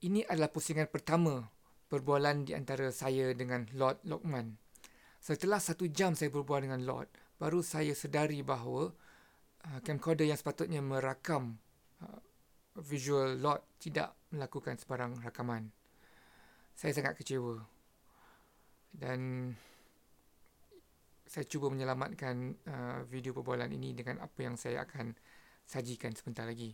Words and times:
ini 0.00 0.24
adalah 0.24 0.48
pusingan 0.48 0.88
pertama 0.88 1.44
perbualan 1.90 2.48
di 2.48 2.52
antara 2.56 2.88
saya 2.94 3.34
dengan 3.36 3.68
Lord 3.76 4.00
Lokman. 4.08 4.56
Setelah 5.20 5.60
satu 5.60 5.84
jam 5.92 6.16
saya 6.16 6.32
berbual 6.32 6.64
dengan 6.64 6.80
Lord, 6.86 7.12
baru 7.36 7.60
saya 7.60 7.92
sedari 7.92 8.40
bahawa 8.40 8.88
uh, 9.68 9.80
camcorder 9.84 10.24
yang 10.24 10.40
sepatutnya 10.40 10.80
merakam 10.80 11.60
uh, 12.00 12.20
visual 12.80 13.36
Lord 13.36 13.60
tidak 13.76 14.16
melakukan 14.32 14.80
sebarang 14.80 15.20
rakaman. 15.20 15.68
Saya 16.72 16.96
sangat 16.96 17.20
kecewa. 17.20 17.60
Dan 18.90 19.52
saya 21.28 21.44
cuba 21.46 21.68
menyelamatkan 21.68 22.56
uh, 22.64 22.98
video 23.06 23.36
perbualan 23.36 23.68
ini 23.70 23.92
dengan 23.92 24.24
apa 24.24 24.40
yang 24.40 24.56
saya 24.56 24.88
akan 24.88 25.12
sajikan 25.68 26.16
sebentar 26.16 26.48
lagi. 26.48 26.72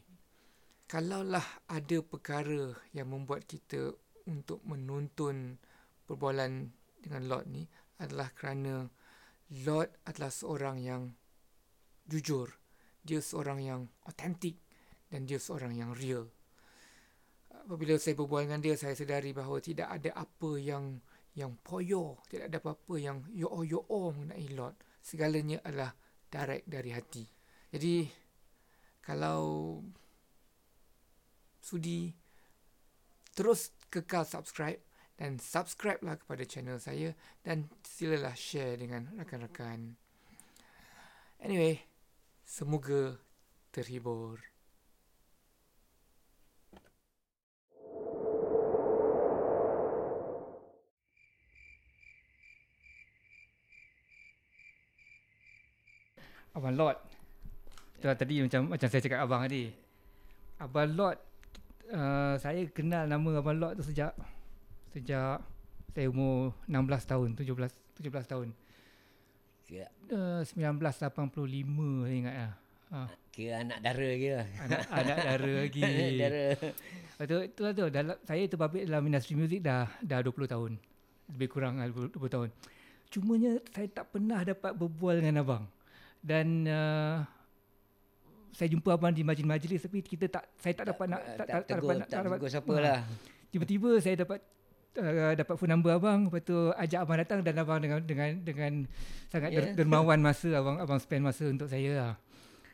Kalaulah 0.86 1.66
ada 1.66 1.98
perkara 1.98 2.70
yang 2.94 3.10
membuat 3.10 3.42
kita 3.50 3.90
untuk 4.30 4.62
menonton 4.62 5.58
perbualan 6.06 6.70
dengan 7.02 7.22
Lord 7.26 7.46
ni 7.50 7.66
adalah 7.98 8.30
kerana 8.30 8.86
Lord 9.66 9.90
adalah 10.06 10.30
seorang 10.30 10.78
yang 10.78 11.10
jujur. 12.06 12.54
Dia 13.02 13.18
seorang 13.18 13.58
yang 13.66 13.80
autentik 14.06 14.62
dan 15.10 15.26
dia 15.26 15.42
seorang 15.42 15.74
yang 15.74 15.90
real. 15.90 16.30
Apabila 17.50 17.98
saya 17.98 18.14
berbual 18.14 18.46
dengan 18.46 18.62
dia, 18.62 18.78
saya 18.78 18.94
sedari 18.94 19.34
bahawa 19.34 19.58
tidak 19.58 19.90
ada 19.90 20.14
apa 20.14 20.50
yang 20.54 21.02
yang 21.34 21.58
poyo, 21.66 22.22
tidak 22.30 22.54
ada 22.54 22.58
apa-apa 22.62 22.94
yang 22.94 23.26
yo 23.34 23.50
yo 23.66 23.82
oh 23.90 24.14
mengenai 24.14 24.54
Lord. 24.54 24.78
Segalanya 25.02 25.58
adalah 25.66 25.98
direct 26.30 26.66
dari 26.70 26.90
hati. 26.94 27.26
Jadi 27.74 28.06
kalau 29.02 29.78
sudi 31.66 32.14
terus 33.34 33.74
kekal 33.90 34.22
subscribe 34.22 34.78
dan 35.18 35.42
subscribe 35.42 35.98
lah 36.06 36.14
kepada 36.14 36.46
channel 36.46 36.78
saya 36.78 37.10
dan 37.42 37.66
silalah 37.82 38.38
share 38.38 38.78
dengan 38.78 39.10
rakan-rakan. 39.18 39.98
Anyway, 41.42 41.82
semoga 42.46 43.18
terhibur. 43.74 44.38
Abang 56.56 56.72
Lot. 56.72 56.96
Itulah 58.00 58.16
tadi 58.16 58.40
macam 58.40 58.72
macam 58.72 58.88
saya 58.88 59.04
cakap 59.04 59.28
abang 59.28 59.44
tadi. 59.44 59.68
Abang 60.56 60.96
Lot 60.96 61.35
uh, 61.92 62.34
saya 62.40 62.62
kenal 62.72 63.06
nama 63.06 63.42
Abang 63.42 63.58
Lot 63.58 63.78
tu 63.78 63.84
sejak 63.86 64.12
sejak 64.90 65.42
saya 65.96 66.06
umur 66.12 66.52
16 66.68 67.10
tahun, 67.10 67.28
17 67.40 68.02
17 68.04 68.32
tahun. 68.32 68.48
Kira 69.66 69.88
uh, 70.12 70.44
1985 70.44 72.06
saya 72.06 72.14
ingat 72.14 72.34
lah. 72.36 72.52
Ha. 72.86 72.98
Kira 73.34 73.54
anak 73.66 73.78
dara 73.82 74.10
ke 74.14 74.28
Anak, 74.62 74.80
anak 74.94 75.16
dara 75.24 75.52
lagi. 75.66 75.82
dara. 76.20 76.46
Betul, 77.16 77.40
itu 77.48 77.60
lah 77.64 77.72
tu. 77.72 77.86
Dalam, 77.90 78.16
saya 78.22 78.42
terbabit 78.46 78.82
dalam 78.86 79.02
industri 79.08 79.34
muzik 79.34 79.60
dah 79.64 79.88
dah 80.04 80.20
20 80.22 80.52
tahun. 80.52 80.72
Lebih 81.34 81.48
kurang 81.50 81.82
20, 81.82 82.14
20 82.14 82.34
tahun. 82.34 82.48
Cumanya 83.10 83.58
saya 83.74 83.88
tak 83.90 84.06
pernah 84.14 84.44
dapat 84.44 84.72
berbual 84.76 85.18
dengan 85.18 85.42
abang 85.42 85.64
dan 86.22 86.46
uh, 86.66 87.22
saya 88.56 88.72
jumpa 88.72 88.96
abang 88.96 89.12
di 89.12 89.20
majlis-majlis 89.20 89.84
tapi 89.84 90.00
kita 90.00 90.32
tak 90.32 90.48
saya 90.56 90.72
tak 90.72 90.88
dapat 90.88 91.06
nak 91.12 91.20
tak, 91.20 91.36
tak, 91.36 91.46
tak, 91.46 91.60
tegur, 91.68 91.92
dapat 91.92 92.08
tak, 92.08 92.20
dapat 92.24 92.48
siapa 92.48 92.72
uh, 92.72 92.80
lah. 92.80 93.00
Tiba-tiba 93.52 93.90
saya 94.00 94.14
dapat 94.24 94.40
uh, 94.96 95.32
dapat 95.36 95.54
phone 95.60 95.72
number 95.76 95.92
abang 95.92 96.24
lepas 96.24 96.40
tu 96.40 96.56
ajak 96.72 97.04
abang 97.04 97.20
datang 97.20 97.44
dan 97.44 97.54
abang 97.60 97.78
dengan 97.84 98.00
dengan 98.00 98.30
dengan 98.40 98.72
sangat 99.28 99.52
yeah. 99.52 99.76
dermawan 99.76 100.24
masa 100.24 100.56
abang 100.56 100.80
abang 100.80 100.96
spend 100.96 101.28
masa 101.28 101.44
untuk 101.52 101.68
saya 101.68 101.92
lah. 102.00 102.12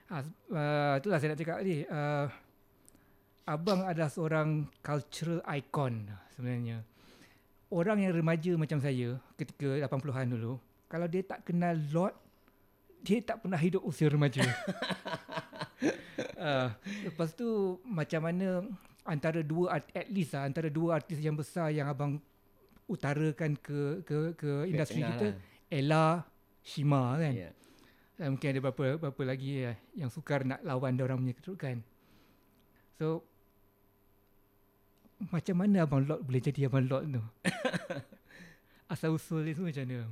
Uh, 0.06 0.22
uh, 0.54 0.94
itulah 1.02 1.18
saya 1.18 1.34
nak 1.34 1.38
cakap 1.42 1.56
tadi. 1.66 1.82
Uh, 1.90 2.26
abang 3.50 3.82
adalah 3.82 4.06
seorang 4.06 4.70
cultural 4.86 5.42
icon 5.50 6.06
sebenarnya. 6.38 6.86
Orang 7.74 7.98
yang 7.98 8.14
remaja 8.14 8.54
macam 8.54 8.78
saya 8.78 9.18
ketika 9.34 9.82
80-an 9.90 10.30
dulu, 10.30 10.62
kalau 10.86 11.10
dia 11.10 11.26
tak 11.26 11.42
kenal 11.42 11.74
Lord 11.90 12.14
dia 13.02 13.18
tak 13.18 13.42
pernah 13.42 13.58
hidup 13.58 13.82
usia 13.82 14.06
remaja. 14.06 14.46
uh, 16.42 16.68
lepas 17.06 17.30
tu 17.38 17.78
macam 17.86 18.26
mana 18.26 18.66
antara 19.06 19.40
dua 19.46 19.78
at 19.78 20.08
least 20.10 20.34
lah, 20.34 20.50
antara 20.50 20.66
dua 20.66 20.98
artis 20.98 21.22
yang 21.22 21.38
besar 21.38 21.70
yang 21.70 21.86
abang 21.86 22.18
utarakan 22.90 23.54
ke 23.54 24.02
ke 24.02 24.34
ke 24.34 24.50
industri 24.66 25.06
kita 25.06 25.30
lah. 25.30 25.36
Ella 25.70 26.06
Shima 26.62 27.16
kan. 27.16 27.32
Yeah. 27.32 27.54
Dan 28.18 28.36
mungkin 28.36 28.48
ada 28.52 28.60
beberapa 28.60 28.98
beberapa 28.98 29.22
lagi 29.22 29.66
ya, 29.66 29.72
yang 29.94 30.10
sukar 30.10 30.42
nak 30.42 30.60
lawan 30.66 30.98
dia 30.98 31.06
orang 31.06 31.22
punya 31.22 31.34
kedudukan. 31.38 31.76
So 32.98 33.22
macam 35.30 35.54
mana 35.54 35.86
abang 35.86 36.02
Lot 36.02 36.26
boleh 36.26 36.42
jadi 36.42 36.66
abang 36.66 36.90
Lot 36.90 37.06
tu? 37.06 37.22
Asal 38.92 39.14
usul 39.14 39.46
dia 39.46 39.54
tu 39.54 39.62
macam 39.62 39.86
mana? 39.86 40.10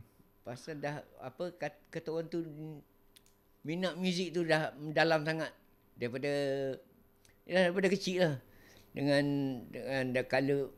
pasal 0.51 0.81
dah 0.81 1.05
apa 1.21 1.53
kata 1.93 2.09
orang 2.11 2.27
tu 2.27 2.43
minat 3.63 3.95
muzik 3.95 4.33
tu 4.33 4.43
dah 4.43 4.73
dalam 4.91 5.23
sangat 5.23 5.53
daripada 6.01 6.33
ya 7.45 7.69
daripada 7.69 7.89
kecil 7.93 8.17
lah. 8.25 8.37
Dengan 8.97 9.25
dengan 9.69 10.05
dah 10.17 10.25
kala 10.25 10.73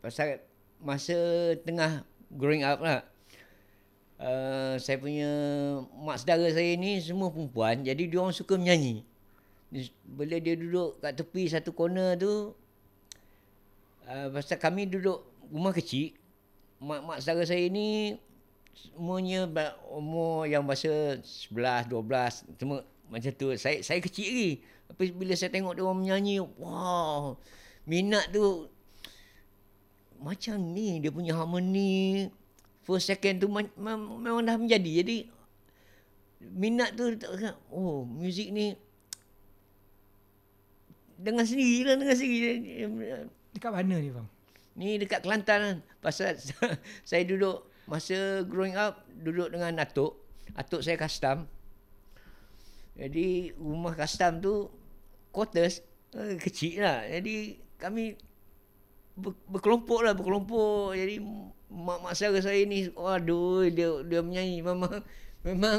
pasal 0.00 0.40
masa 0.80 1.14
tengah 1.62 2.02
growing 2.32 2.64
up 2.64 2.80
lah. 2.80 3.04
Uh, 4.18 4.74
saya 4.82 4.98
punya 4.98 5.30
mak 5.94 6.18
saudara 6.18 6.50
saya 6.50 6.74
ni 6.74 6.98
semua 6.98 7.30
perempuan 7.30 7.86
jadi 7.86 8.02
dia 8.08 8.18
orang 8.18 8.34
suka 8.34 8.58
menyanyi. 8.58 9.06
Bila 10.02 10.40
dia 10.42 10.58
duduk 10.58 10.98
kat 10.98 11.12
tepi 11.14 11.46
satu 11.46 11.70
corner 11.76 12.18
tu 12.18 12.56
uh, 14.08 14.26
pasal 14.32 14.58
kami 14.58 14.90
duduk 14.90 15.22
rumah 15.52 15.70
kecil 15.70 16.16
mak 16.82 17.04
mak 17.04 17.18
saudara 17.22 17.46
saya 17.46 17.68
ni 17.70 18.18
semuanya 18.74 19.46
umur 19.90 20.46
yang 20.46 20.62
masa 20.62 21.18
11 21.50 21.90
12 21.90 22.58
cuma 22.58 22.86
macam 23.08 23.32
tu. 23.34 23.52
Saya 23.56 23.80
saya 23.80 23.98
kecil 24.00 24.28
lagi. 24.28 24.50
Tapi 24.88 25.04
bila 25.12 25.32
saya 25.36 25.52
tengok 25.52 25.76
dia 25.76 25.84
orang 25.84 26.00
menyanyi 26.00 26.40
wow. 26.40 27.36
Minat 27.88 28.32
tu. 28.32 28.68
Macam 30.20 30.56
ni 30.60 31.00
dia 31.00 31.10
punya 31.12 31.36
harmoni. 31.36 32.28
First 32.84 33.12
second 33.12 33.36
tu 33.40 33.48
memang 33.52 34.44
dah 34.44 34.56
menjadi. 34.56 35.04
Jadi 35.04 35.16
minat 36.38 36.94
tu 36.94 37.18
oh 37.74 38.06
muzik 38.06 38.54
ni 38.54 38.78
dengan 41.18 41.44
sendiri 41.44 41.82
lah 41.84 41.96
dengan 41.98 42.16
sendiri. 42.16 42.50
Dekat 43.52 43.72
mana 43.74 43.96
ni 43.98 44.10
bang? 44.14 44.28
Ni 44.78 44.88
dekat 45.02 45.26
Kelantan 45.26 45.58
kan 45.58 45.76
pasal 45.98 46.38
saya 47.08 47.22
duduk 47.26 47.66
masa 47.90 48.46
growing 48.46 48.78
up 48.78 49.02
duduk 49.18 49.50
dengan 49.50 49.82
atuk. 49.82 50.14
Atuk 50.54 50.80
saya 50.80 50.96
custom 50.96 51.50
jadi 52.98 53.54
rumah 53.54 53.94
custom 53.94 54.42
tu 54.42 54.54
quarters 55.30 55.80
eh, 56.18 56.34
kecil 56.36 56.82
lah. 56.82 57.06
Jadi 57.06 57.62
kami 57.78 58.18
ber, 59.14 59.38
berkelompok 59.46 60.00
lah 60.02 60.12
berkelompok. 60.18 60.98
Jadi 60.98 61.22
mak-mak 61.70 62.18
saudara 62.18 62.42
saya 62.42 62.66
ni 62.66 62.90
waduh 62.90 63.70
dia 63.70 64.02
dia 64.02 64.20
menyanyi. 64.20 64.60
Memang 64.66 64.92
memang 65.46 65.78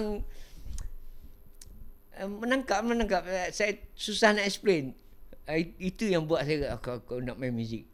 eh, 2.15 2.29
menangkap 2.29 2.79
menangkap. 2.87 3.27
Saya 3.51 3.75
susah 3.99 4.31
nak 4.31 4.47
explain. 4.47 4.95
Eh, 5.43 5.75
itu 5.77 6.07
yang 6.07 6.23
buat 6.23 6.47
saya 6.47 6.79
aku, 6.79 7.03
aku 7.03 7.13
nak 7.19 7.35
main 7.35 7.51
muzik 7.51 7.89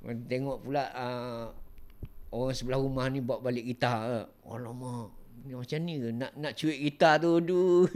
tengok 0.00 0.64
pula 0.64 0.84
uh, 0.96 1.44
orang 2.32 2.56
sebelah 2.56 2.80
rumah 2.80 3.04
ni 3.12 3.20
bawa 3.20 3.44
balik 3.44 3.68
gitar. 3.68 4.32
Alamak, 4.48 5.12
macam 5.48 5.78
ni 5.84 5.94
ke? 6.00 6.08
Nak 6.12 6.32
nak 6.36 6.52
cuik 6.56 6.78
gitar 6.78 7.20
tu, 7.22 7.40
aduh. 7.40 7.88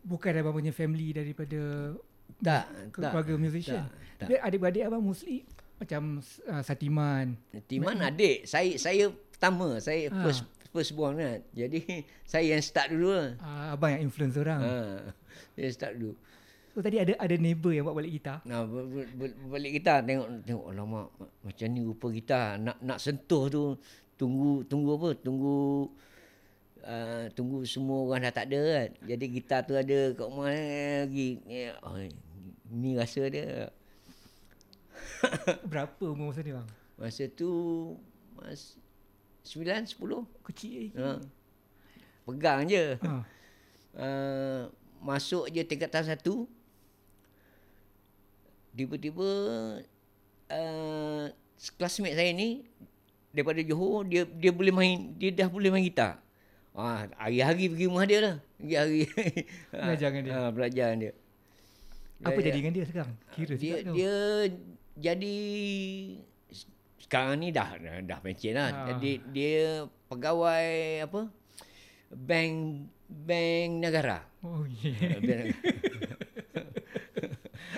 Bukan 0.00 0.32
abang 0.32 0.56
punya 0.56 0.72
family 0.72 1.12
daripada 1.12 1.92
tak, 2.40 2.64
keluarga 2.94 3.34
musician. 3.36 3.84
Tak, 4.16 4.28
tak. 4.32 4.40
adik-adik 4.40 4.84
abang 4.88 5.04
mostly 5.04 5.44
macam 5.80 6.20
uh, 6.20 6.62
Satiman. 6.62 7.40
Satiman 7.52 7.96
adik. 8.04 8.44
Saya 8.44 8.76
saya 8.76 9.08
pertama. 9.08 9.80
Saya 9.80 10.12
ha. 10.12 10.20
first 10.24 10.44
first 10.70 10.92
born 10.92 11.16
kan. 11.16 11.40
Jadi 11.56 12.04
saya 12.30 12.44
yang 12.52 12.62
start 12.62 12.92
dulu 12.92 13.10
lah. 13.16 13.28
Uh, 13.40 13.66
abang 13.74 13.90
yang 13.96 14.02
influence 14.04 14.36
orang. 14.36 14.60
Ha. 14.60 14.76
Saya 15.56 15.68
start 15.72 15.92
dulu. 15.96 16.12
So 16.70 16.78
tadi 16.84 17.02
ada 17.02 17.18
ada 17.18 17.34
neighbor 17.34 17.74
yang 17.74 17.88
bawa 17.88 17.98
balik 17.98 18.22
gitar. 18.22 18.38
Nah, 18.46 18.62
balik 19.50 19.70
gitar 19.74 20.06
tengok 20.06 20.46
tengok 20.46 20.66
lama 20.70 21.10
macam 21.42 21.66
ni 21.66 21.80
rupa 21.82 22.06
gitar 22.14 22.62
nak 22.62 22.78
nak 22.78 23.02
sentuh 23.02 23.50
tu 23.50 23.62
tunggu 24.20 24.60
tunggu 24.68 25.00
apa? 25.00 25.10
Tunggu 25.16 25.88
uh, 26.84 27.24
tunggu 27.32 27.64
semua 27.64 28.04
orang 28.04 28.28
dah 28.28 28.34
tak 28.36 28.52
ada 28.52 28.60
kan. 28.60 28.88
Jadi 29.08 29.24
gitar 29.32 29.64
tu 29.64 29.72
ada 29.72 30.12
kat 30.12 30.26
rumah 30.28 30.52
lagi. 30.52 31.40
Oh, 31.80 31.96
ni 32.68 33.00
rasa 33.00 33.24
dia. 33.32 33.72
Berapa 35.70 36.04
umur 36.12 36.32
masa 36.32 36.44
ni 36.44 36.52
bang? 36.52 36.68
Masa 37.00 37.24
tu 37.32 37.50
mas 38.36 38.76
9 39.48 39.64
10 39.64 39.96
Kecil 40.44 40.92
eh. 40.92 41.00
ha. 41.00 41.16
Pegang 42.28 42.68
je. 42.68 43.00
Ha. 43.00 43.12
Uh, 43.90 44.62
masuk 45.00 45.48
je 45.48 45.64
tingkatan 45.64 46.04
satu. 46.04 46.44
Tiba-tiba 48.76 49.28
uh, 50.52 51.24
classmate 51.76 52.16
saya 52.16 52.30
ni 52.30 52.62
daripada 53.30 53.60
Johor 53.60 54.04
dia 54.04 54.22
dia 54.24 54.50
boleh 54.50 54.70
main 54.70 55.14
dia 55.14 55.30
dah 55.30 55.46
boleh 55.46 55.68
main 55.68 55.82
gitar. 55.82 56.18
Ah, 56.70 57.06
hari-hari 57.16 57.66
pergi 57.66 57.86
rumah 57.86 58.04
dia 58.04 58.18
lah. 58.20 58.36
Hari-hari. 58.56 59.06
Belajar 59.74 60.06
dengan 60.08 60.22
dia. 60.22 60.34
Ah, 60.36 60.50
belajar 60.50 60.84
dengan 60.88 61.00
dia. 61.00 61.12
Apa 62.20 62.30
Dia- 62.32 62.46
jadi 62.46 62.58
dengan 62.58 62.72
dia 62.72 62.84
sekarang? 62.84 63.14
Kira 63.30 63.54
dia 63.56 63.74
tu. 63.80 63.92
dia 63.92 64.14
jadi 64.94 65.36
sekarang 67.00 67.34
ni 67.38 67.48
dah 67.48 67.74
dah, 68.04 68.18
pencen 68.20 68.54
lah. 68.54 68.68
Ha. 68.68 68.84
Jadi 68.92 69.10
dia 69.30 69.60
pegawai 70.06 70.70
apa? 71.02 71.20
Bank 72.12 72.54
Bank 73.08 73.70
Negara. 73.80 74.22
Oh 74.40 74.62
Ah, 74.62 74.64
yeah. 74.78 75.18
Bank 75.18 75.42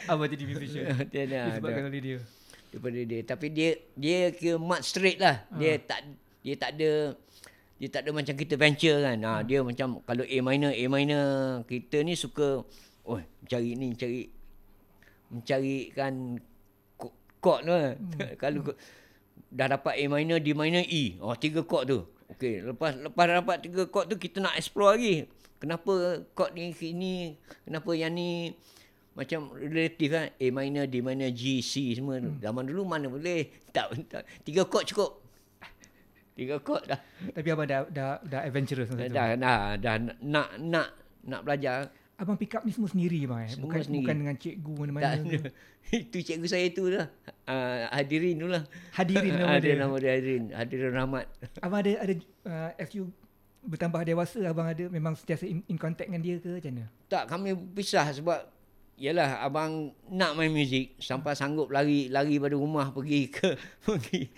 Abang 0.05 0.29
jadi 0.29 0.45
musician. 0.45 0.85
Negara. 0.85 1.07
dia 1.13 1.25
dah, 1.25 1.45
Disebabkan 1.49 1.85
oleh 1.87 2.01
dia. 2.03 2.19
daripada 2.69 2.99
dia. 2.99 3.21
Tapi 3.23 3.47
dia 3.49 3.71
dia 4.03 4.35
kira 4.35 4.59
mat 4.59 4.83
straight 4.83 5.23
lah. 5.23 5.47
Dia 5.55 5.79
tak 5.79 6.11
dia 6.43 6.55
tak 6.59 6.75
ada 6.75 7.15
dia 7.79 7.89
tak 7.91 8.03
ada 8.03 8.11
macam 8.11 8.35
kita 8.35 8.55
venture 8.59 8.99
kan. 8.99 9.19
Ha, 9.23 9.47
dia 9.47 9.63
macam 9.63 10.03
kalau 10.03 10.27
A 10.27 10.39
minor 10.43 10.75
A 10.75 10.85
minor 10.91 11.27
kita 11.71 12.03
ni 12.03 12.19
suka 12.19 12.67
oh 13.07 13.21
cari 13.47 13.79
ni 13.79 13.95
cari 13.95 14.27
mencarikan 15.31 16.43
ko- 16.99 17.15
chord 17.39 17.63
tu. 17.63 17.71
kan. 17.71 17.95
kalau 18.43 18.59
ko- 18.67 18.79
dah 19.55 19.71
dapat 19.71 19.95
A 20.03 20.05
minor 20.11 20.39
D 20.43 20.51
minor 20.51 20.83
E. 20.83 21.23
Oh 21.23 21.39
tiga 21.39 21.63
chord 21.63 21.87
tu. 21.87 21.99
Okey, 22.33 22.65
lepas 22.65 22.97
lepas 22.97 23.25
dapat 23.29 23.57
tiga 23.63 23.87
chord 23.87 24.11
tu 24.11 24.19
kita 24.19 24.43
nak 24.43 24.59
explore 24.59 24.99
lagi. 24.99 25.31
Kenapa 25.63 26.27
chord 26.35 26.59
ni 26.59 26.75
ini 26.75 27.39
kenapa 27.63 27.95
yang 27.95 28.11
ni 28.11 28.51
macam 29.13 29.53
relatif 29.53 30.09
kan 30.09 30.33
A 30.33 30.47
minor 30.49 30.89
D 30.89 31.05
minor 31.05 31.29
G 31.31 31.61
C 31.61 31.93
semua 31.93 32.17
hmm. 32.17 32.41
zaman 32.41 32.65
dulu 32.65 32.89
mana 32.89 33.13
boleh 33.13 33.53
tak, 33.69 33.93
tak 34.09 34.25
tiga 34.41 34.65
chord 34.65 34.89
cukup 34.89 35.11
tiga 36.33 36.57
chord 36.65 36.89
dah 36.89 36.97
Tapi 37.37 37.49
abang 37.53 37.69
dah 37.69 37.85
dah 37.93 38.17
dah 38.25 38.41
adventurous 38.41 38.89
tu. 38.89 38.97
dah, 38.97 39.37
dah 39.37 39.77
dah 39.77 39.95
nak 40.25 40.49
nak 40.57 40.89
nak 41.29 41.41
belajar 41.45 41.93
Abang 42.17 42.39
pick 42.39 42.55
up 42.55 42.63
ni 42.63 42.71
semua 42.71 42.87
sendiri 42.87 43.27
bang 43.27 43.41
eh. 43.45 43.51
Semua 43.51 43.67
Bukan 43.67 43.81
sendiri. 43.83 44.05
bukan 44.07 44.15
dengan 44.23 44.37
cikgu 44.39 44.73
mana-mana. 44.79 45.03
tak 45.03 45.13
ada. 45.27 45.39
itu 46.07 46.19
cikgu 46.23 46.47
saya 46.47 46.67
tu 46.71 46.85
lah 46.87 47.07
uh, 47.51 47.79
Hadirin 47.91 48.37
tu 48.39 48.47
lah 48.47 48.63
Hadirin 48.95 49.33
nama 49.43 49.57
dia. 49.59 49.75
nama 49.75 49.95
dia 49.99 50.11
Hadirin 50.17 50.45
Hadirin 50.55 50.93
Rahmat 50.95 51.27
Abang 51.61 51.81
ada 51.83 51.91
ada 52.01 52.13
uh, 52.47 52.71
as 52.79 52.91
you 52.95 53.11
bertambah 53.63 54.03
dewasa 54.03 54.43
abang 54.43 54.67
ada 54.67 54.91
memang 54.91 55.15
sentiasa 55.15 55.47
in, 55.47 55.63
in 55.71 55.79
contact 55.79 56.11
dengan 56.11 56.23
dia 56.23 56.35
ke 56.39 56.51
macam 56.51 56.73
mana? 56.83 56.87
tak 57.07 57.25
kami 57.31 57.55
pisah 57.71 58.11
sebab 58.11 58.39
Yalah 59.03 59.43
abang 59.43 59.91
nak 60.07 60.39
main 60.39 60.55
muzik 60.55 60.95
sampai 61.03 61.35
sanggup 61.35 61.75
lari 61.75 62.07
lari 62.07 62.39
pada 62.39 62.55
rumah 62.55 62.95
pergi 62.95 63.27
ke 63.35 63.59
pergi. 63.85 64.31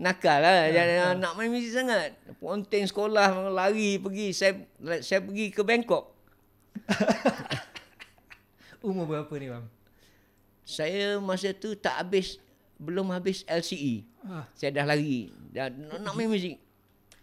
Nakal 0.00 0.40
lah. 0.40 0.72
Ha, 0.72 1.12
nak 1.20 1.36
main 1.36 1.52
muzik 1.52 1.76
sangat. 1.76 2.16
Ponteng 2.40 2.88
sekolah 2.88 3.52
lari 3.52 4.00
pergi. 4.00 4.32
Saya 4.32 4.64
saya 5.04 5.20
pergi 5.20 5.52
ke 5.52 5.60
Bangkok. 5.60 6.08
Umur 8.80 9.04
berapa 9.04 9.34
ni 9.36 9.52
bang? 9.52 9.66
saya 10.62 11.18
masa 11.18 11.50
tu 11.52 11.74
tak 11.74 12.00
habis 12.00 12.38
belum 12.80 13.12
habis 13.12 13.44
LCE 13.46 14.08
Ah, 14.22 14.46
saya 14.54 14.70
dah 14.70 14.86
lari. 14.86 15.34
Dah 15.50 15.66
nak, 15.66 15.98
nak 15.98 16.14
main 16.14 16.30
muzik 16.30 16.62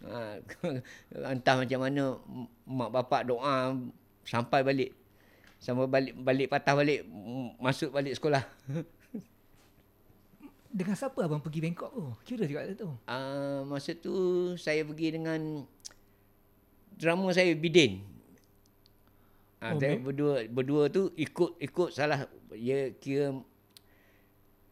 ha, 0.04 0.36
entah 1.34 1.56
macam 1.56 1.80
mana 1.80 2.20
mak 2.68 2.90
bapak 2.92 3.24
doa 3.24 3.72
sampai 4.20 4.60
balik 4.60 4.99
sampai 5.60 5.84
balik 5.86 6.14
balik 6.16 6.46
patah 6.48 6.72
balik 6.72 7.04
masuk 7.60 7.92
balik 7.92 8.16
sekolah 8.16 8.40
dengan 10.70 10.94
siapa 10.94 11.26
abang 11.26 11.42
pergi 11.42 11.60
Bangkok 11.60 11.90
tu? 11.90 12.04
Kira 12.22 12.46
juga 12.46 12.62
tu. 12.72 12.88
uh, 12.88 13.60
masa 13.66 13.90
tu 13.92 14.14
saya 14.54 14.86
pergi 14.86 15.18
dengan 15.18 15.66
drama 16.94 17.30
saya 17.30 17.52
Bidin 17.54 18.06
Ah, 19.60 19.76
Oh, 19.76 19.76
saya 19.76 20.00
me- 20.00 20.08
berdua 20.08 20.48
berdua 20.48 20.88
tu 20.88 21.12
ikut 21.20 21.60
ikut 21.60 21.92
salah 21.92 22.24
dia 22.48 22.96
kira 22.96 23.36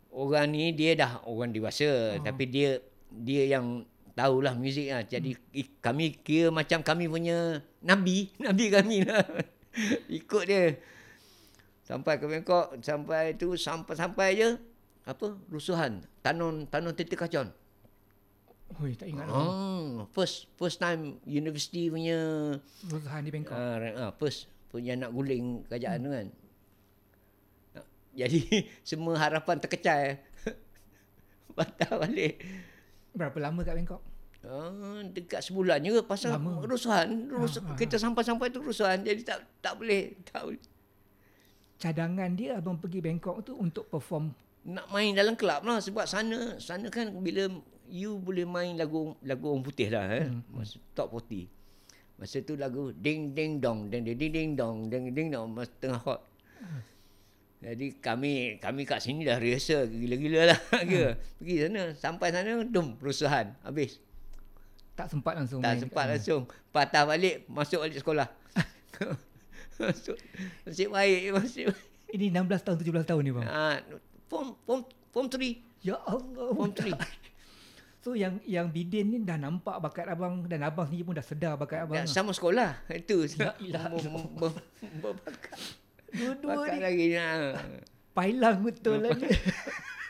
orang 0.08 0.48
ni 0.48 0.72
dia 0.72 0.96
dah 0.96 1.20
orang 1.28 1.52
dewasa 1.52 2.16
oh. 2.16 2.24
tapi 2.24 2.48
dia 2.48 2.80
dia 3.12 3.44
yang 3.52 3.84
tahulah 4.16 4.56
muzik 4.56 4.88
lah. 4.90 5.04
Jadi 5.04 5.36
hmm. 5.36 5.78
kami 5.78 6.16
kira 6.18 6.48
macam 6.50 6.82
kami 6.82 7.04
punya 7.06 7.60
nabi, 7.78 8.32
nabi 8.44 8.64
kami 8.66 9.04
lah. 9.06 9.22
ikut 10.18 10.44
dia. 10.48 10.76
Sampai 11.84 12.20
ke 12.20 12.28
Bangkok, 12.28 12.76
sampai 12.84 13.36
tu 13.40 13.56
sampai-sampai 13.56 14.28
je 14.36 14.48
apa 15.08 15.40
rusuhan 15.48 16.04
tanun 16.20 16.68
tanun 16.68 16.92
titik 16.92 17.16
kacon. 17.16 17.48
Oi, 18.84 18.92
tak 18.92 19.08
ingat. 19.08 19.24
Oh. 19.32 20.04
Oh, 20.04 20.06
first 20.12 20.52
first 20.60 20.76
time 20.76 21.16
university 21.24 21.88
punya 21.88 22.52
Rusuhan 22.92 23.24
di 23.24 23.32
Bangkok. 23.32 23.56
Ah, 23.56 23.80
uh, 23.80 24.12
first 24.20 24.52
punya 24.68 24.92
nak 24.92 25.16
guling 25.16 25.64
kerajaan 25.64 26.04
tu 26.04 26.10
kan. 26.12 26.26
Jadi 28.12 28.40
semua 28.88 29.16
harapan 29.16 29.56
terkecai. 29.56 30.20
Batal 31.56 31.96
balik. 31.96 32.44
Berapa 33.16 33.38
lama 33.40 33.64
kat 33.64 33.74
Bangkok? 33.78 34.02
Ah, 34.48 35.04
dekat 35.04 35.44
sebulan 35.44 35.84
juga 35.84 36.00
pasal 36.00 36.40
Lama. 36.40 36.64
rusuhan. 36.64 37.28
Rus, 37.28 37.60
Ah, 37.60 37.68
ah, 37.68 37.76
kita 37.76 38.00
sampai-sampai 38.00 38.48
tu 38.48 38.64
rusuhan. 38.64 38.96
Jadi 39.04 39.20
tak 39.20 39.44
tak 39.60 39.76
boleh. 39.76 40.16
Tak 40.24 40.48
boleh. 40.48 40.62
Cadangan 41.78 42.32
dia 42.32 42.56
abang 42.56 42.80
pergi 42.80 43.04
Bangkok 43.04 43.44
tu 43.44 43.52
untuk 43.54 43.86
perform. 43.86 44.32
Nak 44.64 44.88
main 44.88 45.12
dalam 45.12 45.36
kelab 45.36 45.62
lah. 45.62 45.78
Sebab 45.78 46.08
sana 46.08 46.56
sana 46.58 46.88
kan 46.88 47.12
bila 47.20 47.46
you 47.86 48.16
boleh 48.16 48.48
main 48.48 48.74
lagu 48.74 49.12
lagu 49.20 49.52
orang 49.52 49.62
putih 49.62 49.92
lah. 49.92 50.08
Eh? 50.10 50.26
Hmm. 50.26 50.40
Masa 50.50 50.80
top 50.96 51.12
40. 51.12 51.44
Masa 52.18 52.42
tu 52.42 52.56
lagu 52.56 52.90
ding 52.96 53.30
ding 53.30 53.60
dong 53.60 53.86
ding 53.86 54.02
ding 54.02 54.18
ding 54.18 54.32
ding 54.32 54.50
dong 54.56 54.90
ding 54.90 55.12
ding 55.12 55.28
dong 55.30 55.54
masa 55.54 55.70
tengah 55.78 56.00
hot. 56.02 56.20
Jadi 57.58 57.98
kami 57.98 58.58
kami 58.58 58.86
kat 58.86 59.02
sini 59.02 59.26
dah 59.26 59.38
rehearsal 59.38 59.86
gila-gila 59.86 60.50
lah 60.50 60.60
ke. 60.90 61.14
Pergi 61.38 61.54
sana 61.68 61.82
sampai 61.94 62.32
sana 62.32 62.64
dum 62.64 62.96
rusuhan 62.98 63.54
habis. 63.62 64.00
Tak 64.98 65.06
sempat 65.14 65.38
langsung 65.38 65.62
Tak 65.62 65.70
main 65.70 65.80
sempat 65.86 66.04
langsung. 66.10 66.42
Patah 66.74 67.06
balik 67.06 67.46
masuk 67.46 67.86
balik 67.86 68.02
sekolah. 68.02 68.26
masuk 69.78 70.18
nasib 70.66 70.90
baik 70.90 71.38
masuk. 71.38 71.70
Ini 72.10 72.34
16 72.34 72.66
tahun 72.66 72.76
17 72.82 73.06
tahun 73.06 73.22
ni 73.22 73.30
bang. 73.30 73.46
Ah 73.46 73.78
form 74.26 74.58
form 74.66 74.82
form 75.14 75.26
3. 75.30 75.86
Ya 75.86 75.94
Allah. 76.02 76.50
Form 76.50 76.74
3. 76.74 76.98
So 77.98 78.14
yang 78.14 78.38
yang 78.46 78.70
Bidin 78.70 79.10
ni 79.10 79.18
dah 79.26 79.34
nampak 79.34 79.82
bakat 79.82 80.06
abang 80.06 80.46
dan 80.46 80.62
abang 80.62 80.86
sendiri 80.86 81.02
pun 81.02 81.14
dah 81.18 81.26
sedar 81.26 81.58
bakat 81.58 81.82
abang. 81.82 81.98
Ya, 81.98 82.06
sama 82.06 82.30
sekolah. 82.30 82.78
Itu. 82.88 83.26
Ber- 83.36 83.58
Berbakat. 85.02 85.58
Dua-dua 86.14 86.62
Bakat 86.62 86.72
ni 86.72 86.80
lagi. 86.80 87.06
Ha. 87.18 87.58
pailang 88.14 88.62
betul 88.62 89.02
lah 89.02 89.12
ni. 89.12 89.28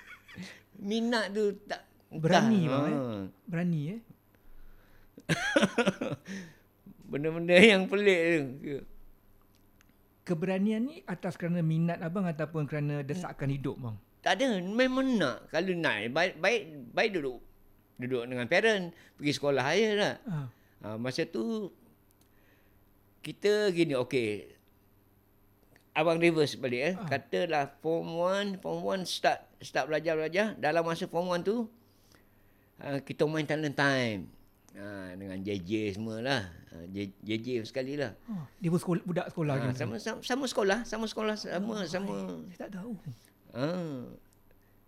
Minat 0.88 1.32
tu 1.32 1.56
tak. 1.64 1.80
Berani 2.08 2.64
entah. 2.64 2.72
bang, 2.72 2.84
eh? 2.84 2.96
Ha. 2.96 3.02
Berani 3.48 3.80
eh. 3.88 4.00
Benda-benda 7.10 7.56
yang 7.56 7.88
pelik 7.88 8.20
tu. 8.60 8.80
Keberanian 10.28 10.84
ni 10.84 11.00
atas 11.08 11.40
kerana 11.40 11.64
minat 11.64 12.04
abang 12.04 12.28
ataupun 12.28 12.68
kerana 12.68 13.00
desakan 13.00 13.48
hidup 13.48 13.80
bang. 13.80 13.96
Tak 14.20 14.32
ada. 14.36 14.60
Memang 14.60 15.16
nak. 15.16 15.48
Kalau 15.48 15.72
nak, 15.72 15.96
baik, 16.12 16.34
baik, 16.36 16.62
baik 16.92 17.10
duduk. 17.16 17.40
Duduk 17.96 18.22
dengan 18.28 18.44
parent. 18.44 18.92
Pergi 19.16 19.32
sekolah 19.32 19.64
aja 19.64 19.90
lah. 19.96 20.14
Ha. 20.28 20.36
Ha, 20.78 20.88
masa 21.00 21.24
tu, 21.24 21.72
kita 23.24 23.72
gini, 23.74 23.96
okey. 23.98 24.54
Abang 25.96 26.22
reverse 26.22 26.54
balik 26.54 26.82
eh. 26.82 26.94
Ah. 26.94 27.08
Katalah 27.08 27.64
form 27.82 28.20
1, 28.54 28.62
form 28.62 29.02
1 29.02 29.08
start 29.08 29.42
start 29.58 29.90
belajar-belajar. 29.90 30.54
Dalam 30.54 30.86
masa 30.86 31.10
form 31.10 31.34
1 31.34 31.42
tu, 31.42 31.66
uh, 32.84 32.98
kita 33.02 33.26
main 33.26 33.48
talent 33.48 33.74
time. 33.74 34.30
Ha, 34.78 35.18
dengan 35.18 35.38
JJ 35.42 35.98
semualah. 35.98 36.46
Ha, 36.70 36.86
J- 36.94 37.18
JJ 37.26 37.66
sekali 37.66 37.98
lah. 37.98 38.14
Ha. 38.30 38.46
Dia 38.62 38.68
pun 38.70 38.78
sekolah, 38.78 39.02
budak 39.02 39.26
sekolah 39.34 39.54
Ha, 39.58 39.64
ha, 39.70 39.74
sama, 39.74 39.98
sama, 39.98 40.22
sama 40.22 40.44
sekolah. 40.46 40.78
Sama 40.86 41.04
sekolah. 41.10 41.34
Sama, 41.34 41.82
sama. 41.90 42.14
Saya 42.54 42.70
tak 42.70 42.78
tahu. 42.78 42.94
Ha, 43.58 43.66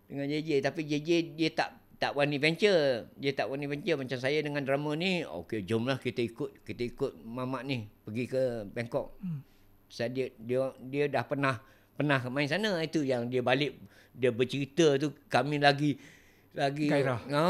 dengan 0.07 0.25
JJ. 0.31 0.63
Tapi 0.63 0.81
JJ 0.87 1.09
dia 1.35 1.49
tak 1.51 1.69
tak 2.01 2.17
wani 2.17 2.41
venture. 2.41 3.05
Dia 3.19 3.31
tak 3.37 3.51
wani 3.51 3.69
venture 3.69 3.99
macam 3.99 4.17
saya 4.17 4.41
dengan 4.41 4.65
drama 4.65 4.97
ni. 4.97 5.21
Okey, 5.21 5.67
jomlah 5.67 6.01
kita 6.01 6.25
ikut 6.25 6.65
kita 6.65 6.81
ikut 6.87 7.21
mamak 7.27 7.61
ni 7.67 7.85
pergi 8.07 8.25
ke 8.25 8.65
Bangkok. 8.73 9.13
Hmm. 9.21 9.45
Saya 9.85 10.09
dia 10.09 10.33
dia 10.39 10.71
dia 10.81 11.05
dah 11.11 11.21
pernah 11.21 11.61
pernah 11.93 12.17
main 12.33 12.49
sana 12.49 12.81
itu 12.81 13.05
yang 13.05 13.29
dia 13.29 13.45
balik 13.45 13.77
dia 14.17 14.33
bercerita 14.33 14.97
tu 14.97 15.13
kami 15.29 15.61
lagi 15.61 15.99
lagi 16.57 16.89
Gairah. 16.89 17.21
Ha, 17.31 17.43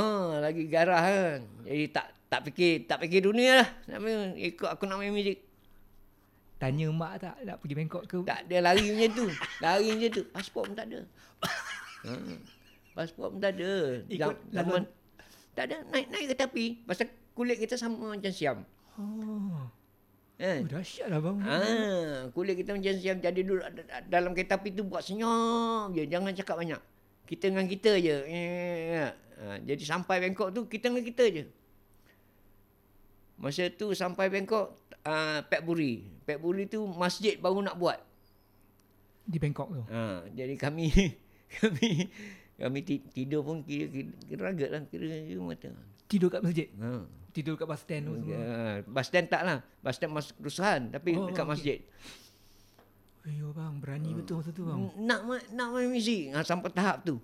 lagi 0.44 0.64
gairah 0.68 1.00
kan. 1.02 1.40
Jadi 1.66 1.86
tak 1.90 2.08
tak 2.32 2.48
fikir 2.48 2.88
tak 2.88 3.04
fikir 3.04 3.28
dunia 3.28 3.60
lah. 3.60 3.68
Nak 3.92 4.00
main, 4.00 4.32
ikut 4.40 4.70
aku 4.72 4.88
nak 4.88 5.04
main 5.04 5.12
muzik. 5.12 5.44
Tanya 6.56 6.88
mak 6.94 7.20
tak 7.20 7.36
nak 7.44 7.60
pergi 7.60 7.76
Bangkok 7.76 8.04
ke? 8.08 8.18
Tak 8.24 8.48
ada 8.48 8.72
lari 8.72 8.88
macam 8.88 9.12
tu. 9.12 9.26
Lari 9.60 9.88
macam 9.92 10.10
tu. 10.16 10.24
Pasport 10.32 10.64
pun 10.72 10.76
tak 10.80 10.88
ada. 10.88 11.00
ha. 12.08 12.12
Pasport 12.96 13.36
pun 13.36 13.40
tak 13.44 13.60
ada. 13.60 13.72
Ikut 14.08 14.36
laluan- 14.56 14.88
tak 15.52 15.68
ada. 15.68 15.84
Naik 15.92 16.08
naik 16.08 16.26
ke 16.32 16.36
tepi. 16.38 16.66
Pasal 16.88 17.12
kulit 17.36 17.60
kita 17.60 17.76
sama 17.76 18.16
macam 18.16 18.32
siam. 18.32 18.64
Oh, 18.96 19.68
Kan? 20.40 20.64
oh 20.64 20.70
dahsyat 20.72 21.08
lah 21.12 21.20
bang. 21.20 21.38
Ah, 21.44 22.18
kulit 22.32 22.56
kita 22.56 22.78
macam 22.78 22.94
siam. 22.96 23.18
Jadi 23.20 23.42
duduk 23.44 23.66
da- 23.66 23.84
da- 23.84 24.06
dalam 24.08 24.32
kereta 24.32 24.56
api 24.56 24.72
tu 24.72 24.88
buat 24.88 25.04
senyum 25.04 25.92
je. 25.92 26.08
Jangan 26.08 26.32
cakap 26.32 26.56
banyak. 26.56 26.80
Kita 27.28 27.52
dengan 27.52 27.68
kita 27.68 27.92
je. 27.98 28.18
Eh, 28.24 29.10
ha, 29.42 29.58
jadi 29.60 29.84
sampai 29.84 30.22
Bangkok 30.24 30.54
tu, 30.54 30.70
kita 30.70 30.88
dengan 30.88 31.04
kita 31.04 31.26
je. 31.28 31.44
Masa 33.42 33.74
tu 33.74 33.90
sampai 33.92 34.30
Bangkok, 34.30 34.78
uh, 35.02 35.42
Buri. 35.66 36.06
Pek 36.24 36.38
Buri 36.38 36.70
tu 36.70 36.86
masjid 36.86 37.36
baru 37.36 37.66
nak 37.66 37.74
buat. 37.74 37.98
Di 39.26 39.42
Bangkok 39.42 39.74
tu. 39.74 39.84
Ha, 39.90 40.30
jadi 40.30 40.54
kami 40.56 40.94
kami 41.58 41.90
kami 42.56 42.80
ti- 42.86 43.02
tidur 43.10 43.42
pun 43.42 43.66
kira 43.66 43.90
kira, 43.90 44.10
kira 44.30 44.42
ragat 44.46 44.70
lah 44.70 44.82
kira, 44.86 45.06
kira 45.10 45.42
mata. 45.42 45.70
Tidur 46.06 46.30
kat 46.30 46.46
masjid. 46.46 46.70
Ha. 46.78 47.02
Tidur 47.32 47.56
kat 47.56 47.66
bus 47.66 47.82
stand 47.82 48.04
tu 48.06 48.14
semua. 48.14 48.36
Ya, 48.36 48.44
bus 48.84 49.06
stand 49.08 49.28
tak 49.32 49.42
lah. 49.42 49.58
Bus 49.80 49.96
stand 49.96 50.12
mas 50.12 50.30
kerusahan 50.36 50.92
tapi 50.92 51.16
Oh, 51.16 51.26
dekat 51.26 51.48
masjid. 51.48 51.80
Ayo 53.22 53.54
bang, 53.54 53.78
berani 53.78 54.18
betul 54.18 54.42
masa 54.42 54.50
tu 54.50 54.66
bang. 54.66 54.82
Nak 54.98 55.22
ma- 55.24 55.48
nak 55.50 55.68
main 55.72 55.90
muzik 55.90 56.30
ha, 56.34 56.42
sampai 56.42 56.70
tahap 56.70 57.02
tu. 57.02 57.18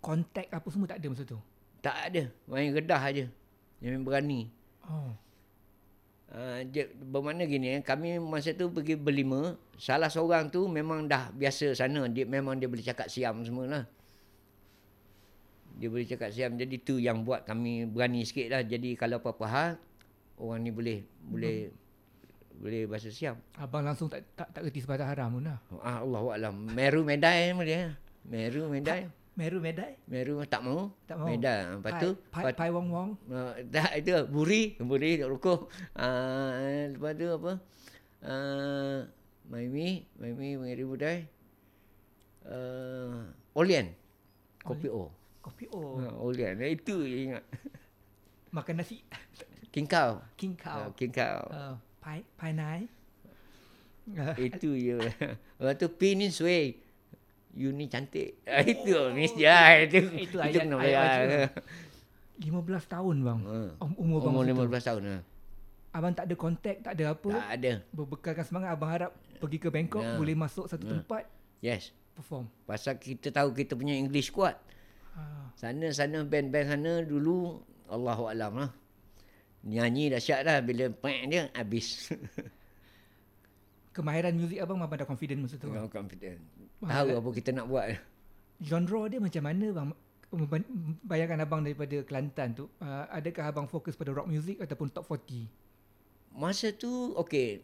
Kontak 0.00 0.52
apa 0.52 0.68
semua 0.68 0.84
tak 0.84 1.00
ada 1.00 1.06
masa 1.08 1.24
tu. 1.24 1.38
Tak 1.80 2.12
ada. 2.12 2.28
Main 2.44 2.72
redah 2.72 3.00
aja. 3.00 3.24
Yang 3.80 4.04
berani. 4.04 4.52
Oh. 4.88 5.12
Uh, 6.34 6.66
je, 6.66 6.90
bermakna 6.98 7.46
gini 7.46 7.78
eh, 7.78 7.82
kami 7.84 8.18
masa 8.18 8.50
tu 8.58 8.66
pergi 8.66 8.98
berlima, 8.98 9.54
salah 9.78 10.10
seorang 10.10 10.50
tu 10.50 10.66
memang 10.66 11.06
dah 11.06 11.30
biasa 11.30 11.78
sana, 11.78 12.10
dia 12.10 12.26
memang 12.26 12.58
dia 12.58 12.66
boleh 12.66 12.82
cakap 12.82 13.06
siam 13.06 13.38
semualah. 13.46 13.86
Dia 15.78 15.86
boleh 15.86 16.06
cakap 16.06 16.34
siam, 16.34 16.58
jadi 16.58 16.74
tu 16.82 16.98
yang 16.98 17.22
buat 17.22 17.46
kami 17.46 17.86
berani 17.86 18.26
sikit 18.26 18.50
lah. 18.50 18.62
Jadi 18.66 18.98
kalau 18.98 19.22
apa-apa 19.22 19.46
hal, 19.46 19.70
orang 20.38 20.60
ni 20.66 20.70
boleh 20.74 20.98
boleh 21.22 21.70
boleh 22.58 22.82
bahasa 22.86 23.10
siam. 23.10 23.38
Abang 23.58 23.82
langsung 23.82 24.10
tak 24.10 24.26
tak, 24.34 24.50
tak 24.54 24.62
kerti 24.70 24.82
sebatang 24.82 25.10
haram 25.10 25.38
pun 25.38 25.42
lah. 25.46 25.58
Ah, 25.82 26.02
Allah 26.02 26.22
Alam. 26.34 26.54
Meru 26.70 27.02
medai 27.02 27.50
dia. 27.66 27.94
Meru 28.26 28.70
medai. 28.70 29.10
Meru 29.34 29.58
medai. 29.58 29.98
Meru 30.06 30.38
tak 30.46 30.62
mau. 30.62 30.94
Tak 31.10 31.18
mau. 31.18 31.26
Medai. 31.26 31.66
Lepas 31.74 31.92
tu, 31.98 32.10
pai, 32.30 32.42
pai, 32.46 32.52
pai 32.54 32.70
wong 32.70 32.86
wong. 32.86 33.10
Uh, 33.26 33.50
dah 33.66 33.90
itu 33.98 34.14
buri, 34.30 34.78
buri 34.78 35.18
rokok. 35.26 35.66
Uh, 35.98 36.94
lepas 36.94 37.12
tu 37.18 37.26
apa? 37.26 37.52
Uh, 38.22 39.02
Maimi, 39.50 40.06
Maimi 40.22 40.54
mengiri 40.54 40.84
budai. 40.86 41.18
Uh, 42.46 43.26
Olian. 43.58 43.90
Kopi 44.62 44.86
O. 44.86 45.10
Kopi 45.42 45.66
oh. 45.74 45.98
Uh, 45.98 46.14
Olian. 46.22 46.54
Itu 46.62 47.02
je 47.02 47.34
ingat. 47.34 47.44
Makan 48.54 48.80
nasi. 48.80 49.02
Kingkau. 49.74 50.22
King 50.38 50.54
Uh. 50.62 50.94
Kingkau. 50.94 51.42
Uh, 51.50 51.74
pai 51.98 52.22
pai 52.38 52.54
nai. 52.54 52.86
Uh, 54.14 54.36
Itu 54.38 54.78
je. 54.78 55.02
Lepas 55.58 55.74
tu 55.74 55.90
Pinin 55.90 56.30
Sway. 56.30 56.78
You 57.54 57.70
ni 57.70 57.86
cantik. 57.86 58.42
Ah, 58.50 58.60
itu 58.60 58.90
Miss 59.14 59.30
Jai. 59.32 59.86
Itu, 59.86 59.98
Itu 60.10 60.36
ayat- 60.36 60.58
kena 60.60 60.76
ayat 60.76 61.06
bayar. 61.22 61.50
15 62.36 62.50
tahun 62.90 63.16
bang. 63.22 63.40
Uh, 63.40 63.70
Um, 63.78 63.92
umur 63.96 64.18
bang 64.20 64.34
Umur 64.34 64.42
masa 64.42 64.50
tu. 64.50 64.62
15 64.66 64.82
tahun. 64.84 65.02
Uh. 65.08 65.22
Abang 65.94 66.10
tak 66.10 66.26
ada 66.26 66.34
kontak, 66.34 66.76
tak 66.82 66.92
ada 66.92 67.04
apa. 67.14 67.30
Tak 67.30 67.50
ada. 67.54 67.72
Berbekalkan 67.88 68.44
semangat 68.44 68.74
abang 68.74 68.90
harap 68.90 69.10
pergi 69.38 69.58
ke 69.58 69.68
Bangkok 69.70 70.02
Ya. 70.02 70.18
boleh 70.18 70.34
masuk 70.34 70.66
satu 70.66 70.82
Ya. 70.82 70.90
tempat 70.92 71.22
Yes. 71.60 71.94
perform. 72.12 72.50
Pasal 72.64 72.98
kita 72.98 73.30
tahu 73.30 73.54
kita 73.54 73.74
punya 73.74 73.94
English 73.94 74.28
kuat. 74.28 74.58
Ha. 75.14 75.54
Sana-sana 75.54 76.26
band-band 76.26 76.66
sana 76.68 76.92
dulu 77.00 77.62
Allahu 77.86 78.26
alam 78.26 78.58
lah. 78.58 78.70
Nyanyi 79.62 80.10
dahsyat 80.10 80.42
dah 80.42 80.58
bila 80.58 80.90
pek 80.90 81.18
dia 81.24 81.42
habis. 81.54 82.10
Kemahiran 83.94 84.34
muzik 84.34 84.58
abang 84.58 84.82
abang 84.82 84.98
dah 84.98 85.06
confident 85.06 85.38
masa 85.46 85.54
tu. 85.54 85.70
Kau 85.70 85.86
confident. 85.86 86.42
Wah, 86.82 86.90
Tahu 86.90 87.14
apa 87.14 87.28
kita 87.30 87.50
nak 87.54 87.70
buat. 87.70 87.94
Genre 88.58 89.02
dia 89.06 89.22
macam 89.22 89.42
mana 89.46 89.66
bang? 89.70 89.88
Bayangkan 91.06 91.38
abang 91.46 91.62
daripada 91.62 92.02
Kelantan 92.02 92.58
tu, 92.58 92.66
uh, 92.82 93.06
adakah 93.06 93.46
abang 93.46 93.70
fokus 93.70 93.94
pada 93.94 94.10
rock 94.10 94.26
music 94.26 94.58
ataupun 94.58 94.90
top 94.90 95.06
40? 95.06 95.46
Masa 96.34 96.74
tu 96.74 97.14
okey. 97.14 97.62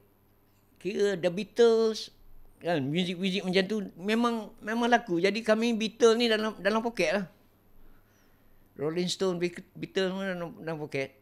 Kira 0.79 1.19
The 1.19 1.31
Beatles 1.35 2.15
kan 2.61 2.79
muzik-muzik 2.79 3.43
macam 3.43 3.65
tu 3.67 3.77
memang 3.99 4.35
memang 4.63 4.87
laku. 4.87 5.19
Jadi 5.19 5.43
kami 5.43 5.75
Beatles 5.75 6.15
ni 6.15 6.31
dalam 6.31 6.55
dalam 6.63 6.79
poket 6.79 7.11
lah. 7.11 7.27
Rolling 8.79 9.11
Stone, 9.11 9.37
Be- 9.43 9.67
Beatles 9.75 10.15
pun 10.15 10.23
dalam, 10.23 10.49
dalam 10.63 10.79
poket. 10.79 11.19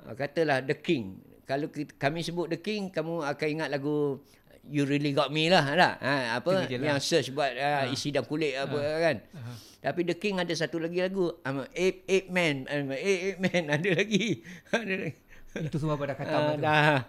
Uh, 0.00 0.16
katalah 0.16 0.64
The 0.64 0.74
King. 0.80 1.20
Kalau 1.48 1.72
kita, 1.72 1.96
kami 1.96 2.20
sebut 2.20 2.46
The 2.46 2.60
King, 2.60 2.92
kamu 2.92 3.24
akan 3.24 3.48
ingat 3.48 3.68
lagu 3.72 4.20
You 4.68 4.84
Really 4.84 5.16
Got 5.16 5.32
Me 5.32 5.48
lah. 5.48 5.64
Tak? 5.64 5.94
Ha, 5.98 6.12
apa 6.36 6.48
lah. 6.52 6.68
yang 6.68 7.00
search 7.00 7.32
buat 7.32 7.48
uh, 7.50 7.88
isi 7.88 8.12
dan 8.12 8.28
kulit 8.28 8.52
apa 8.52 8.76
kan. 8.76 9.16
Aha. 9.32 9.52
Tapi 9.80 10.04
The 10.04 10.12
King 10.12 10.36
ada 10.36 10.52
satu 10.52 10.76
lagi 10.76 11.00
lagu. 11.00 11.32
I'm 11.40 11.62
a 11.62 11.66
ape, 11.72 12.04
ape 12.04 12.28
man. 12.28 12.68
I'm 12.68 12.92
a 12.92 12.98
ape, 12.98 13.22
ape 13.24 13.38
man. 13.40 13.62
Ada 13.74 13.90
lagi. 13.96 14.44
ada 14.68 14.94
lagi. 15.00 15.16
Itu 15.56 15.76
semua 15.80 15.96
dah 15.96 16.12
kata 16.12 16.36
tu. 16.52 16.60
dah. 16.60 17.00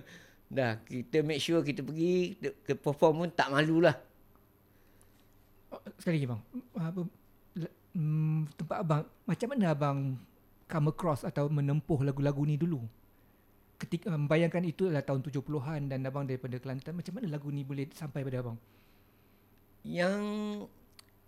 dah. 0.62 0.72
Kita 0.78 1.26
make 1.26 1.42
sure 1.42 1.58
kita 1.60 1.82
pergi 1.82 2.38
ke- 2.38 2.56
ke 2.62 2.72
perform 2.78 3.26
pun 3.26 3.30
tak 3.34 3.50
malu 3.50 3.82
lah. 3.82 3.98
Oh, 5.68 5.82
Sekali 5.98 6.22
lagi 6.22 6.28
bang. 6.30 6.40
Apa, 6.78 7.00
le- 7.58 7.74
mm, 7.92 8.38
tempat 8.54 8.76
abang, 8.78 9.02
macam 9.26 9.46
mana 9.50 9.64
abang 9.68 9.98
come 10.64 10.88
across 10.88 11.26
atau 11.26 11.50
menempuh 11.50 11.98
lagu-lagu 12.00 12.46
ni 12.46 12.54
dulu? 12.54 12.78
Ketika 13.78 14.10
membayangkan 14.10 14.66
itu 14.66 14.90
adalah 14.90 15.06
tahun 15.06 15.22
70-an 15.22 15.80
dan 15.86 16.02
abang 16.02 16.26
daripada 16.26 16.58
Kelantan, 16.58 16.98
macam 16.98 17.12
mana 17.14 17.26
lagu 17.30 17.46
ni 17.54 17.62
boleh 17.62 17.86
sampai 17.94 18.26
pada 18.26 18.42
abang? 18.42 18.58
Yang 19.86 20.18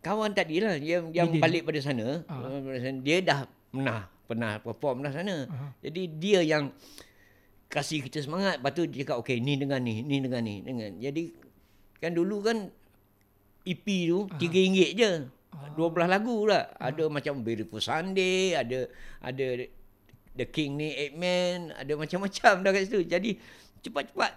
kawan 0.02 0.34
tadi 0.34 0.58
lah 0.58 0.74
yang, 0.74 1.14
yang 1.14 1.30
Bidin. 1.30 1.38
balik 1.38 1.62
pada 1.62 1.78
sana, 1.78 2.26
Ah. 2.26 2.58
sana, 2.58 2.98
dia 3.06 3.22
dah 3.22 3.46
pernah 3.70 4.10
pernah 4.26 4.58
perform 4.58 5.06
dah 5.06 5.14
sana. 5.14 5.46
Aha. 5.46 5.66
Jadi 5.78 6.02
dia 6.18 6.40
yang 6.42 6.74
kasih 7.70 8.02
kita 8.02 8.18
semangat. 8.18 8.58
Lepas 8.58 8.72
tu 8.74 8.82
dia 8.90 9.06
cakap, 9.06 9.22
okay, 9.22 9.38
ni 9.38 9.54
dengan 9.54 9.78
ni, 9.78 10.02
ni 10.02 10.18
dengan 10.18 10.42
ni. 10.42 10.58
Dengan. 10.66 10.90
Jadi 10.98 11.30
kan 12.02 12.10
dulu 12.10 12.42
kan 12.42 12.66
EP 13.62 13.86
tu 14.10 14.26
Aha. 14.26 14.38
RM3 14.42 14.76
je. 14.98 15.12
Ah. 15.54 15.70
12 15.78 16.10
lagu 16.10 16.50
lah. 16.50 16.74
Ada 16.82 17.06
macam 17.06 17.46
Beautiful 17.46 17.78
Sunday, 17.78 18.58
ada 18.58 18.90
ada 19.22 19.46
The 20.36 20.46
King 20.46 20.78
ni, 20.78 20.94
Eight 20.94 21.14
Man, 21.18 21.74
ada 21.74 21.92
macam-macam 21.98 22.52
dah 22.62 22.70
kat 22.70 22.82
situ. 22.86 23.02
Jadi 23.06 23.36
cepat-cepat 23.82 24.32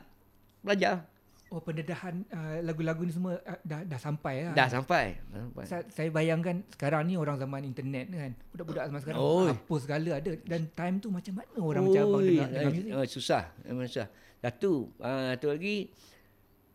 belajar. 0.64 1.06
Oh 1.54 1.62
pendedahan 1.62 2.26
uh, 2.34 2.66
lagu-lagu 2.66 3.06
ni 3.06 3.14
semua 3.14 3.38
uh, 3.46 3.60
dah 3.62 3.86
dah 3.86 4.00
sampai 4.02 4.50
lah. 4.50 4.58
Dah 4.58 4.66
sampai. 4.74 5.22
Dah 5.30 5.40
sampai. 5.46 5.64
Saya, 5.70 5.84
saya 5.94 6.10
bayangkan 6.10 6.66
sekarang 6.74 7.06
ni 7.06 7.14
orang 7.14 7.38
zaman 7.38 7.62
internet 7.62 8.10
kan. 8.10 8.34
Budak-budak 8.58 8.90
zaman 8.90 9.02
sekarang 9.06 9.20
Oi. 9.22 9.54
apa 9.54 9.76
segala 9.78 10.10
ada 10.18 10.32
dan 10.50 10.62
time 10.74 10.96
tu 10.98 11.14
macam 11.14 11.34
mana 11.38 11.58
orang 11.62 11.84
macam 11.86 12.02
abang 12.10 12.26
dengar, 12.26 12.50
dengar 12.50 12.74
eh, 12.74 12.98
eh, 12.98 13.06
susah, 13.06 13.44
memang 13.70 13.86
susah. 13.86 14.10
Satu, 14.42 14.90
uh, 14.98 15.38
tu 15.38 15.48
lagi 15.54 15.94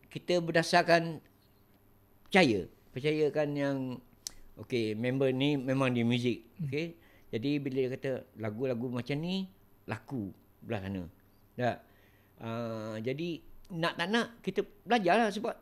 kita 0.07 0.39
berdasarkan 0.39 1.19
percaya, 2.23 2.59
percayakan 2.95 3.47
yang 3.51 3.77
okey, 4.63 4.95
member 4.95 5.27
ni 5.35 5.59
memang 5.59 5.91
di 5.91 6.07
muzik, 6.07 6.55
okey. 6.63 6.95
Jadi 7.29 7.61
bila 7.61 7.85
dia 7.85 7.91
kata 7.93 8.11
lagu-lagu 8.41 8.89
macam 8.89 9.17
ni 9.21 9.49
laku 9.85 10.33
belah 10.65 10.81
sana. 10.81 11.03
Tak. 11.55 11.77
Uh, 12.39 12.95
jadi 13.03 13.43
nak 13.69 13.93
tak 13.99 14.07
nak 14.09 14.27
kita 14.41 14.65
belajarlah 14.87 15.29
sebab 15.29 15.53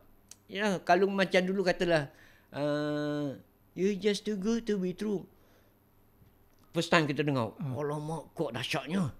ya 0.48 0.80
kalau 0.80 1.10
macam 1.10 1.44
dulu 1.44 1.60
katalah 1.60 2.08
uh, 2.56 3.36
you 3.76 3.92
just 3.98 4.24
too 4.24 4.38
good 4.38 4.64
to 4.64 4.80
be 4.80 4.96
true. 4.96 5.28
First 6.72 6.92
time 6.92 7.08
kita 7.08 7.24
dengar, 7.24 7.56
Hmm. 7.58 7.74
alamak 7.74 8.30
kok 8.36 8.52
dahsyatnya. 8.54 9.10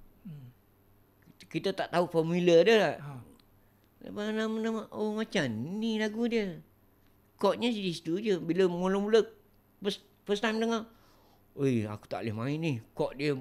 Kita 1.48 1.72
tak 1.72 1.88
tahu 1.90 2.04
formula 2.12 2.60
dia 2.60 2.76
lah. 2.76 2.94
Ha. 3.00 3.12
Apa 4.12 4.30
nama-nama, 4.30 4.84
oh 4.92 5.16
macam 5.16 5.48
ni 5.80 5.96
lagu 5.96 6.28
dia. 6.28 6.60
Chordnya 7.40 7.72
di 7.72 7.88
situ 7.88 8.20
je. 8.20 8.36
Bila 8.36 8.68
mula-mula 8.68 9.24
first, 9.80 10.04
first 10.28 10.44
time 10.44 10.60
dengar, 10.60 10.84
Oi, 11.58 11.82
aku 11.84 12.06
tak 12.06 12.22
boleh 12.22 12.34
main 12.36 12.56
ni. 12.56 12.72
Chord 12.94 13.12
dia 13.14 13.34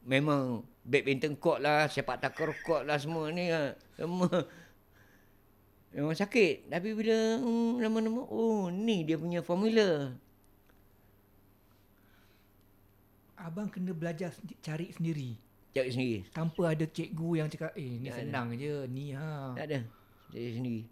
memang 0.00 0.62
badminton 0.80 1.34
chord 1.34 1.58
lah, 1.58 1.90
sepak 1.90 2.22
takraw 2.22 2.54
chord 2.56 2.86
lah 2.86 2.94
semua 2.96 3.28
ni 3.28 3.50
lah. 3.50 3.74
Semua. 3.92 4.30
Memang 5.90 6.14
sakit. 6.14 6.66
Tapi 6.66 6.88
bila 6.92 7.38
hmm, 7.38 7.78
lama-lama, 7.78 8.22
oh 8.24 8.66
ni 8.66 9.02
dia 9.02 9.14
punya 9.14 9.42
formula. 9.42 10.14
Abang 13.34 13.66
kena 13.66 13.90
belajar 13.90 14.30
cari 14.58 14.88
sendiri. 14.90 15.34
Cari 15.70 15.90
sendiri. 15.90 16.18
Tanpa 16.30 16.70
ada 16.70 16.86
cikgu 16.86 17.28
yang 17.36 17.48
cakap, 17.48 17.74
eh 17.74 17.98
ni 17.98 18.06
Tak 18.06 18.14
ada. 18.14 18.22
senang 18.22 18.46
je, 18.54 18.74
ni 18.86 19.10
ha. 19.12 19.50
Tak 19.52 19.66
ada. 19.66 19.78
Cari 20.30 20.50
sendiri. 20.52 20.82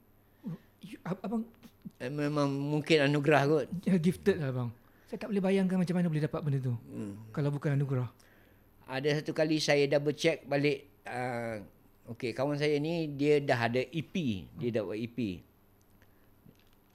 Ab- 1.02 1.22
Abang 1.22 1.42
Eh, 1.96 2.10
Memang 2.10 2.50
mungkin 2.50 2.98
anugerah 3.00 3.42
kot. 3.46 3.66
ya, 3.86 3.94
gifted 3.94 4.42
lah 4.42 4.50
abang. 4.50 4.70
Saya 5.12 5.28
tak 5.28 5.36
boleh 5.36 5.44
bayangkan 5.44 5.76
macam 5.76 5.92
mana 6.00 6.08
boleh 6.08 6.24
dapat 6.24 6.40
benda 6.40 6.58
tu. 6.64 6.72
Hmm. 6.88 7.28
Kalau 7.36 7.52
bukan 7.52 7.76
anugerah. 7.76 8.08
Ada 8.88 9.20
satu 9.20 9.36
kali 9.36 9.60
saya 9.60 9.84
double 9.84 10.16
check 10.16 10.48
balik. 10.48 11.04
Uh, 11.04 11.60
okay, 12.16 12.32
kawan 12.32 12.56
saya 12.56 12.80
ni 12.80 13.12
dia 13.12 13.36
dah 13.44 13.68
ada 13.68 13.84
EP. 13.92 14.16
Dia 14.56 14.72
dah 14.72 14.88
buat 14.88 14.96
EP. 14.96 15.44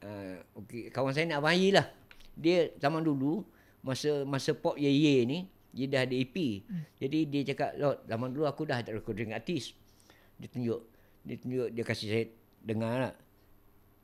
Uh, 0.02 0.42
okay, 0.58 0.90
kawan 0.90 1.14
saya 1.14 1.30
nak 1.30 1.46
Abang 1.46 1.62
Ayi 1.62 1.70
lah. 1.70 1.94
Dia 2.34 2.74
zaman 2.82 3.06
dulu, 3.06 3.46
masa 3.86 4.26
masa 4.26 4.50
pop 4.58 4.82
ye 4.82 4.90
ye 4.90 5.22
ni, 5.22 5.46
dia 5.70 5.86
dah 5.86 6.02
ada 6.10 6.16
EP. 6.18 6.66
Hmm. 6.66 6.90
Jadi 6.98 7.20
dia 7.30 7.54
cakap, 7.54 7.78
Lord, 7.78 8.02
zaman 8.10 8.34
dulu 8.34 8.50
aku 8.50 8.66
dah 8.66 8.82
ada 8.82 8.98
recording 8.98 9.30
artis. 9.30 9.78
Dia 10.42 10.50
tunjuk. 10.50 10.82
Dia 11.22 11.38
tunjuk, 11.38 11.70
dia 11.70 11.84
kasih 11.86 12.08
saya 12.10 12.26
dengar 12.66 12.94
lah. 12.98 13.14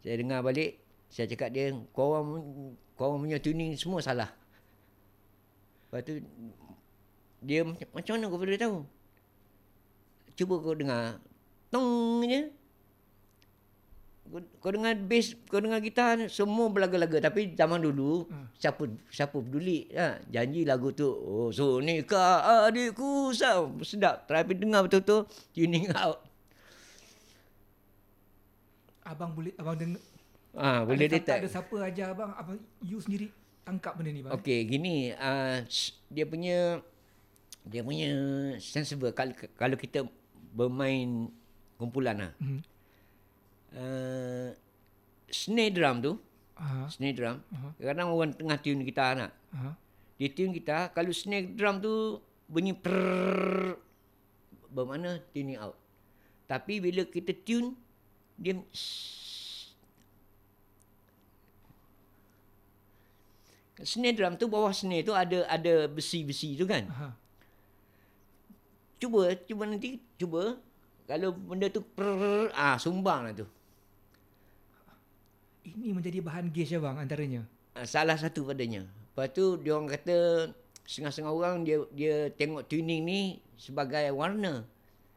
Saya 0.05 0.21
dengar 0.21 0.45
balik, 0.45 0.77
saya 1.09 1.25
cakap 1.25 1.49
dia, 1.49 1.73
korang, 1.97 2.77
korang 2.93 3.21
punya 3.23 3.41
tuning 3.41 3.73
semua 3.75 3.99
salah. 3.99 4.29
Lepas 5.89 6.01
tu, 6.05 6.13
dia 7.43 7.61
macam, 7.61 7.87
macam 7.93 8.11
mana 8.17 8.25
kau 8.31 8.39
boleh 8.39 8.57
tahu? 8.61 8.77
Cuba 10.33 10.55
kau 10.57 10.73
dengar. 10.73 11.21
Tong 11.69 12.25
je. 12.25 12.49
Kau, 14.23 14.39
kau 14.57 14.71
dengar 14.73 14.97
bass, 15.05 15.37
kau 15.45 15.61
dengar 15.61 15.77
gitar, 15.83 16.17
semua 16.31 16.65
berlaga-laga. 16.71 17.29
Tapi 17.29 17.53
zaman 17.53 17.83
dulu, 17.85 18.25
Hmm. 18.25 18.49
siapa 18.57 18.89
siapa 19.13 19.37
peduli. 19.37 19.85
Ha, 19.93 20.17
janji 20.31 20.65
lagu 20.65 20.89
tu, 20.89 21.05
oh 21.05 21.53
so 21.53 21.77
ni 21.77 22.01
kah 22.01 22.65
adikku. 22.65 23.29
Sedap. 23.85 24.25
Tapi 24.25 24.57
dengar 24.57 24.89
betul-betul, 24.89 25.29
tuning 25.53 25.91
out. 25.93 26.25
Abang 29.03 29.35
boleh, 29.35 29.53
abang 29.59 29.77
dengar. 29.77 30.01
Ha, 30.53 30.85
boleh 30.85 31.05
ada, 31.05 31.09
siapa- 31.09 31.17
detect. 31.17 31.39
ada 31.39 31.49
siapa 31.49 31.75
ajar 31.81 32.07
abang, 32.09 32.31
abang 32.33 32.57
you 32.79 32.97
sendiri 32.97 33.33
tangkap 33.63 33.95
benda 33.95 34.09
ni 34.09 34.21
bang. 34.21 34.31
Okey, 34.31 34.59
gini, 34.63 34.95
uh, 35.11 35.65
dia 36.07 36.25
punya 36.25 36.83
dia 37.63 37.79
punya 37.79 38.09
sensible 38.59 39.09
kalau 39.09 39.31
kalau 39.55 39.73
kita 39.73 40.05
bermain 40.51 41.31
kumpulan 41.75 42.17
lah. 42.19 42.31
Hmm. 42.37 42.61
Uh, 43.73 44.53
snare 45.27 45.73
drum 45.73 45.97
tu, 45.99 46.13
Ha, 46.53 46.85
snare 46.87 47.17
drum, 47.17 47.41
Aha. 47.49 47.73
kadang 47.75 48.13
orang 48.13 48.29
tengah 48.31 48.57
tune 48.57 48.85
gitar 48.85 49.17
nak. 49.17 49.33
ha. 49.49 49.73
Dia 50.15 50.29
tune 50.29 50.53
gitar, 50.53 50.93
kalau 50.93 51.09
snare 51.09 51.49
drum 51.49 51.81
tu 51.81 52.21
bunyi 52.45 52.77
prrrr, 52.77 53.73
bermakna 54.69 55.17
tuning 55.33 55.57
out. 55.57 55.73
Tapi 56.45 56.77
bila 56.77 57.01
kita 57.03 57.33
tune, 57.33 57.73
dia 58.37 58.53
Snare 63.81 64.13
drum 64.13 64.37
tu 64.37 64.45
bawah 64.45 64.69
snare 64.69 65.01
tu 65.01 65.17
ada 65.17 65.49
ada 65.49 65.89
besi-besi 65.89 66.53
tu 66.53 66.69
kan. 66.69 66.85
ha. 66.93 67.09
Cuba, 69.01 69.33
cuba 69.49 69.63
nanti 69.65 69.97
cuba 70.15 70.61
kalau 71.03 71.35
benda 71.35 71.67
tu 71.67 71.83
prrrr, 71.83 72.47
ah 72.55 72.79
sumbang 72.79 73.27
lah 73.27 73.33
tu. 73.35 73.47
Ini 75.67 75.91
menjadi 75.95 76.19
bahan 76.23 76.51
gauge 76.51 76.75
abang 76.79 76.95
antaranya. 76.99 77.43
Ah, 77.75 77.87
salah 77.87 78.15
satu 78.15 78.47
padanya. 78.47 78.87
Lepas 78.87 79.31
tu 79.35 79.59
dia 79.59 79.75
orang 79.75 79.91
kata 79.91 80.47
setengah-setengah 80.83 81.33
orang 81.33 81.55
dia 81.63 81.77
dia 81.91 82.15
tengok 82.35 82.67
tuning 82.67 83.03
ni 83.03 83.21
sebagai 83.59 84.03
warna. 84.15 84.63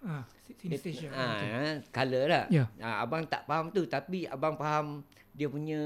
Ha, 0.02 0.22
synesthesia. 0.62 1.10
Ah, 1.14 1.78
color 1.90 2.24
lah. 2.30 2.44
Ya. 2.50 2.70
Ah, 2.82 3.02
abang 3.06 3.26
tak 3.26 3.46
faham 3.46 3.70
tu 3.70 3.86
tapi 3.86 4.26
abang 4.26 4.58
faham 4.58 5.02
dia 5.34 5.46
punya 5.46 5.78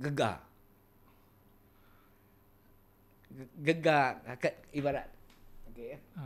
gegar. 0.00 0.44
Ge- 3.34 3.50
Gegar 3.60 4.08
kat 4.38 4.54
ibarat. 4.70 5.10
Okey 5.68 5.86
ya. 5.90 5.98
Ha. 6.14 6.24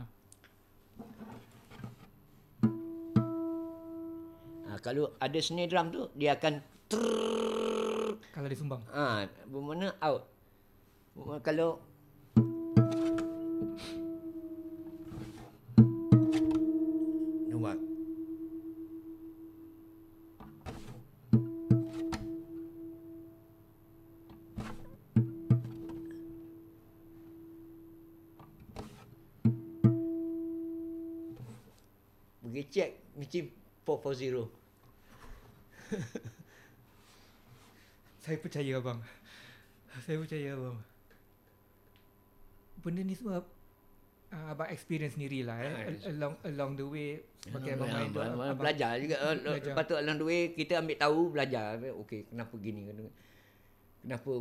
Ah, 4.69 4.77
kalau 4.79 5.09
ada 5.17 5.39
snare 5.39 5.65
drum 5.65 5.89
tu 5.89 6.01
dia 6.13 6.37
akan 6.37 6.61
trrrr, 6.85 8.21
Kalau 8.29 8.45
dia 8.45 8.57
sumbang. 8.57 8.81
ah 8.91 9.25
bermakna 9.45 9.97
out. 9.99 10.29
Bermakna 11.13 11.41
kalau 11.41 11.69
440. 34.13 34.49
Saya 38.19 38.37
percaya 38.37 38.73
abang. 38.77 38.99
Saya 40.05 40.17
percaya 40.21 40.53
abang. 40.53 40.77
Benda 42.79 43.01
ni 43.03 43.15
semua 43.15 43.41
uh, 44.29 44.47
abang 44.51 44.69
experience 44.69 45.17
sendiri 45.17 45.43
lah 45.43 45.57
eh. 45.59 45.71
Ah, 45.73 45.83
Al- 45.89 46.05
along 46.15 46.33
along 46.45 46.71
the 46.77 46.85
way 46.85 47.09
sebagai 47.41 47.75
abang 47.75 47.89
main 47.89 48.09
tu. 48.09 48.19
Abang- 48.19 48.33
abang 48.37 48.47
abang- 48.49 48.59
belajar 48.59 48.91
juga. 49.01 49.15
belajar. 49.35 49.73
Lepas 49.73 49.83
tu 49.85 49.95
along 49.97 50.17
the 50.17 50.27
way 50.27 50.39
kita 50.53 50.73
ambil 50.79 50.97
tahu 50.97 51.19
belajar. 51.33 51.67
Okey, 52.05 52.29
kenapa 52.29 52.53
gini 52.59 52.81
kenapa 53.99 54.31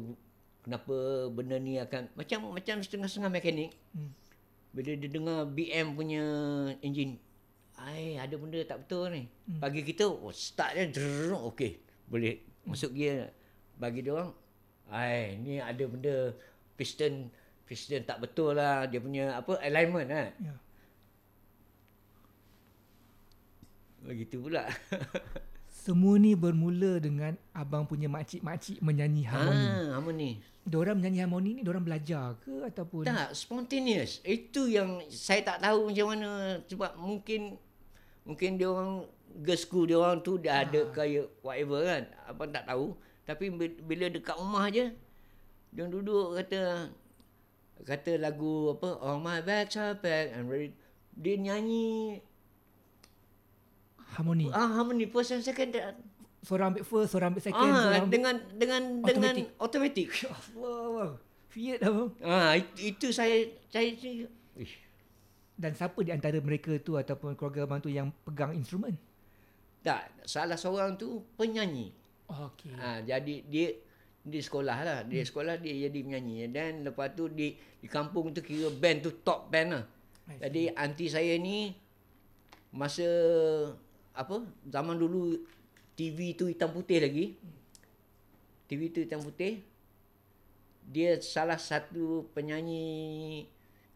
kenapa 0.63 0.95
benda 1.33 1.57
ni 1.59 1.81
akan 1.81 2.13
macam 2.15 2.39
macam 2.53 2.77
setengah-setengah 2.83 3.31
mekanik. 3.33 3.71
Hmm. 3.97 4.13
Bila 4.69 4.95
dia 4.95 5.09
dengar 5.11 5.49
BM 5.49 5.97
punya 5.97 6.23
enjin, 6.85 7.17
ai 7.79 8.19
ada 8.19 8.35
benda 8.35 8.59
tak 8.67 8.85
betul 8.87 9.13
ni. 9.15 9.31
Hmm. 9.47 9.61
Bagi 9.63 9.87
kita 9.87 10.11
oh, 10.11 10.35
start 10.35 10.75
dia 10.75 10.91
drrrr, 10.91 11.39
okey, 11.55 11.79
boleh 12.11 12.43
masuk 12.67 12.93
gear. 12.95 13.31
Bagi 13.79 14.03
dia 14.03 14.13
orang, 14.19 14.33
ai 14.91 15.39
ni 15.39 15.63
ada 15.63 15.85
benda 15.87 16.35
piston 16.75 17.31
piston 17.69 18.01
tak 18.03 18.19
betul 18.25 18.57
lah 18.57 18.89
dia 18.89 18.99
punya 18.99 19.39
apa 19.39 19.61
alignment 19.61 20.09
kan. 20.09 20.31
Ya. 20.41 20.55
Begitu 24.09 24.41
pula. 24.41 24.65
Semua 25.89 26.21
ni 26.21 26.37
bermula 26.37 27.01
dengan 27.01 27.33
abang 27.57 27.85
punya 27.89 28.13
makcik-makcik 28.13 28.81
menyanyi 28.85 29.25
harmoni. 29.25 29.67
Ah, 29.69 29.97
harmoni. 29.97 30.31
Diorang 30.69 31.01
menyanyi 31.01 31.25
harmoni 31.25 31.51
ni 31.57 31.61
diorang 31.65 31.85
belajar 31.85 32.37
ke 32.45 32.61
ataupun 32.69 33.09
Tak, 33.09 33.33
spontaneous. 33.33 34.21
Itu 34.21 34.69
yang 34.69 35.01
saya 35.09 35.41
tak 35.45 35.65
tahu 35.65 35.89
macam 35.89 36.07
mana 36.13 36.61
sebab 36.69 36.93
mungkin 37.01 37.57
mungkin 38.29 38.61
dia 38.61 38.69
orang 38.69 39.09
school 39.57 39.89
dia 39.89 39.97
orang 39.97 40.21
tu 40.21 40.37
dah 40.37 40.63
ada 40.63 40.85
kaya 40.93 41.25
whatever 41.41 41.81
kan. 41.81 42.05
Abang 42.29 42.53
tak 42.53 42.69
tahu. 42.69 42.93
Tapi 43.25 43.49
bi- 43.49 43.81
bila 43.81 44.13
dekat 44.13 44.37
rumah 44.37 44.69
je 44.69 44.93
dia 45.69 45.85
duduk 45.85 46.37
kata 46.37 46.93
kata 47.85 48.17
lagu 48.17 48.73
apa 48.73 48.89
Oh 49.01 49.17
my 49.17 49.41
back 49.41 49.73
back 49.97 50.37
and 50.37 50.49
ready. 50.49 50.73
Dia 51.13 51.35
nyanyi 51.35 52.21
harmoni. 54.17 54.49
ah 54.51 54.69
harmoni 54.77 55.05
first 55.07 55.33
and 55.33 55.45
second 55.45 55.73
Seorang 56.39 56.71
ambil 56.73 56.87
first, 56.87 57.11
seorang 57.13 57.35
ambil 57.35 57.43
second, 57.43 57.59
ah 57.61 57.83
seorang 57.83 58.03
ambil 58.07 58.13
dengan 58.15 58.35
dengan 58.55 58.83
dengan 59.03 59.33
Automatic. 59.35 59.47
automatic. 59.59 60.09
Allah. 60.55 61.11
Fiat 61.49 61.79
abang. 61.83 62.11
ah 62.23 62.53
itu, 62.55 62.73
itu 62.95 63.07
saya 63.11 63.43
saya 63.69 63.91
Ish. 64.57 64.75
Dan 65.59 65.75
siapa 65.75 65.99
di 66.07 66.15
antara 66.15 66.39
mereka 66.39 66.79
tu 66.79 66.95
ataupun 66.95 67.35
keluarga 67.35 67.67
abang 67.67 67.83
tu 67.83 67.91
yang 67.91 68.15
pegang 68.23 68.55
instrumen? 68.55 68.95
Tak, 69.83 70.23
salah 70.23 70.55
seorang 70.55 70.95
tu 70.95 71.27
penyanyi. 71.35 71.91
Okey. 72.31 72.79
Ha, 72.79 73.03
jadi 73.03 73.43
dia 73.43 73.75
di 74.23 74.39
sekolah 74.39 74.79
lah. 74.87 74.99
Dia 75.03 75.27
sekolah 75.27 75.59
dia 75.59 75.91
jadi 75.91 75.99
penyanyi. 75.99 76.47
Dan 76.55 76.87
lepas 76.87 77.11
tu 77.19 77.27
di 77.27 77.59
di 77.59 77.89
kampung 77.91 78.31
tu 78.31 78.39
kira 78.39 78.71
band 78.71 79.03
tu 79.03 79.11
top 79.27 79.51
band 79.51 79.69
lah. 79.75 79.85
Jadi 80.39 80.71
aunty 80.77 81.11
saya 81.11 81.35
ni 81.41 81.75
masa 82.71 83.09
apa 84.13 84.45
zaman 84.69 84.95
dulu 84.95 85.41
TV 85.99 86.39
tu 86.39 86.47
hitam 86.47 86.71
putih 86.71 87.03
lagi. 87.03 87.35
TV 88.71 88.95
tu 88.95 89.03
hitam 89.03 89.25
putih. 89.27 89.59
Dia 90.87 91.19
salah 91.19 91.59
satu 91.59 92.31
penyanyi 92.31 93.49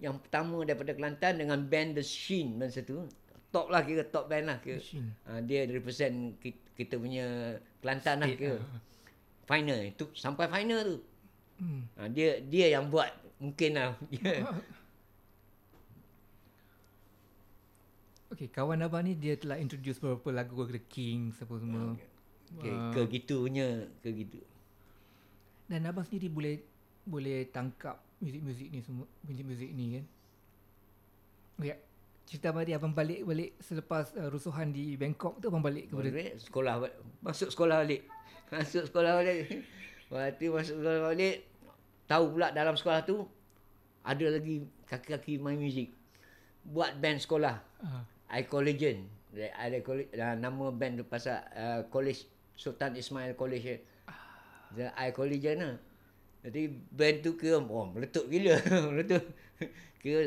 yang 0.02 0.18
pertama 0.18 0.66
daripada 0.66 0.92
Kelantan 0.92 1.38
dengan 1.38 1.62
band 1.62 1.94
The 1.94 2.04
Sheen 2.04 2.58
masa 2.58 2.82
tu. 2.82 3.06
Top 3.54 3.70
lah 3.70 3.86
kira 3.86 4.02
top 4.02 4.26
band 4.26 4.50
lah. 4.50 4.58
Kira. 4.58 4.82
Ha, 5.30 5.38
dia 5.44 5.62
represent 5.70 6.34
kita, 6.42 6.58
kita 6.74 6.94
punya 6.98 7.56
Kelantan 7.78 8.18
lah 8.18 8.28
State, 8.28 8.40
kira. 8.42 8.58
ah. 8.58 8.80
Final 9.46 9.78
itu 9.86 10.04
sampai 10.18 10.50
final 10.50 10.80
tu. 10.82 10.98
Hmm. 11.62 11.82
Ha, 11.94 12.10
dia 12.10 12.42
dia 12.42 12.66
yang 12.74 12.90
buat 12.90 13.08
mungkin 13.38 13.70
lah. 13.78 13.94
Dia, 14.10 14.42
Okay, 18.32 18.48
kawan 18.48 18.80
abang 18.80 19.04
ni 19.04 19.12
dia 19.12 19.36
telah 19.36 19.60
introduce 19.60 20.00
beberapa 20.00 20.32
lagu 20.32 20.64
The 20.64 20.80
Kings 20.80 21.36
apa 21.44 21.52
semua. 21.60 21.92
okay, 22.56 22.72
ke 22.96 23.00
gitunya, 23.12 23.92
ke 24.00 24.08
gitu. 24.08 24.40
Dan 25.68 25.84
abang 25.84 26.00
sendiri 26.08 26.32
boleh 26.32 26.56
boleh 27.04 27.44
tangkap 27.52 28.00
muzik-muzik 28.22 28.68
ni 28.70 28.80
semua, 28.80 29.06
muzik-muzik 29.26 29.70
ni 29.74 29.98
kan. 29.98 30.04
Ya. 31.60 31.76
Cerita 32.22 32.54
abang 32.54 32.62
tadi 32.64 32.72
abang 32.72 32.94
balik 32.94 33.26
balik 33.26 33.50
selepas 33.58 34.14
uh, 34.14 34.30
rusuhan 34.30 34.70
di 34.70 34.94
Bangkok 34.94 35.42
tu 35.42 35.50
abang 35.50 35.60
balik 35.60 35.90
kepada 35.90 36.08
Balik, 36.08 36.38
sekolah 36.38 36.74
masuk 37.20 37.50
sekolah 37.50 37.82
balik. 37.82 38.06
Masuk 38.52 38.84
sekolah 38.84 39.12
balik. 39.16 39.64
Waktu 40.12 40.44
masuk 40.52 40.76
sekolah 40.76 41.00
balik 41.08 41.36
tahu 42.04 42.24
pula 42.36 42.52
dalam 42.52 42.76
sekolah 42.76 43.00
tu 43.00 43.24
ada 44.04 44.26
lagi 44.28 44.60
kaki-kaki 44.86 45.40
main 45.40 45.56
muzik. 45.56 45.88
Buat 46.62 47.00
band 47.02 47.18
sekolah. 47.20 47.58
uh, 47.82 48.02
Icon 48.38 48.62
Legend. 48.64 49.00
Ada 49.32 49.80
college, 49.80 50.12
uh, 50.12 50.36
nama 50.36 50.68
band 50.68 51.00
tu 51.00 51.04
pasal 51.08 51.40
uh, 51.56 51.80
College 51.88 52.28
Sultan 52.52 52.92
Ismail 52.92 53.32
College. 53.32 53.64
eh. 53.66 53.80
The 54.76 54.92
Icon 55.08 55.26
Legend 55.28 55.58
lah. 55.64 55.74
Jadi 56.42 56.62
band 56.90 57.16
tu 57.22 57.30
kira 57.38 57.62
oh, 57.62 57.86
meletup 57.88 58.26
gila. 58.26 58.58
meletup. 58.90 59.22
Kira 60.02 60.26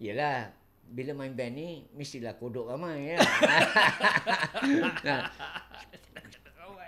Yelah 0.00 0.50
bila 0.82 1.12
main 1.14 1.32
band 1.32 1.54
ni 1.54 1.84
mestilah 1.94 2.36
kodok 2.36 2.68
ramai 2.68 3.14
ya. 3.14 3.18
nah, 5.06 5.30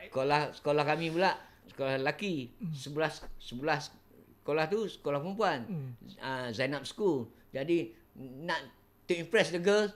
sekolah 0.09 0.53
sekolah 0.55 0.85
kami 0.85 1.11
pula 1.11 1.33
sekolah 1.73 1.99
lelaki 1.99 2.53
sebelas 2.71 3.25
sebelas 3.41 3.91
sekolah 4.43 4.69
tu 4.69 4.87
sekolah 4.87 5.19
perempuan 5.19 5.67
Hmm. 5.67 5.91
uh, 6.21 6.49
Zainab 6.53 6.85
School 6.85 7.27
jadi 7.51 7.91
nak 8.45 8.61
to 9.09 9.17
impress 9.17 9.51
the 9.51 9.59
girls 9.59 9.91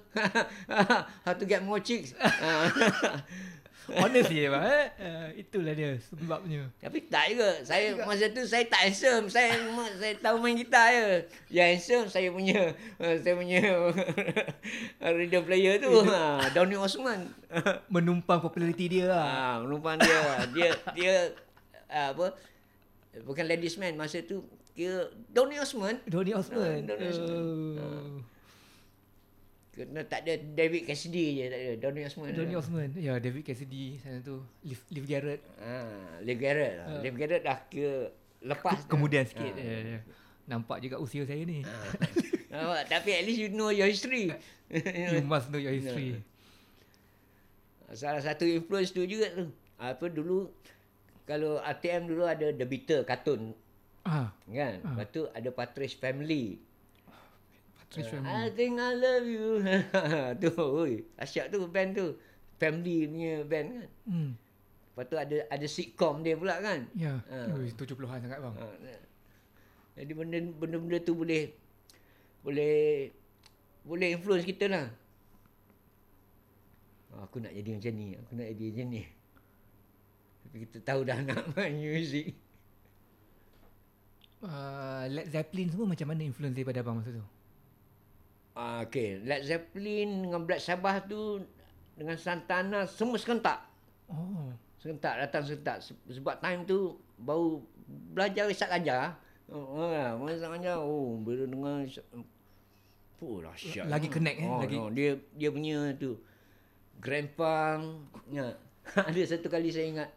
how 1.24 1.34
to 1.36 1.44
get 1.44 1.62
more 1.62 1.78
chicks 1.78 2.16
Ah. 2.18 2.66
honest 4.00 4.28
dia 4.28 4.52
abang 4.52 4.64
eh. 4.68 4.86
Uh, 5.00 5.28
itulah 5.40 5.72
dia 5.72 5.96
sebabnya. 6.04 6.62
tapi 6.76 7.08
tak 7.08 7.32
juga 7.32 7.50
saya 7.64 7.96
masa 8.04 8.28
tu 8.28 8.42
saya 8.44 8.64
tak 8.68 8.84
handsome 8.88 9.26
saya 9.32 9.56
saya 9.96 10.14
tahu 10.20 10.36
main 10.44 10.56
gitar 10.60 10.92
je 10.92 11.24
yang 11.48 11.72
handsome 11.72 12.06
saya 12.12 12.28
punya 12.28 12.76
uh, 13.00 13.16
saya 13.16 13.34
punya 13.34 13.60
radio 15.18 15.40
player 15.40 15.80
tu 15.80 15.92
ha, 16.04 16.52
Donny 16.52 16.76
Osman 16.76 17.32
Menumpang 17.94 18.44
populariti 18.44 18.92
dia 18.92 19.08
lah. 19.08 19.24
Ah, 19.24 19.54
menumpang 19.64 19.96
dia. 19.96 20.20
dia 20.52 20.68
dia 20.92 21.14
ah, 21.88 22.12
apa? 22.12 22.36
Bukan 23.24 23.44
ladies 23.48 23.80
man 23.80 23.96
masa 23.96 24.20
tu 24.20 24.44
kira 24.76 25.08
Donny 25.32 25.56
Osman 25.56 25.96
Donny 26.04 26.36
Osmond. 26.36 26.84
Ah, 26.84 26.92
Donny 26.92 27.06
Osmond. 27.08 27.80
Oh. 27.80 28.37
Kena 29.78 30.02
tak 30.02 30.26
ada 30.26 30.34
David 30.34 30.82
Cassidy 30.84 31.38
je 31.38 31.44
tak 31.46 31.58
ada 31.58 31.72
Donny 31.78 32.02
Osman. 32.02 32.34
Donny 32.34 32.54
Osmond. 32.54 32.92
Ya, 32.94 33.14
David 33.16 33.42
Cassidy 33.42 33.96
sana 33.96 34.18
tu. 34.18 34.42
Liv, 34.60 34.80
Liv 34.90 35.04
Garrett. 35.04 35.40
Ah, 35.56 36.18
Liv 36.20 36.36
Garrett. 36.36 36.74
lah. 36.76 36.86
Ah. 36.90 37.00
Liv 37.00 37.14
Garrett 37.14 37.42
dah 37.42 37.58
kira 37.66 38.10
lepas 38.40 38.78
dah. 38.82 38.90
Kemudian 38.90 39.22
sikit. 39.22 39.54
Ah. 39.54 39.62
Ya, 39.62 39.78
ya. 39.96 40.00
Nampak 40.44 40.80
juga 40.80 40.98
usia 40.98 41.22
saya 41.22 41.42
ni. 41.42 41.62
Ah. 41.62 41.92
Nampak? 42.50 42.82
Tapi 42.90 43.10
at 43.12 43.22
least 43.22 43.38
you 43.38 43.50
know 43.50 43.70
your 43.70 43.86
history. 43.86 44.28
You 44.68 45.24
must 45.24 45.48
know 45.48 45.56
your 45.56 45.72
history. 45.72 46.20
Salah 47.88 48.20
satu 48.20 48.44
influence 48.44 48.92
tu 48.92 49.00
juga 49.02 49.32
tu. 49.32 49.48
Apa 49.80 50.12
dulu 50.12 50.52
kalau 51.24 51.56
ATM 51.58 52.04
dulu 52.04 52.24
ada 52.24 52.50
The 52.50 52.66
Beatles 52.66 53.04
kartun 53.04 53.56
Ah, 54.04 54.32
kan. 54.44 54.80
Ah. 54.84 54.92
Lepas 54.92 55.06
tu 55.08 55.24
ada 55.24 55.48
Partridge 55.48 55.96
Family. 55.96 56.60
Uh, 57.88 58.04
Family. 58.04 58.28
I 58.28 58.46
think 58.52 58.76
I 58.76 58.92
love 58.92 59.24
you. 59.24 59.64
tu, 60.44 60.50
oi. 60.60 60.92
Asyik 61.16 61.48
tu 61.48 61.64
band 61.72 61.90
tu. 61.96 62.06
Family 62.60 63.08
punya 63.08 63.34
band 63.48 63.68
kan. 63.72 63.88
Hmm. 64.04 64.30
Lepas 64.92 65.04
tu 65.08 65.16
ada 65.16 65.36
ada 65.48 65.66
sitcom 65.70 66.20
dia 66.20 66.34
pula 66.36 66.60
kan. 66.60 66.84
Ya. 66.92 67.22
Ah. 67.32 67.48
Ui, 67.54 67.70
70-an 67.72 68.18
sangat 68.18 68.38
bang. 68.42 68.54
Ha, 68.58 68.66
jadi 69.98 70.12
benda 70.14 70.38
benda-benda 70.58 70.98
tu 71.02 71.14
boleh 71.14 71.54
boleh 72.42 73.08
boleh 73.86 74.08
influence 74.14 74.44
kita 74.44 74.66
lah. 74.68 74.86
Oh, 77.14 77.24
aku 77.24 77.40
nak 77.40 77.56
jadi 77.56 77.78
macam 77.78 77.92
ni, 77.96 78.06
aku 78.14 78.30
nak 78.36 78.46
jadi 78.52 78.64
macam 78.68 78.86
ni. 78.90 79.02
Tapi 80.44 80.56
kita 80.66 80.76
tahu 80.84 81.00
dah 81.08 81.18
nak 81.24 81.42
main 81.56 81.78
muzik. 81.78 82.36
Uh, 84.38 85.02
Led 85.10 85.34
Zeppelin 85.34 85.72
semua 85.72 85.88
macam 85.88 86.06
mana 86.10 86.22
influence 86.22 86.54
daripada 86.54 86.78
abang 86.84 87.00
masa 87.00 87.10
tu? 87.10 87.26
Ah, 88.58 88.82
okay. 88.82 89.22
Led 89.22 89.46
Zeppelin 89.46 90.26
dengan 90.26 90.42
Black 90.42 90.58
Sabbath 90.58 91.06
tu 91.06 91.46
dengan 91.94 92.18
Santana 92.18 92.90
semua 92.90 93.14
serentak. 93.14 93.62
Oh. 94.10 94.50
Serentak 94.78 95.14
datang 95.14 95.46
serentak 95.46 95.78
Se- 95.78 95.94
sebab 96.10 96.38
time 96.38 96.66
tu 96.66 96.98
baru 97.14 97.62
belajar 98.10 98.50
isap 98.50 98.74
ajar. 98.74 99.14
Oh, 99.46 99.86
masa 100.20 100.50
ajar 100.50 100.76
oh 100.76 101.16
bila 101.16 101.46
dengar 101.46 101.86
isap 101.86 102.02
Oh, 103.18 103.38
dahsyat. 103.38 103.86
Lagi 103.86 104.06
connect, 104.06 104.38
eh? 104.38 104.46
Oh, 104.46 104.58
Lagi- 104.58 104.78
no, 104.78 104.90
dia 104.90 105.18
dia 105.32 105.50
punya 105.50 105.94
tu 105.94 106.18
Grandpa 106.98 107.78
ya. 108.26 108.58
Ada 109.08 109.38
satu 109.38 109.46
kali 109.46 109.70
saya 109.70 109.86
ingat 109.86 110.10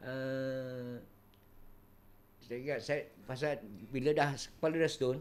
uh, 0.00 0.96
saya 2.38 2.56
ingat 2.58 2.78
saya 2.84 3.00
pasal 3.24 3.60
bila 3.88 4.12
dah 4.12 4.32
kepala 4.34 4.76
dah 4.76 4.90
stone 4.90 5.20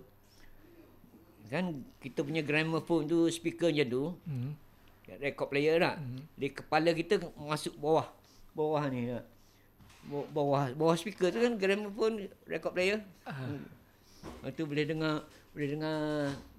kan 1.52 1.66
kita 2.00 2.24
punya 2.24 2.40
gramophone 2.40 3.06
tu 3.06 3.28
speaker 3.28 3.68
je 3.68 3.84
tu 3.84 4.16
Hmm. 4.24 4.56
record 5.14 5.52
player 5.52 5.76
tak. 5.76 6.00
Mm-hmm. 6.00 6.22
Di 6.34 6.48
kepala 6.50 6.90
kita 6.92 7.14
masuk 7.36 7.76
bawah. 7.76 8.08
Bawah 8.52 8.88
ni. 8.88 9.12
Baw- 10.02 10.30
Bawah 10.30 10.72
bawah 10.72 10.96
speaker 10.96 11.28
tu 11.28 11.38
kan 11.38 11.54
gramophone 11.54 12.16
record 12.46 12.72
player. 12.72 13.04
Ah. 13.22 13.60
Lepas 14.40 14.56
tu 14.56 14.64
boleh 14.64 14.86
dengar 14.86 15.28
boleh 15.52 15.68
dengar 15.70 15.98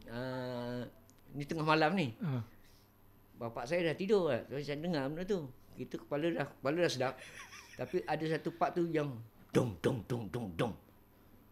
uh, 0.06 0.84
ni 1.32 1.42
tengah 1.42 1.64
malam 1.64 1.90
ni. 1.92 2.12
Ah. 2.20 2.44
Bapak 3.34 3.64
saya 3.64 3.82
dah 3.82 3.96
tidur 3.96 4.28
lah. 4.28 4.44
So, 4.46 4.60
saya 4.60 4.76
dengar 4.76 5.08
benda 5.08 5.24
tu. 5.24 5.48
Kita 5.72 5.96
kepala 5.96 6.28
dah 6.30 6.46
kepala 6.46 6.76
dah 6.78 6.92
sedap. 6.92 7.14
Tapi 7.80 8.04
ada 8.04 8.24
satu 8.28 8.52
part 8.52 8.76
tu 8.76 8.84
yang 8.86 9.08
dong 9.50 9.80
dong 9.80 10.04
dong 10.04 10.28
dong 10.28 10.52
dong. 10.54 10.74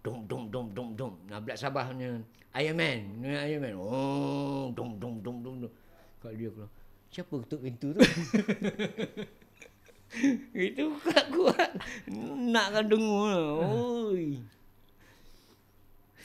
Dong 0.01 0.25
dong 0.25 0.49
dong 0.49 0.69
dong 0.73 0.91
dong. 0.97 1.15
Nah, 1.29 1.41
Black 1.45 1.61
Sabbath 1.61 1.93
punya 1.93 2.17
Iron 2.57 2.77
Man. 2.77 3.01
Iron 3.25 3.61
Man. 3.61 3.75
Oh, 3.77 4.73
dong 4.73 4.97
dong 4.97 5.21
dong 5.21 5.45
dong 5.45 5.57
dong. 5.65 5.73
Kalau 6.21 6.35
dia 6.37 6.49
keluar. 6.49 6.71
Siapa 7.11 7.35
ketuk 7.43 7.61
pintu 7.67 7.89
tu? 7.93 8.01
Itu 10.55 10.95
kuat-kuat. 11.03 11.71
Nakkan 12.51 12.87
dengar 12.87 13.35
lah. 13.35 13.67
Oi. 13.67 14.39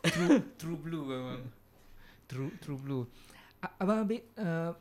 True, 0.05 0.41
true 0.61 0.77
blue 0.77 1.03
abang. 1.09 1.43
True 2.29 2.53
true 2.61 2.77
blue. 2.77 3.03
Abang 3.81 4.05
ambil 4.05 4.21
uh, 4.37 4.71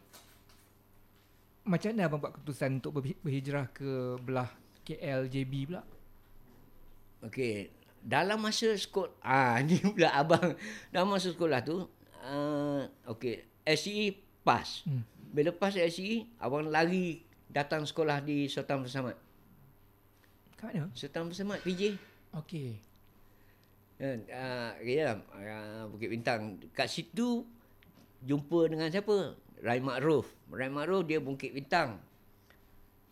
macam 1.65 1.89
mana 1.97 2.05
abang 2.05 2.21
buat 2.21 2.33
keputusan 2.37 2.85
untuk 2.85 3.01
berhi- 3.01 3.21
berhijrah 3.25 3.73
ke 3.73 4.21
belah 4.21 4.53
KL 4.85 5.33
JB 5.33 5.73
pula? 5.73 5.83
Okey, 7.25 7.73
dalam 8.05 8.37
masa 8.37 8.77
sekolah 8.77 9.17
ah 9.25 9.57
ni 9.65 9.81
pula 9.81 10.13
abang 10.13 10.53
dalam 10.93 11.09
masa 11.09 11.33
sekolah 11.33 11.65
tu 11.65 11.89
uh, 12.25 12.83
okey, 13.17 13.45
SCE 13.69 14.17
pass. 14.43 14.85
Hmm. 14.89 15.05
Bila 15.35 15.51
pass 15.53 15.77
SCE, 15.77 16.25
abang 16.39 16.71
lari 16.71 17.25
datang 17.51 17.85
sekolah 17.85 18.23
di 18.23 18.47
Sultan 18.47 18.87
Bersamat. 18.87 19.17
Kat 20.57 20.73
mana? 20.73 20.89
Sultan 20.97 21.29
Bersamat 21.29 21.61
PJ. 21.63 21.99
Okey. 22.35 22.79
Kan, 23.99 24.27
uh, 24.27 24.73
ya, 24.83 25.19
uh, 25.35 25.87
Bukit 25.91 26.11
Bintang. 26.11 26.59
Kat 26.75 26.91
situ 26.91 27.47
jumpa 28.25 28.71
dengan 28.71 28.91
siapa? 28.91 29.39
Rai 29.63 29.81
Ma'ruf. 29.81 30.29
Rai 30.51 30.71
Ma'ruf 30.71 31.07
dia 31.07 31.19
Bukit 31.19 31.55
Bintang. 31.55 31.99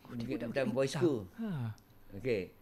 Bukit 0.06 0.38
Bintang 0.38 0.70
Boys 0.70 0.94
School. 0.94 1.26
Ha. 1.38 1.74
Okey. 2.18 2.61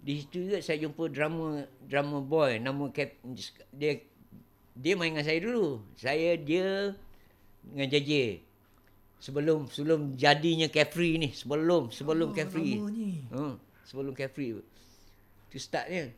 Di 0.00 0.12
situ 0.18 0.48
juga 0.48 0.58
saya 0.58 0.80
jumpa 0.80 1.06
drama 1.06 1.46
drama 1.82 2.18
boy 2.18 2.56
nama 2.56 2.88
Cap, 2.88 3.20
dia 3.70 4.00
dia 4.72 4.92
main 4.94 5.12
dengan 5.12 5.22
saya 5.22 5.38
dulu. 5.38 5.84
Saya 5.94 6.34
dia 6.34 6.96
dengan 7.62 7.86
JJ. 7.86 8.40
Sebelum 9.20 9.68
sebelum 9.68 10.16
jadinya 10.16 10.64
Carefree 10.66 11.20
ni, 11.20 11.28
sebelum 11.30 11.92
sebelum 11.92 12.32
Oh, 12.32 12.34
Carefree. 12.34 12.74
lama 12.74 12.88
ni. 12.88 13.20
Ha, 13.28 13.52
sebelum 13.84 14.12
Carefree. 14.12 14.64
Tu 15.46 15.58
startnya. 15.58 16.08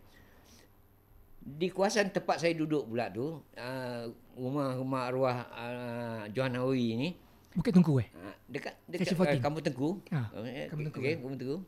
Di 1.42 1.66
kawasan 1.66 2.14
tempat 2.14 2.38
saya 2.38 2.54
duduk 2.54 2.86
pula 2.86 3.10
tu, 3.10 3.42
uh, 3.58 4.02
rumah 4.38 4.78
rumah 4.78 5.10
arwah 5.10 5.36
uh, 5.50 6.22
Johan 6.30 6.54
Awi 6.54 6.94
ni, 6.94 7.08
Bukit 7.50 7.74
Tungku 7.74 7.98
eh? 7.98 8.06
Ah, 8.14 8.30
dekat 8.46 8.78
dekat 8.86 9.10
Section 9.10 9.18
14. 9.18 9.34
uh, 9.34 9.42
Kampung 9.42 9.64
Tengku. 9.66 9.88
Ah, 10.08 10.30
Eh, 10.38 10.70
Kampung 10.70 10.86
Tengku, 10.86 10.98
Okey, 11.02 11.10
ah. 11.10 11.16
Kampung 11.18 11.34
Tengku. 11.34 11.58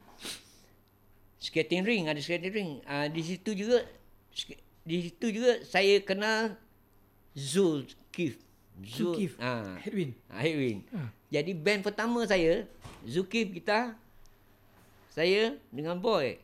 Skating 1.36 1.82
ring, 1.82 2.04
ada 2.06 2.18
skating 2.18 2.50
ring. 2.50 2.70
Ah, 2.84 3.06
di 3.06 3.20
situ 3.20 3.52
juga 3.52 3.84
di 4.82 5.08
situ 5.08 5.26
juga 5.30 5.60
saya 5.62 6.00
kenal 6.00 6.56
Zul 7.32 7.84
Kif. 8.10 8.38
Zulkif. 8.74 9.38
Ah, 9.38 9.78
Headwind. 9.78 10.18
ah, 10.26 10.40
Headwind. 10.40 10.82
Ah. 10.90 11.08
Jadi 11.30 11.54
band 11.54 11.82
pertama 11.82 12.26
saya, 12.26 12.66
Zulkif 13.02 13.54
kita 13.54 13.94
saya 15.08 15.54
dengan 15.70 15.94
Boy. 15.94 16.42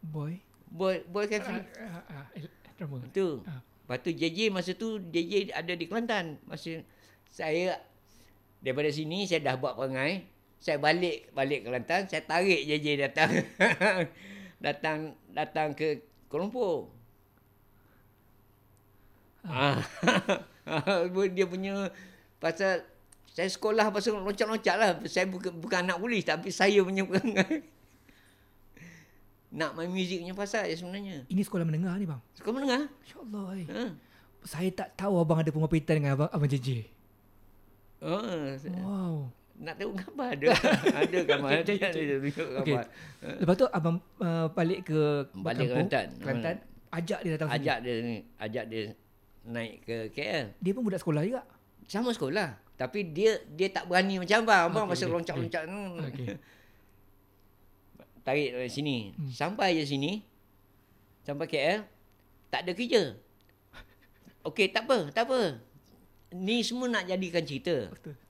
Boy. 0.00 0.38
Boy 0.66 1.02
Boy 1.04 1.26
Ah, 1.26 1.30
Cafe. 1.30 1.52
ah, 1.82 2.02
ah, 2.06 2.26
el- 2.34 2.52
drama. 2.76 3.02
Tu. 3.10 3.42
Ah. 3.42 3.58
Lepas 3.58 3.98
tu 3.98 4.10
JJ 4.10 4.38
masa 4.50 4.74
tu 4.74 4.98
JJ 5.00 5.50
ada 5.50 5.72
di 5.72 5.86
Kelantan. 5.86 6.38
Masa 6.44 6.82
saya 7.30 7.78
daripada 8.58 8.90
sini 8.90 9.26
saya 9.26 9.42
dah 9.42 9.54
buat 9.56 9.74
perangai. 9.74 10.26
Saya 10.66 10.82
balik 10.82 11.30
balik 11.30 11.62
Kelantan, 11.62 12.10
saya 12.10 12.26
tarik 12.26 12.66
JJ 12.66 13.06
datang. 13.06 13.30
datang 14.66 15.14
datang 15.30 15.78
ke 15.78 16.02
Kuala 16.26 16.50
Lumpur. 16.50 16.90
Ah. 19.46 19.78
dia 21.38 21.46
punya 21.46 21.86
pasal 22.42 22.82
saya 23.30 23.46
sekolah 23.46 23.94
pasal 23.94 24.18
loncat-loncat 24.18 24.74
lah. 24.74 24.90
Saya 25.06 25.30
bukan, 25.30 25.54
bukan 25.54 25.86
anak 25.86 26.02
polis 26.02 26.26
tapi 26.26 26.50
saya 26.50 26.82
punya. 26.82 27.06
Nak 29.54 29.70
main 29.78 29.86
muzik 29.86 30.18
punya 30.18 30.34
pasal 30.34 30.66
je 30.66 30.82
sebenarnya. 30.82 31.30
Ini 31.30 31.46
sekolah 31.46 31.62
menengah 31.62 31.94
ni 31.94 32.10
bang. 32.10 32.18
Sekolah 32.42 32.54
menengah. 32.58 32.82
InsyaAllah. 33.06 33.46
Eh. 33.54 33.66
Ha. 33.70 33.84
Saya 34.42 34.68
tak 34.74 34.98
tahu 34.98 35.14
abang 35.22 35.38
ada 35.38 35.54
pemapitan 35.54 36.02
dengan 36.02 36.18
abang, 36.18 36.30
abang 36.34 36.50
JJ. 36.50 36.90
Oh, 38.02 38.18
Wow. 38.82 39.30
Nak 39.56 39.74
tengok 39.80 39.96
gambar 39.96 40.28
ada. 40.36 40.46
ada 41.00 41.18
gambar. 41.24 41.50
Okey, 41.64 41.74
okey, 41.76 41.88
ada 41.88 42.16
tunjuk 42.20 42.48
gambar. 42.60 42.84
Lepas 43.40 43.54
tu 43.56 43.66
abang 43.72 43.96
uh, 44.20 44.46
balik 44.52 44.80
ke 44.92 45.00
Balik 45.32 45.68
kampung, 45.72 45.88
Kelantan. 45.88 46.06
Kelantan. 46.20 46.56
Ajak 46.92 47.18
dia 47.24 47.30
datang 47.36 47.48
sini. 47.50 47.56
Ajak 47.60 47.76
dia 47.82 47.94
ni, 48.00 48.16
ajak 48.36 48.64
dia 48.68 48.82
naik 49.46 49.74
ke 49.86 49.96
KL. 50.12 50.46
Dia 50.60 50.72
pun 50.76 50.82
budak 50.84 51.00
sekolah 51.00 51.22
juga. 51.24 51.42
Sama 51.88 52.10
sekolah. 52.12 52.58
Tapi 52.76 53.08
dia 53.08 53.40
dia 53.56 53.68
tak 53.72 53.88
berani 53.88 54.20
macam 54.20 54.44
abang. 54.44 54.62
Abang 54.68 54.84
Okey, 54.84 54.92
pasal 54.92 55.06
okey, 55.08 55.16
loncat-loncat. 55.16 55.62
Hmm. 55.64 56.04
Okey. 56.12 56.28
Tarik 58.26 58.50
dari 58.58 58.70
sini. 58.70 58.96
Sampai 59.32 59.78
je 59.80 59.84
sini. 59.86 60.20
Sampai 61.24 61.46
KL. 61.48 61.86
Tak 62.52 62.66
ada 62.66 62.72
kerja. 62.76 63.14
Okey, 64.48 64.70
tak 64.74 64.84
apa, 64.90 65.10
tak 65.14 65.30
apa. 65.30 65.62
Ni 66.34 66.60
semua 66.60 66.90
nak 66.90 67.06
jadikan 67.06 67.42
cerita. 67.46 67.88
Betul. 67.88 68.25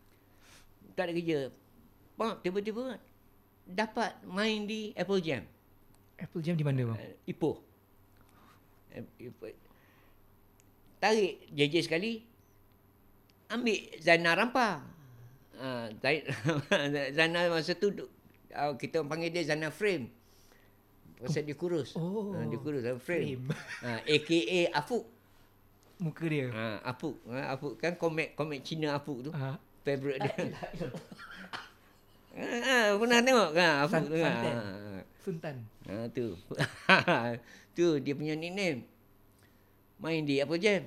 Tak 0.97 1.05
ada 1.07 1.13
kerja. 1.13 1.53
Bang, 2.17 2.41
tiba-tiba 2.41 2.97
dapat 3.69 4.17
main 4.25 4.65
di 4.65 4.97
Apple 4.97 5.21
Jam. 5.21 5.45
Apple 6.17 6.41
Jam 6.41 6.57
di 6.57 6.65
mana 6.65 6.81
bang? 6.89 6.99
Uh, 6.99 7.15
Ipoh. 7.29 7.57
Uh, 8.97 9.05
Ipoh. 9.21 9.53
Tarik 10.97 11.45
JJ 11.53 11.85
sekali. 11.85 12.25
Ambil 13.53 14.01
Zainal 14.01 14.41
Rampa. 14.41 14.81
Uh, 15.61 15.93
Zainal 17.17 17.53
masa 17.53 17.77
tu 17.77 17.93
uh, 17.93 18.73
kita 18.81 19.05
panggil 19.05 19.29
dia 19.29 19.45
Zainal 19.45 19.71
Frame. 19.71 20.09
Pasal 21.21 21.45
dia 21.45 21.57
kurus. 21.57 21.93
Oh. 21.97 22.33
Uh, 22.33 22.45
dia 22.49 22.61
kurus. 22.61 22.85
Uh, 22.85 22.97
frame. 22.97 23.45
Frame. 23.45 23.45
Uh, 23.87 24.01
AKA 24.09 24.73
Afuk. 24.73 25.05
Muka 26.01 26.25
dia. 26.29 26.49
Uh, 26.53 26.79
Afuk. 26.85 27.17
Uh, 27.29 27.45
Afuk 27.45 27.75
kan 27.81 27.93
komik 27.97 28.33
komik 28.37 28.61
Cina 28.65 28.97
Afuk 28.97 29.29
tu. 29.29 29.31
Ah, 29.33 29.61
Favorite 29.87 30.19
dia. 30.19 30.35
Ah, 32.37 32.93
pernah 33.01 33.25
tengok 33.25 33.51
kan 33.57 33.89
tu 34.05 34.13
kan. 34.13 34.37
Santan. 34.45 34.57
Ah. 34.61 35.01
Sultan. 35.25 35.57
Ha 35.89 36.07
tu. 36.13 36.37
tu 37.77 37.97
dia 37.97 38.13
punya 38.13 38.37
nickname. 38.37 38.85
Main 39.97 40.23
di 40.29 40.39
Apple 40.45 40.61
Jam. 40.61 40.85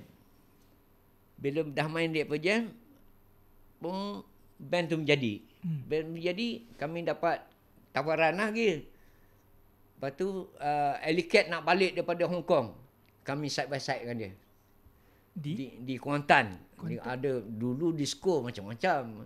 Bila 1.41 1.65
dah 1.65 1.89
main 1.89 2.13
di 2.13 2.21
Apple 2.21 2.37
Jam, 2.37 2.69
pun 3.81 4.21
band 4.61 4.85
tu 4.93 5.01
menjadi. 5.01 5.41
Hmm. 5.65 5.81
Band 5.89 6.07
menjadi, 6.13 6.49
kami 6.77 7.01
dapat 7.01 7.41
tawaran 7.91 8.37
lagi. 8.37 8.85
Lepas 9.97 10.11
tu, 10.15 10.53
uh, 10.61 10.95
Alicat 11.01 11.49
nak 11.49 11.65
balik 11.65 11.97
daripada 11.97 12.23
Hong 12.29 12.45
Kong. 12.45 12.77
Kami 13.25 13.49
side 13.49 13.67
by 13.67 13.81
side 13.81 14.05
dengan 14.05 14.17
dia. 14.21 14.31
Di? 15.33 15.51
Di, 15.57 15.65
di 15.81 15.95
Kuantan. 15.97 16.68
Di, 16.85 16.95
ada 17.01 17.43
dulu 17.43 17.91
disco 17.91 18.39
macam-macam. 18.45 19.25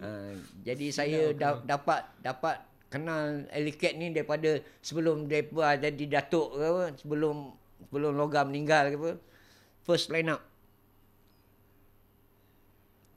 uh, 0.00 0.32
jadi 0.66 0.86
saya 0.88 1.20
da, 1.36 1.60
dapat 1.60 2.00
dapat 2.22 2.56
kenal 2.92 3.48
Alicat 3.48 3.96
ni 3.96 4.12
daripada 4.12 4.60
sebelum 4.84 5.24
depa 5.24 5.80
jadi 5.80 6.20
datuk 6.20 6.56
ke 6.56 6.64
apa, 6.64 6.84
sebelum 7.00 7.56
sebelum 7.88 8.12
logam 8.16 8.48
meninggal 8.52 8.92
ke 8.92 8.96
apa. 8.96 9.12
First 9.82 10.14
line 10.14 10.30
up. 10.30 10.42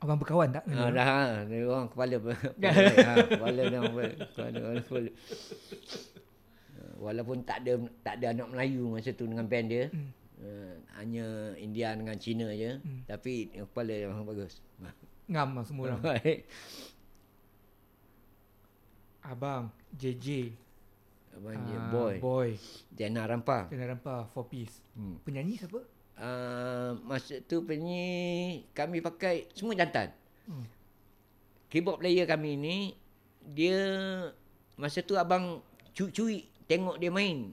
Abang 0.03 0.19
berkawan 0.19 0.51
tak? 0.51 0.63
Ha, 0.67 0.75
dia? 0.75 0.91
dah 0.91 1.05
ha, 1.07 1.19
dia 1.47 1.65
orang 1.65 1.88
kepala? 1.88 2.15
Kepala, 2.19 2.91
ha, 2.99 3.13
kepala 3.25 3.61
dia 3.63 3.77
orang 3.79 3.93
kepala, 3.95 4.13
kepala, 4.27 4.59
kepala, 4.83 5.09
Walaupun 6.95 7.38
tak 7.43 7.57
ada 7.63 7.73
tak 8.01 8.13
ada 8.19 8.25
anak 8.33 8.47
Melayu 8.55 8.91
masa 8.91 9.11
tu 9.15 9.27
dengan 9.27 9.45
band 9.47 9.67
dia. 9.67 9.88
Hmm. 9.91 10.24
Uh, 10.35 10.75
hanya 10.99 11.55
India 11.55 11.95
dengan 11.95 12.19
Cina 12.19 12.51
je. 12.51 12.79
Hmm. 12.79 13.07
Tapi 13.07 13.55
kepala 13.55 13.93
dia 13.95 14.07
memang 14.11 14.27
bagus. 14.27 14.59
Ngam 15.31 15.49
lah 15.57 15.65
semua 15.65 15.83
orang. 15.89 16.01
Baik. 16.03 16.39
Abang, 19.25 19.73
JJ, 19.97 20.53
Abang 21.35 21.59
dia 21.67 21.79
boy. 21.91 22.15
Boy, 22.23 22.49
Jana 22.95 23.27
Rampa. 23.27 23.67
Kena 23.67 23.91
Rampa, 23.91 24.23
Four 24.31 24.47
Piece. 24.47 24.79
Hmm. 24.95 25.19
Penyanyi 25.27 25.59
siapa? 25.59 25.83
Uh, 26.15 26.95
masa 27.03 27.43
tu 27.43 27.59
penyi 27.67 28.63
kami 28.71 29.03
pakai 29.03 29.51
semua 29.51 29.75
jantan. 29.75 30.15
Hmm. 30.47 30.63
Keyboard 31.67 31.99
player 31.99 32.23
kami 32.23 32.55
ni 32.55 32.77
dia 33.43 33.75
masa 34.79 35.03
tu 35.03 35.19
abang 35.19 35.59
curi-curi 35.91 36.47
tengok 36.71 36.95
dia 37.03 37.11
main. 37.11 37.51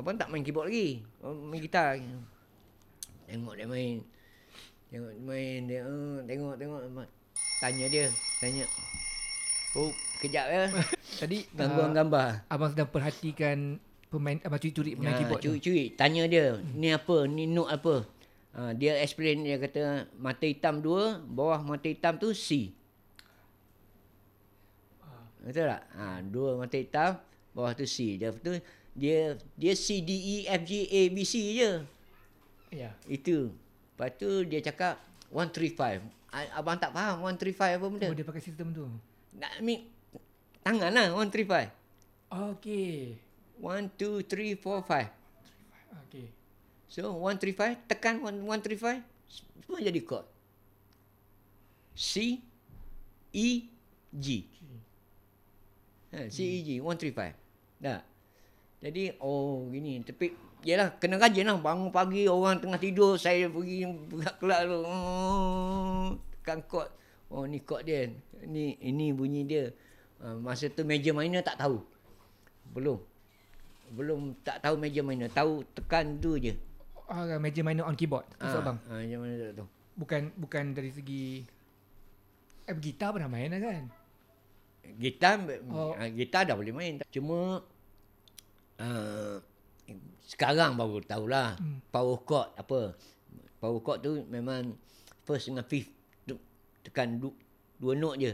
Abang 0.00 0.16
tak 0.16 0.32
main 0.32 0.40
keyboard 0.40 0.72
lagi. 0.72 1.04
Abang 1.20 1.44
main 1.52 1.60
gitar. 1.60 2.00
Tengok 3.28 3.54
dia 3.60 3.68
main. 3.68 4.00
Tengok 4.88 5.12
dia 5.12 5.22
main 5.22 5.60
dia 5.68 5.80
uh, 5.84 6.18
tengok 6.24 6.56
tengok 6.56 6.80
tanya 7.60 7.86
dia, 7.92 8.08
tanya. 8.40 8.64
Oh, 9.76 9.92
kejap 10.24 10.48
ya. 10.48 10.64
Tadi 11.20 11.44
Gangguan 11.52 11.92
ah, 11.92 11.96
gambar. 12.00 12.28
abang 12.48 12.72
sedang 12.72 12.88
perhatikan 12.88 13.76
pemain 14.08 14.40
abang 14.42 14.58
curi-curi 14.58 14.96
pemain 14.96 15.12
Ha, 15.14 15.20
keyboard 15.20 15.40
tu. 15.44 15.52
curi-curi 15.52 15.92
tanya 15.94 16.24
dia, 16.24 16.56
ni 16.72 16.88
apa? 16.90 17.28
Ni 17.28 17.44
note 17.44 17.70
apa? 17.70 17.94
Ha, 18.56 18.72
dia 18.72 18.96
explain 18.98 19.44
dia 19.44 19.60
kata 19.60 20.10
mata 20.16 20.42
hitam 20.48 20.80
dua, 20.80 21.20
bawah 21.22 21.60
mata 21.60 21.86
hitam 21.86 22.16
tu 22.16 22.32
C. 22.32 22.72
Betul 25.44 25.68
tak? 25.68 25.82
Ha, 25.94 26.24
dua 26.24 26.56
mata 26.56 26.74
hitam, 26.80 27.20
bawah 27.52 27.76
tu 27.76 27.84
C. 27.84 28.16
Dia 28.16 28.32
tu 28.32 28.56
dia 29.00 29.20
dia 29.56 29.72
C 29.72 30.04
D 30.04 30.10
E 30.12 30.36
F 30.44 30.62
G 30.62 30.84
A 30.84 31.00
B 31.08 31.24
C 31.24 31.34
je. 31.56 31.70
Ya. 32.68 32.92
Itu. 33.08 33.48
Lepas 33.96 34.12
tu 34.20 34.44
dia 34.44 34.60
cakap 34.60 35.00
135. 35.32 36.04
A- 36.28 36.52
Abang 36.54 36.76
tak 36.76 36.92
faham 36.92 37.24
135 37.24 37.80
apa 37.80 37.86
benda. 37.88 38.06
Oh, 38.06 38.14
dia 38.14 38.28
pakai 38.28 38.44
sistem 38.44 38.70
tu. 38.70 38.84
Nak 39.34 39.58
ambil 39.58 39.80
tangan 40.60 40.90
lah 40.92 41.06
135. 41.16 41.72
Okey. 42.52 43.16
1 43.56 43.88
2 43.96 44.20
3 44.22 44.60
4 44.60 44.84
5. 44.84 45.08
Okey. 46.04 46.26
So 46.86 47.16
135 47.16 47.88
tekan 47.88 48.20
135 48.20 49.00
semua 49.64 49.80
jadi 49.80 50.00
chord. 50.04 50.26
C 51.96 52.38
E 53.32 53.48
G. 54.10 54.26
Ha, 56.10 56.26
C 56.26 56.38
E 56.42 56.58
G 56.62 56.68
135. 56.78 57.32
Dah. 57.78 58.02
Jadi 58.80 59.12
oh 59.20 59.68
gini 59.68 60.00
tapi 60.00 60.32
yalah 60.64 60.96
kena 60.96 61.20
rajin 61.20 61.48
lah 61.48 61.56
bangun 61.60 61.92
pagi 61.92 62.24
orang 62.28 62.60
tengah 62.60 62.80
tidur 62.80 63.16
saya 63.20 63.48
pergi 63.48 63.84
buka 64.08 64.32
kelab 64.40 64.60
tu. 64.64 64.78
Oh, 64.84 66.16
tekan 66.40 66.64
chord. 66.64 66.88
Oh 67.28 67.44
ni 67.44 67.60
chord 67.60 67.84
dia. 67.84 68.08
Ni 68.48 68.80
ini 68.80 69.12
bunyi 69.12 69.44
dia. 69.44 69.68
Uh, 70.20 70.36
masa 70.40 70.68
tu 70.72 70.84
major 70.84 71.12
minor 71.12 71.44
tak 71.44 71.60
tahu. 71.60 71.80
Belum. 72.72 73.00
Belum 73.92 74.32
tak 74.40 74.62
tahu 74.64 74.78
major 74.78 75.02
minor, 75.02 75.28
tahu 75.28 75.66
tekan 75.76 76.16
tu 76.16 76.40
je. 76.40 76.54
Ah, 77.10 77.26
major 77.42 77.66
minor 77.66 77.84
on 77.84 77.98
keyboard. 77.98 78.22
Tu 78.38 78.46
Ah, 78.46 78.62
abang. 78.62 78.78
Ah, 78.86 79.02
macam 79.02 79.18
mana 79.26 79.34
tak 79.34 79.54
tahu. 79.58 79.68
Bukan 79.98 80.20
bukan 80.38 80.64
dari 80.72 80.88
segi 80.94 81.42
eh 82.64 82.76
gitar 82.78 83.10
pernah 83.10 83.26
main 83.26 83.50
lah 83.50 83.60
kan? 83.60 83.84
Gitar, 84.96 85.42
Oh. 85.68 85.92
oh. 85.92 86.08
gitar 86.14 86.46
dah 86.46 86.54
boleh 86.54 86.70
main. 86.70 87.02
Cuma 87.10 87.60
uh, 88.80 89.36
sekarang 90.24 90.74
baru 90.74 91.02
tahulah 91.02 91.58
Hmm. 91.58 91.78
power 91.90 92.16
chord 92.24 92.48
apa. 92.56 92.94
Power 93.58 93.80
chord 93.82 93.98
tu 94.00 94.12
memang 94.26 94.72
first 95.22 95.50
dengan 95.50 95.62
fifth 95.62 95.92
tu 96.24 96.38
tekan 96.80 97.18
du, 97.18 97.34
dua 97.76 97.92
note 97.94 98.16
je. 98.18 98.32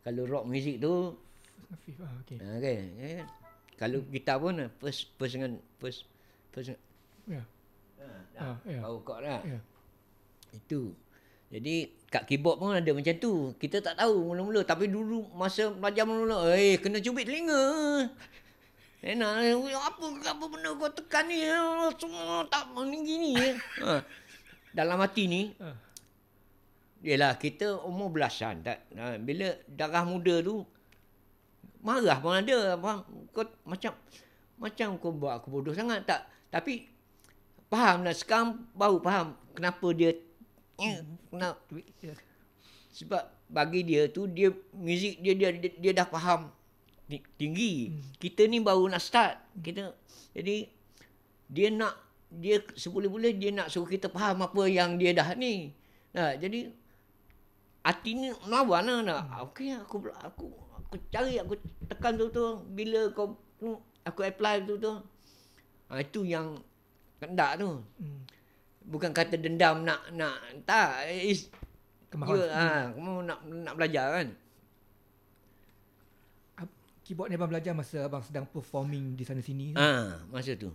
Kalau 0.00 0.24
rock 0.24 0.44
music 0.46 0.78
tu 0.78 1.16
Hafif. 1.64 1.96
Ah, 1.98 2.12
okay. 2.20 2.36
ah, 2.38 2.54
okay, 2.60 2.76
ya 2.94 3.06
kan? 3.18 3.26
Kalau 3.74 3.98
gitar 4.06 4.36
pun 4.38 4.54
ah, 4.60 4.70
first 4.78 5.10
first 5.16 5.34
dengan 5.34 5.58
first 5.80 6.06
first 6.52 6.76
Ya. 7.26 7.40
Ah, 8.36 8.54
ya. 8.62 8.84
power 8.84 9.00
chord 9.00 9.20
lah. 9.24 9.40
Ya. 9.42 9.58
Itu. 10.52 10.92
Jadi 11.48 11.86
kat 12.10 12.26
keyboard 12.26 12.58
pun 12.58 12.74
ada 12.74 12.90
macam 12.90 13.14
tu. 13.16 13.32
Kita 13.56 13.80
tak 13.80 13.96
tahu 13.96 14.34
mula-mula 14.34 14.60
tapi 14.62 14.86
dulu 14.86 15.24
masa 15.32 15.70
belajar 15.70 16.04
mula-mula, 16.04 16.52
eh 16.52 16.76
kena 16.76 17.00
cubit 17.00 17.24
telinga. 17.24 17.62
Enak 19.04 19.60
apa 19.76 20.04
apa 20.32 20.44
benda 20.48 20.72
kau 20.80 20.88
tekan 20.88 21.28
ni 21.28 21.44
semua 22.00 22.40
tak 22.48 22.72
ni 22.88 23.04
gini. 23.04 23.32
ha. 23.84 24.00
Dalam 24.72 24.96
hati 24.96 25.28
ni 25.28 25.52
Ah. 25.60 25.76
Yelah 27.04 27.36
kita 27.36 27.84
umur 27.84 28.08
belasan 28.08 28.64
tak 28.64 28.88
ha, 28.96 29.20
bila 29.20 29.52
darah 29.68 30.08
muda 30.08 30.40
tu 30.40 30.64
marah 31.84 32.16
pun 32.16 32.32
ada 32.32 32.80
faham 32.80 33.04
kau 33.28 33.44
macam 33.68 33.92
macam 34.56 34.88
kau 34.96 35.12
buat 35.12 35.36
aku 35.36 35.52
bodoh 35.52 35.76
sangat 35.76 36.08
tak 36.08 36.24
tapi 36.48 36.88
faham 37.68 38.08
lah 38.08 38.16
sekarang 38.16 38.56
baru 38.72 39.04
faham 39.04 39.36
kenapa 39.52 39.86
dia 39.92 40.16
eh, 40.80 41.04
kenapa 41.28 41.76
sebab 42.88 43.20
bagi 43.52 43.84
dia 43.84 44.08
tu 44.08 44.24
dia 44.24 44.48
muzik 44.72 45.20
dia 45.20 45.36
dia 45.36 45.52
dia, 45.52 45.70
dia 45.76 45.92
dah 45.92 46.08
faham 46.08 46.48
tinggi. 47.08 47.92
Hmm. 47.92 48.00
Kita 48.16 48.48
ni 48.48 48.60
baru 48.60 48.88
nak 48.88 49.02
start. 49.02 49.36
Kita 49.60 49.92
jadi 50.32 50.68
dia 51.48 51.68
nak 51.70 51.94
dia 52.34 52.58
sebboleh-boleh 52.74 53.36
dia 53.36 53.54
nak 53.54 53.70
suruh 53.70 53.86
kita 53.86 54.10
faham 54.10 54.42
apa 54.42 54.62
yang 54.66 54.96
dia 54.98 55.14
dah 55.14 55.36
ni. 55.38 55.70
Nah, 56.16 56.34
jadi 56.34 56.72
hati 57.84 58.10
ni 58.16 58.28
melawan 58.48 58.82
lah 58.82 58.98
nak. 59.04 59.20
Hmm. 59.28 59.44
Okey 59.50 59.70
aku 59.76 59.96
aku 60.10 60.46
aku 60.80 60.94
cari 61.12 61.38
aku 61.38 61.54
tekan 61.86 62.16
tu 62.16 62.26
tu 62.32 62.64
bila 62.72 63.12
kau 63.12 63.36
aku 64.02 64.20
apply 64.24 64.64
tu 64.64 64.80
tu. 64.80 64.92
Ha, 65.92 66.00
itu 66.00 66.24
yang 66.24 66.58
kendak 67.20 67.60
tu. 67.60 67.84
Hmm. 68.00 68.20
Bukan 68.84 69.12
kata 69.12 69.36
dendam 69.36 69.84
nak 69.84 70.08
nak 70.12 70.40
tak 70.64 71.08
is 71.08 71.48
Kemahuan. 72.14 72.46
Ya, 72.46 72.54
ha, 72.54 72.66
kamu 72.94 73.26
nak 73.26 73.38
nak 73.42 73.74
belajar 73.74 74.06
kan? 74.14 74.28
Keyboard 77.04 77.28
ni 77.28 77.36
abang 77.36 77.52
belajar 77.52 77.76
masa 77.76 78.08
abang 78.08 78.24
sedang 78.24 78.48
performing 78.48 79.12
di 79.12 79.24
sana 79.28 79.44
sini. 79.44 79.76
Ha, 79.76 80.24
masa 80.32 80.56
tu. 80.56 80.72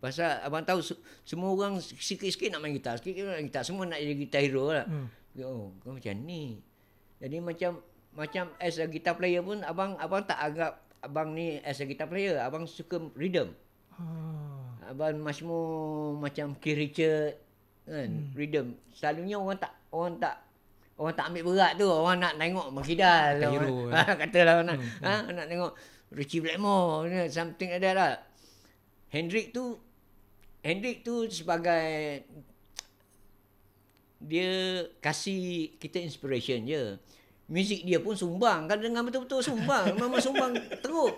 Pasal 0.00 0.40
abang 0.40 0.64
tahu 0.64 0.80
se- 0.80 0.96
semua 1.28 1.52
orang 1.52 1.76
sikit-sikit 1.76 2.48
nak 2.48 2.64
main 2.64 2.72
gitar, 2.72 2.96
sikit-sikit 2.96 3.28
nak 3.28 3.36
main 3.36 3.48
gitar, 3.52 3.62
semua 3.68 3.84
nak 3.84 4.00
jadi 4.00 4.16
gitar 4.16 4.40
hero 4.40 4.72
lah. 4.72 4.88
Hmm. 4.88 5.12
Oh, 5.44 5.76
kau 5.84 5.92
macam 5.92 6.16
ni. 6.24 6.64
Jadi 7.20 7.36
macam 7.36 7.84
macam 8.16 8.48
as 8.56 8.80
a 8.80 8.88
guitar 8.88 9.14
player 9.14 9.44
pun 9.44 9.60
abang 9.62 9.94
abang 10.00 10.24
tak 10.24 10.40
anggap 10.40 10.82
abang 11.04 11.36
ni 11.36 11.60
as 11.60 11.78
a 11.78 11.84
guitar 11.84 12.08
player, 12.08 12.40
abang 12.40 12.64
suka 12.64 12.96
rhythm. 13.12 13.52
Ah. 13.92 14.88
Abang 14.88 15.20
macam 15.20 15.52
macam 16.16 16.56
Keith 16.56 16.80
Richard 16.80 17.36
kan, 17.84 18.08
hmm. 18.08 18.32
rhythm. 18.32 18.66
Selalunya 18.96 19.36
orang 19.36 19.60
tak 19.60 19.72
orang 19.92 20.16
tak 20.16 20.48
orang 21.00 21.16
tak 21.16 21.26
ambil 21.32 21.42
berat 21.48 21.72
tu, 21.74 21.88
orang 21.88 22.20
nak 22.20 22.36
tengok 22.36 22.66
Makidal. 22.70 23.32
Kata 23.40 23.48
Orang, 23.50 23.72
ha, 23.88 24.00
katalah 24.20 24.54
nak 24.60 24.76
hmm. 24.76 25.00
ha, 25.00 25.12
nak 25.32 25.46
tengok 25.48 25.72
Richie 26.12 26.44
Blackmore, 26.44 27.08
something 27.32 27.72
like 27.72 27.80
that 27.80 27.96
lah. 27.96 28.14
Hendrik 29.08 29.50
tu 29.50 29.80
Hendrik 30.60 31.00
tu 31.00 31.24
sebagai 31.26 32.20
dia 34.20 34.52
kasih 35.00 35.72
kita 35.80 35.96
inspiration 35.98 36.68
je. 36.68 37.00
Muzik 37.48 37.82
dia 37.82 37.98
pun 37.98 38.12
sumbang. 38.12 38.68
Kalau 38.68 38.84
dengar 38.84 39.02
betul-betul 39.02 39.40
sumbang. 39.40 39.90
Memang 39.98 40.20
sumbang 40.20 40.52
teruk. 40.78 41.16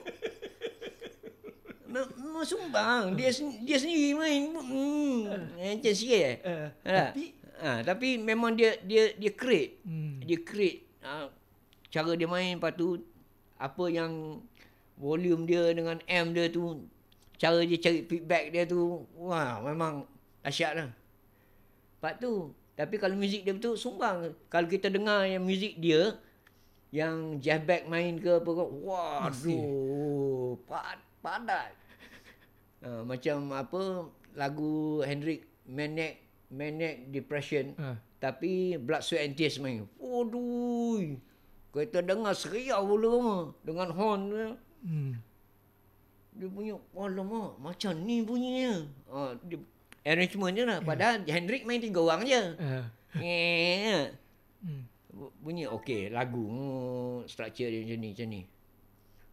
Mem- 1.91 2.15
Memang 2.17 2.47
sumbang. 2.47 3.03
Dia 3.13 3.29
sen- 3.29 3.61
dia 3.61 3.77
sendiri 3.77 4.15
main. 4.15 4.55
Hmm. 4.55 5.51
Macam 5.59 5.93
sikit. 5.93 6.41
Uh, 6.47 6.69
Ha. 6.87 7.11
tapi 7.11 7.35
ha, 7.63 7.81
tapi 7.87 8.19
memang 8.19 8.59
dia 8.59 8.75
dia 8.83 9.15
dia 9.15 9.33
create. 9.33 9.79
hmm. 9.87 10.27
Dia 10.27 10.39
create 10.43 10.83
ha, 11.07 11.31
cara 11.89 12.13
dia 12.19 12.27
main 12.27 12.59
lepas 12.59 12.75
tu 12.75 12.99
apa 13.57 13.85
yang 13.87 14.43
volume 14.99 15.47
dia 15.47 15.71
dengan 15.71 16.03
amp 16.03 16.29
dia 16.35 16.51
tu 16.51 16.83
cara 17.39 17.63
dia 17.63 17.79
cari 17.79 18.03
feedback 18.03 18.51
dia 18.51 18.67
tu 18.67 19.07
wah 19.15 19.63
memang 19.63 20.05
dahsyat 20.43 20.75
lah. 20.75 20.91
Lepas 21.97 22.19
tu 22.19 22.51
tapi 22.75 22.99
kalau 22.99 23.15
muzik 23.15 23.47
dia 23.47 23.55
betul 23.55 23.79
sumbang. 23.79 24.35
Kalau 24.51 24.67
kita 24.67 24.91
dengar 24.91 25.23
yang 25.29 25.47
muzik 25.47 25.79
dia 25.79 26.19
yang 26.93 27.41
Jeff 27.41 27.65
Beck 27.65 27.89
main 27.89 28.21
ke 28.21 28.43
apa 28.43 28.51
ke 28.53 28.65
waduh 28.85 30.59
pad, 30.67 30.99
padat. 31.23 31.71
Ha, 32.83 33.07
macam 33.07 33.55
apa 33.55 34.11
lagu 34.35 35.07
Hendrik 35.07 35.47
Maniac 35.71 36.19
Maniac 36.53 37.09
Depression 37.09 37.73
Ah. 37.75 37.97
tapi 38.21 38.77
Blood 38.77 39.01
Sweat 39.01 39.25
and 39.25 39.35
Tears 39.35 39.57
main. 39.57 39.89
Waduh. 39.97 41.17
Kita 41.73 41.99
dengar 41.99 42.37
seriau 42.37 42.85
pula 42.85 43.11
mah 43.17 43.41
dengan 43.65 43.89
horn 43.91 44.23
dia. 44.29 44.49
Hmm. 44.85 45.13
Dia 46.33 46.49
punya 46.49 46.75
alamak 46.93 47.57
macam 47.57 47.93
ni 47.99 48.21
bunyinya. 48.21 48.85
Ha, 49.09 49.37
dia, 49.41 49.57
arrangement 50.03 50.53
je 50.53 50.65
lah. 50.65 50.79
Padahal 50.81 51.25
Hendrik 51.25 51.65
main 51.65 51.81
tiga 51.81 51.99
orang 51.99 52.23
je. 52.23 52.43
Uh, 52.57 52.85
Yeah. 53.13 54.17
hmm. 54.61 54.83
Bu- 55.13 55.33
Bunyi 55.39 55.69
okey 55.69 56.09
lagu 56.09 56.41
hmm, 56.41 57.29
structure 57.29 57.69
dia 57.69 57.85
macam 57.85 57.99
ni 57.99 58.09
macam 58.11 58.29
ni. 58.29 58.43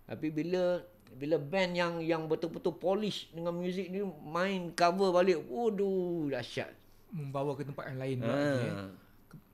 Tapi 0.03 0.27
bila 0.27 0.63
bila 1.10 1.36
band 1.36 1.71
yang 1.73 1.93
yang 1.99 2.23
betul-betul 2.27 2.75
polish 2.75 3.32
dengan 3.32 3.55
muzik 3.55 3.88
ni 3.88 4.03
main 4.21 4.75
cover 4.75 5.12
balik, 5.12 5.39
waduh 5.47 6.27
dahsyat. 6.29 6.75
Membawa 7.10 7.58
ke 7.58 7.65
tempat 7.65 7.89
yang 7.89 8.00
lain 8.00 8.17
Ha. 8.22 8.28
lagi, 8.30 8.65
eh. 8.69 8.76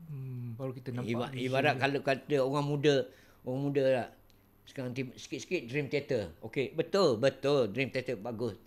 Hmm, 0.06 0.54
baru 0.54 0.72
kita 0.76 0.94
nampak 0.94 1.10
Iba, 1.10 1.26
ibarat 1.34 1.76
kalau 1.82 2.00
kata 2.06 2.38
orang 2.38 2.65
muda, 2.68 2.96
orang 3.41 3.62
muda 3.65 3.84
lah. 3.89 4.08
Sekarang 4.65 4.94
sikit-sikit 4.94 5.70
Dream 5.70 5.88
Theater. 5.89 6.34
Okey, 6.41 6.74
betul, 6.74 7.18
betul. 7.22 7.70
Dream 7.70 7.89
Theater 7.94 8.18
bagus. 8.18 8.58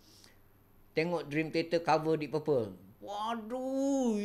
Tengok 0.95 1.27
Dream 1.31 1.51
Theater 1.55 1.83
cover 1.83 2.15
Deep 2.19 2.31
Purple. 2.35 2.75
Waduh. 3.03 4.19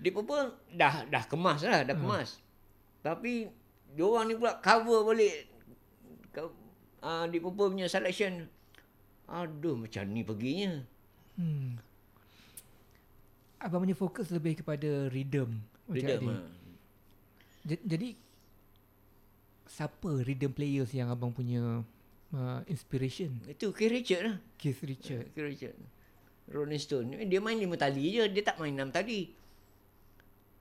Deep 0.00 0.12
Purple 0.12 0.52
dah 0.72 1.08
dah 1.08 1.24
kemas 1.28 1.64
lah, 1.64 1.84
dah 1.84 1.96
kemas. 1.96 2.40
Tapi 3.00 3.48
diorang 3.94 4.28
ni 4.28 4.34
pula 4.36 4.60
cover 4.60 5.04
balik 5.06 5.48
uh, 7.04 7.24
Deep 7.28 7.40
Purple 7.44 7.72
punya 7.72 7.88
selection. 7.88 8.48
Aduh, 9.28 9.80
macam 9.80 10.04
ni 10.12 10.20
perginya. 10.24 10.84
Hmm. 11.36 11.80
Abang 13.64 13.80
punya 13.80 13.96
fokus 13.96 14.28
lebih 14.28 14.60
kepada 14.60 15.08
rhythm. 15.08 15.56
Rhythm. 15.88 16.04
tadi. 16.06 16.26
ah. 16.28 16.44
Ja- 17.64 17.84
Jadi 17.86 18.08
siapa 19.64 20.20
rhythm 20.20 20.52
players 20.52 20.92
yang 20.92 21.08
abang 21.08 21.32
punya 21.32 21.80
uh, 22.30 22.60
inspiration? 22.66 23.32
Itu 23.46 23.72
Keith 23.72 23.88
Richard 23.90 24.22
lah. 24.22 24.36
Keith 24.54 24.80
Richard. 24.80 25.32
Keith 25.32 25.46
Richard. 25.46 25.76
Rolling 26.44 26.76
Stone. 26.76 27.08
Dia 27.24 27.40
main 27.40 27.56
lima 27.56 27.72
tali 27.74 28.12
je. 28.12 28.28
Dia 28.28 28.42
tak 28.44 28.60
main 28.60 28.68
enam 28.70 28.92
tali. 28.92 29.32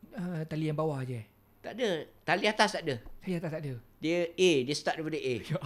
Uh, 0.10 0.46
tali 0.46 0.72
yang 0.72 0.80
bawah 0.80 1.04
je. 1.04 1.20
eh? 1.20 1.26
Tak 1.60 1.76
ada. 1.76 1.90
Tali 2.24 2.46
atas 2.46 2.70
tak 2.72 2.84
ada. 2.84 2.96
Saya 3.20 3.36
atas 3.38 3.52
tak 3.52 3.62
ada. 3.62 3.74
Dia 4.00 4.18
A. 4.30 4.52
Dia 4.64 4.74
start 4.74 4.96
daripada 4.96 5.20
A. 5.20 5.34
Ya. 5.44 5.60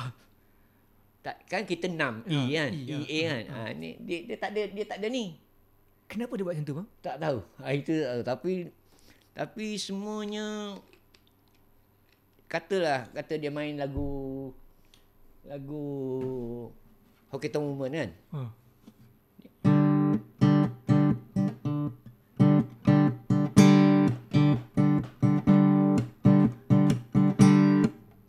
Tak, 1.23 1.43
kan 1.45 1.63
kita 1.63 1.86
enam. 1.86 2.23
E 2.23 2.34
Ya, 2.47 2.65
kan. 2.65 2.71
E, 2.71 2.80
E, 2.80 2.88
ya. 2.88 2.97
A 2.97 3.19
kan. 3.28 3.43
Ha, 3.45 3.60
ni, 3.73 3.89
dia, 4.00 4.17
dia 4.23 4.38
tak 4.38 4.50
ada 4.50 4.62
dia 4.65 4.86
tak 4.88 4.97
ada 4.97 5.08
ni. 5.08 5.26
Kenapa 6.08 6.39
dia 6.39 6.48
buat 6.48 6.56
macam 6.56 6.65
tu 6.65 6.76
bang? 6.80 6.88
Tak 7.04 7.15
tahu. 7.20 7.38
Ha, 7.60 7.76
itu 7.76 7.93
tahu. 8.00 8.22
Tapi 8.24 8.52
tapi 9.36 9.65
semuanya 9.75 10.79
katalah 12.48 13.12
kata 13.12 13.36
dia 13.36 13.52
main 13.52 13.75
lagu 13.75 14.50
lagu 15.44 15.86
Hockey 17.27 17.52
Town 17.52 17.75
Woman 17.75 17.92
kan. 17.92 18.12
Uh. 18.31 18.50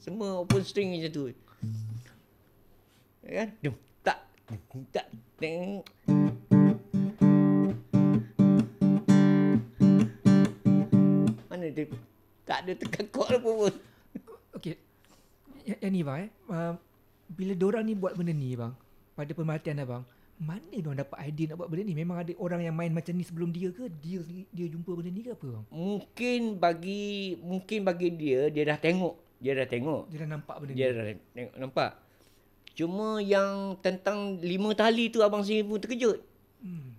Semua 0.02 0.42
open 0.42 0.66
string 0.66 0.98
macam 0.98 1.11
tu. 1.14 1.24
Ya 3.22 3.32
kan? 3.46 3.48
Dum 3.62 3.74
tak 4.02 4.18
dum 4.50 4.82
tak 4.90 5.07
teng. 5.38 5.86
Tekan 12.74 13.06
chord 13.14 13.38
apa 13.38 13.48
pun. 13.48 13.72
Okey. 14.56 14.76
Yang, 15.64 15.78
yang 15.84 15.92
ni 15.92 16.00
bang 16.02 16.18
eh. 16.26 16.30
Uh, 16.48 16.74
bila 17.28 17.52
diorang 17.52 17.84
ni 17.84 17.94
buat 17.94 18.16
benda 18.16 18.32
ni 18.32 18.56
bang. 18.56 18.72
Pada 19.14 19.30
pemerhatian 19.34 19.82
abang. 19.82 20.04
mana 20.38 20.70
dia 20.70 20.86
orang 20.86 21.02
dapat 21.02 21.18
idea 21.26 21.50
nak 21.50 21.56
buat 21.58 21.68
benda 21.68 21.82
ni? 21.82 21.94
Memang 21.98 22.22
ada 22.22 22.32
orang 22.38 22.62
yang 22.62 22.74
main 22.78 22.94
macam 22.94 23.10
ni 23.10 23.26
sebelum 23.26 23.50
dia 23.50 23.74
ke? 23.74 23.90
Dia 23.90 24.22
dia 24.54 24.66
jumpa 24.70 24.94
benda 24.94 25.10
ni 25.10 25.26
ke 25.26 25.34
apa 25.34 25.46
bang? 25.50 25.64
Mungkin 25.74 26.40
bagi 26.62 27.34
mungkin 27.42 27.82
bagi 27.82 28.08
dia 28.14 28.46
dia 28.46 28.62
dah 28.62 28.78
tengok, 28.78 29.18
dia 29.42 29.58
dah 29.58 29.66
tengok. 29.66 30.06
Dia 30.08 30.18
dah 30.22 30.28
nampak 30.38 30.56
benda 30.62 30.72
Dia 30.78 30.86
ni. 30.86 30.94
dah 30.94 31.04
tengok 31.34 31.54
nampak. 31.58 31.90
Cuma 32.78 33.18
yang 33.18 33.74
tentang 33.82 34.38
lima 34.38 34.70
tali 34.78 35.10
tu 35.10 35.18
abang 35.26 35.42
sendiri 35.42 35.66
pun 35.66 35.82
terkejut. 35.82 36.22
Hmm. 36.62 36.94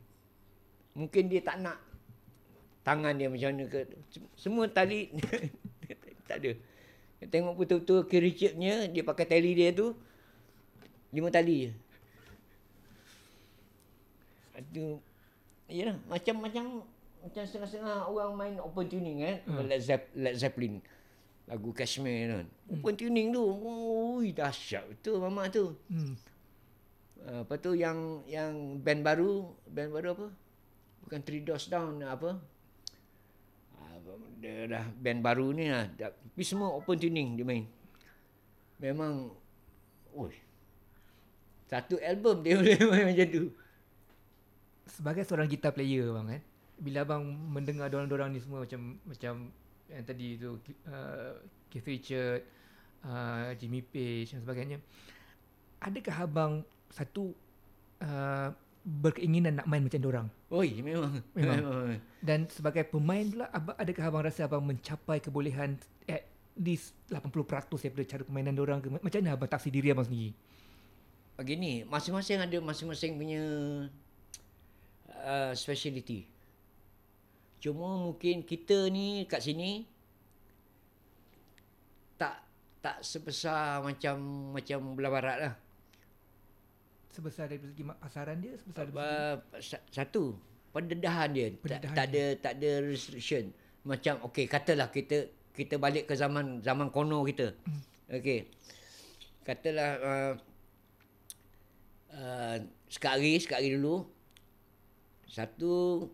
Mungkin 0.91 1.31
dia 1.31 1.39
tak 1.39 1.63
nak 1.63 1.79
tangan 2.89 3.13
dia 3.13 3.29
macam 3.29 3.53
mana 3.53 3.65
ke. 3.69 3.79
Semua 4.33 4.65
tali 4.65 5.13
tak 6.29 6.41
ada. 6.41 6.57
Tengok 7.29 7.53
betul-betul 7.61 8.09
kericipnya 8.09 8.89
dia 8.89 9.05
pakai 9.05 9.29
tali 9.29 9.53
dia 9.53 9.69
tu 9.69 9.93
lima 11.13 11.29
tali 11.29 11.69
je. 11.69 11.71
Itu 14.57 14.97
Yalah, 15.69 16.01
macam-macam 16.09 16.81
macam 17.21 17.41
setengah-setengah 17.45 18.09
orang 18.09 18.33
main 18.33 18.55
open 18.57 18.89
tuning 18.89 19.21
kan. 19.21 19.37
Hmm. 19.45 19.69
Led, 19.69 19.81
Zepp, 19.85 20.09
Led 20.17 20.33
Zeppelin. 20.33 20.81
Lagu 21.45 21.69
Kashmir 21.77 22.25
kan. 22.25 22.47
Open 22.73 22.93
tuning 22.97 23.29
tu. 23.29 23.45
Ui, 23.45 24.33
dahsyat 24.33 24.89
betul 24.89 25.21
mamak 25.21 25.53
tu. 25.53 25.77
Hmm. 25.93 26.17
Uh, 27.21 27.45
lepas 27.45 27.61
tu 27.61 27.77
yang 27.77 28.25
yang 28.25 28.81
band 28.81 29.05
baru, 29.05 29.45
band 29.69 29.93
baru 29.93 30.07
apa? 30.17 30.27
Bukan 31.05 31.19
Three 31.21 31.45
Doors 31.45 31.69
Down 31.69 32.01
apa? 32.01 32.41
Dia 34.39 34.65
dah 34.69 34.85
band 34.95 35.19
baru 35.19 35.51
ni 35.51 35.67
lah. 35.67 35.85
Tapi 35.93 36.43
semua 36.45 36.71
open 36.73 36.95
tuning 36.95 37.35
dia 37.35 37.45
main. 37.45 37.65
Memang, 38.79 39.33
oi. 40.15 40.33
Satu 41.69 41.99
album 42.01 42.41
dia 42.41 42.55
boleh 42.59 42.79
main 42.87 43.05
macam 43.13 43.27
tu. 43.29 43.43
Sebagai 44.89 45.23
seorang 45.27 45.45
gitar 45.45 45.75
player 45.75 46.09
bang 46.09 46.27
kan. 46.37 46.41
Bila 46.79 46.97
abang 47.03 47.23
mendengar 47.27 47.91
orang-orang 47.91 48.33
ni 48.33 48.39
semua 48.39 48.63
macam 48.63 48.97
macam 49.03 49.51
yang 49.89 50.05
tadi 50.05 50.37
tu 50.37 50.57
uh, 50.87 51.33
Keith 51.67 51.85
Richard, 51.85 52.41
uh, 53.03 53.51
Jimmy 53.57 53.81
Page 53.81 54.33
dan 54.33 54.41
sebagainya. 54.45 54.77
Adakah 55.83 56.15
abang 56.23 56.53
satu 56.89 57.35
uh, 58.01 58.49
berkeinginan 58.89 59.61
nak 59.61 59.67
main 59.69 59.85
macam 59.85 60.01
orang? 60.09 60.27
Oi, 60.49 60.81
memang. 60.81 61.21
Memang. 61.37 61.57
memang. 61.61 62.01
Dan 62.19 62.49
sebagai 62.49 62.89
pemain 62.89 63.25
pula 63.29 63.45
adakah 63.77 64.03
abang 64.09 64.23
rasa 64.25 64.49
abang 64.49 64.65
mencapai 64.65 65.21
kebolehan 65.21 65.77
at 66.09 66.25
least 66.57 66.97
80% 67.13 67.29
daripada 67.85 68.05
cara 68.09 68.21
permainan 68.25 68.57
orang 68.57 68.81
ke? 68.81 68.89
Macam 68.89 69.19
mana 69.21 69.37
abang 69.37 69.49
taksi 69.49 69.69
diri 69.69 69.93
abang 69.93 70.09
sendiri? 70.09 70.33
Begini, 71.37 71.85
masing-masing 71.87 72.41
ada 72.41 72.57
masing-masing 72.59 73.15
punya 73.15 73.41
uh, 75.23 75.53
speciality. 75.53 76.27
Cuma 77.61 78.09
mungkin 78.09 78.43
kita 78.43 78.89
ni 78.91 79.23
kat 79.29 79.43
sini 79.43 79.83
tak 82.15 82.43
tak 82.79 83.03
sebesar 83.03 83.83
macam 83.83 84.15
macam 84.55 84.79
belah 84.95 85.11
barat 85.11 85.37
lah. 85.39 85.53
Sebesar 87.09 87.49
dari 87.49 87.59
segi 87.61 87.83
pasaran 87.85 88.37
dia, 88.37 88.53
sebesar 88.55 88.85
dari 88.85 88.93
segi 88.93 89.01
Uh, 89.01 89.35
sa- 89.59 89.85
satu, 89.89 90.37
pendedahan 90.69 91.29
dia. 91.33 91.47
Tak, 91.49 91.61
Pendedahan 91.61 91.95
tak 91.97 92.05
ada 92.13 92.23
tak 92.37 92.53
ada 92.61 92.71
restriction. 92.85 93.43
Macam 93.81 94.13
okey 94.29 94.45
katalah 94.45 94.87
kita 94.93 95.25
kita 95.57 95.81
balik 95.81 96.05
ke 96.05 96.13
zaman 96.13 96.61
zaman 96.61 96.93
kono 96.93 97.25
kita. 97.25 97.51
Hmm. 97.65 97.81
Okey. 98.13 98.45
Katalah 99.41 99.91
uh, 99.97 100.33
uh, 102.13 102.57
sekali 102.85 103.41
sekali 103.41 103.73
dulu 103.73 104.05
satu 105.25 106.05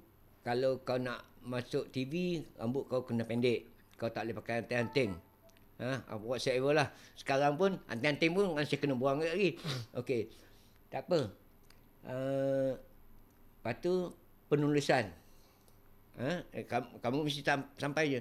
kalau 0.43 0.80
kau 0.84 1.00
nak 1.00 1.24
masuk 1.43 1.91
TV 1.91 2.43
rambut 2.56 2.88
kau 2.88 3.04
kena 3.04 3.28
pendek. 3.28 3.68
Kau 3.96 4.12
tak 4.12 4.28
boleh 4.28 4.36
pakai 4.43 4.56
anting-anting. 4.64 5.12
Ha, 5.76 6.08
apa 6.08 6.24
whatsoever 6.24 6.72
lah. 6.72 6.88
Sekarang 7.16 7.60
pun 7.60 7.80
anting-anting 7.88 8.32
pun 8.32 8.56
masih 8.56 8.80
kena 8.80 8.96
buang 8.96 9.20
lagi. 9.24 9.56
Okey. 10.00 10.28
Tak 10.96 11.04
apa. 11.04 11.20
Uh, 12.08 12.72
lepas 13.60 13.76
tu 13.84 14.16
penulisan. 14.48 15.12
Ha? 16.16 16.48
Eh, 16.56 16.64
kamu, 16.64 17.04
kamu 17.04 17.18
mesti 17.28 17.43
sam, 17.43 17.68
sampai 17.76 18.16
je. 18.16 18.20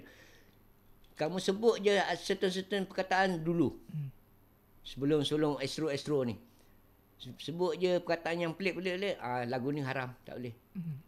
Kamu 1.14 1.38
sebut 1.38 1.78
je 1.78 1.94
certain-certain 2.18 2.82
perkataan 2.90 3.38
dulu. 3.46 3.78
Hmm. 3.94 4.10
Sebelum 4.82 5.22
sebelum 5.22 5.62
estro-estro 5.62 6.26
ni. 6.26 6.34
Se- 7.14 7.38
Sebut 7.38 7.78
je 7.78 8.02
perkataan 8.02 8.42
yang 8.42 8.52
pelik-pelik. 8.58 9.22
Ah, 9.22 9.46
lagu 9.46 9.70
ni 9.70 9.78
haram. 9.78 10.10
Tak 10.26 10.34
boleh. 10.34 10.54
Hmm. 10.74 10.98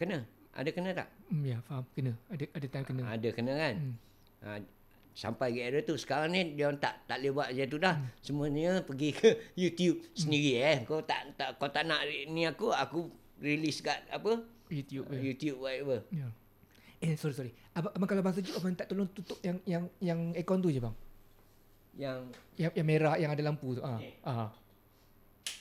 Kena. 0.00 0.24
Ada 0.56 0.70
kena 0.72 0.90
tak? 0.96 1.08
Hmm, 1.28 1.44
ya, 1.44 1.60
faham. 1.68 1.84
Kena. 1.92 2.16
Ada 2.32 2.44
ada 2.48 2.66
time 2.72 2.84
kena. 2.88 3.02
Ada 3.04 3.28
kena 3.28 3.52
kan? 3.52 3.74
Hmm. 3.76 3.94
Ha, 4.40 4.48
sampai 5.14 5.48
ke 5.50 5.60
era 5.62 5.78
tu. 5.80 5.94
Sekarang 5.94 6.28
ni 6.28 6.52
dia 6.52 6.66
orang 6.66 6.76
tak 6.76 7.06
tak 7.06 7.18
boleh 7.18 7.32
buat 7.32 7.48
macam 7.48 7.66
tu 7.66 7.78
dah. 7.78 7.94
Hmm. 7.96 8.10
Semuanya 8.18 8.70
pergi 8.82 9.10
ke 9.10 9.28
YouTube 9.54 10.02
sendiri 10.12 10.52
eh. 10.56 10.78
Kau 10.82 11.00
tak 11.00 11.32
tak 11.34 11.56
kau 11.56 11.66
tak 11.66 11.86
nak 11.86 12.02
ni 12.04 12.44
aku 12.44 12.68
aku 12.68 13.08
release 13.38 13.78
kat 13.78 14.04
apa? 14.08 14.42
YouTube. 14.66 15.06
Uh, 15.06 15.14
Ya. 15.14 15.20
YouTube 15.22 15.58
whatever. 15.58 16.02
ya. 16.10 16.28
Eh, 16.98 17.14
sorry, 17.14 17.32
sorry. 17.32 17.52
Abang, 17.70 17.92
abang 17.92 18.08
kalau 18.08 18.22
bang 18.22 18.32
sejuk, 18.32 18.54
abang 18.54 18.72
tak 18.72 18.88
tolong 18.88 19.06
tutup 19.08 19.36
yang 19.40 19.60
yang 19.64 19.84
yang 19.98 20.18
aircon 20.32 20.58
tu 20.58 20.68
je 20.68 20.78
bang. 20.78 20.94
Yang 21.94 22.18
Yang, 22.56 22.72
yang 22.74 22.86
merah 22.86 23.14
yang 23.14 23.30
ada 23.30 23.42
lampu 23.42 23.76
tu. 23.76 23.82
Ah. 23.84 24.00
Ah. 24.22 24.50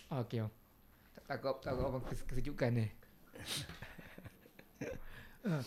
Ah, 0.08 0.24
okey 0.24 0.39
bang. 0.39 0.54
Tak 1.14 1.24
takut 1.30 1.56
takut 1.60 1.84
abang 1.84 2.01
kes- 2.01 2.26
kesejukan 2.26 2.72
eh. 2.80 2.89
Ah. 5.43 5.60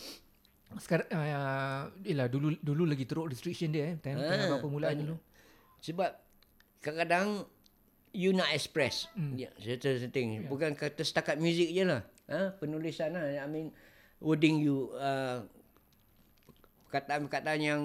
Sekarang 0.74 1.06
uh, 1.08 1.82
yalah 2.02 2.26
dulu 2.26 2.58
dulu 2.58 2.84
lagi 2.84 3.06
teruk 3.06 3.30
restriction 3.30 3.70
dia 3.70 3.90
eh 3.90 3.96
time, 3.96 4.18
time 4.18 4.40
Ah, 4.42 4.46
abang 4.50 4.62
permulaan 4.62 4.96
dulu. 4.98 5.16
sebab 5.78 6.10
kadang-kadang 6.80 7.46
you 8.10 8.32
nak 8.32 8.50
express 8.50 9.06
Hmm. 9.12 9.36
ya, 9.36 9.48
certain 9.56 10.10
thing. 10.10 10.28
Ya. 10.36 10.48
Bukan 10.48 10.72
kata 10.72 11.00
setakat 11.00 11.36
muzik 11.36 11.68
je 11.68 11.84
lah. 11.84 12.02
Ha? 12.26 12.56
Penulisan 12.56 13.12
lah. 13.12 13.24
I 13.24 13.46
mean, 13.46 13.70
wording 14.18 14.58
you, 14.58 14.90
uh, 14.94 15.44
perkataan-perkataan 16.86 17.60
yang 17.60 17.82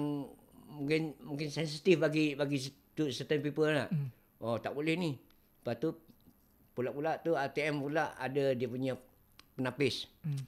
mungkin 0.66 1.12
mungkin 1.20 1.48
sensitif 1.48 1.96
bagi 1.96 2.32
bagi 2.32 2.58
certain 3.10 3.40
people 3.40 3.68
lah. 3.68 3.88
Hmm. 3.88 4.08
Oh, 4.40 4.56
tak 4.56 4.72
boleh 4.72 4.96
ni. 4.96 5.14
Lepas 5.62 5.78
tu, 5.78 5.94
pula-pula 6.72 7.20
tu 7.20 7.32
ATM 7.32 7.78
pula 7.78 8.16
ada 8.16 8.52
dia 8.52 8.66
punya 8.66 8.98
penapis. 9.54 10.08
Hmm. 10.24 10.42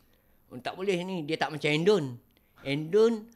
Oh, 0.55 0.63
tak 0.63 0.79
boleh 0.79 1.03
ni. 1.03 1.27
Dia 1.27 1.35
tak 1.35 1.51
macam 1.51 1.67
Endon. 1.67 2.05
Endon, 2.63 3.27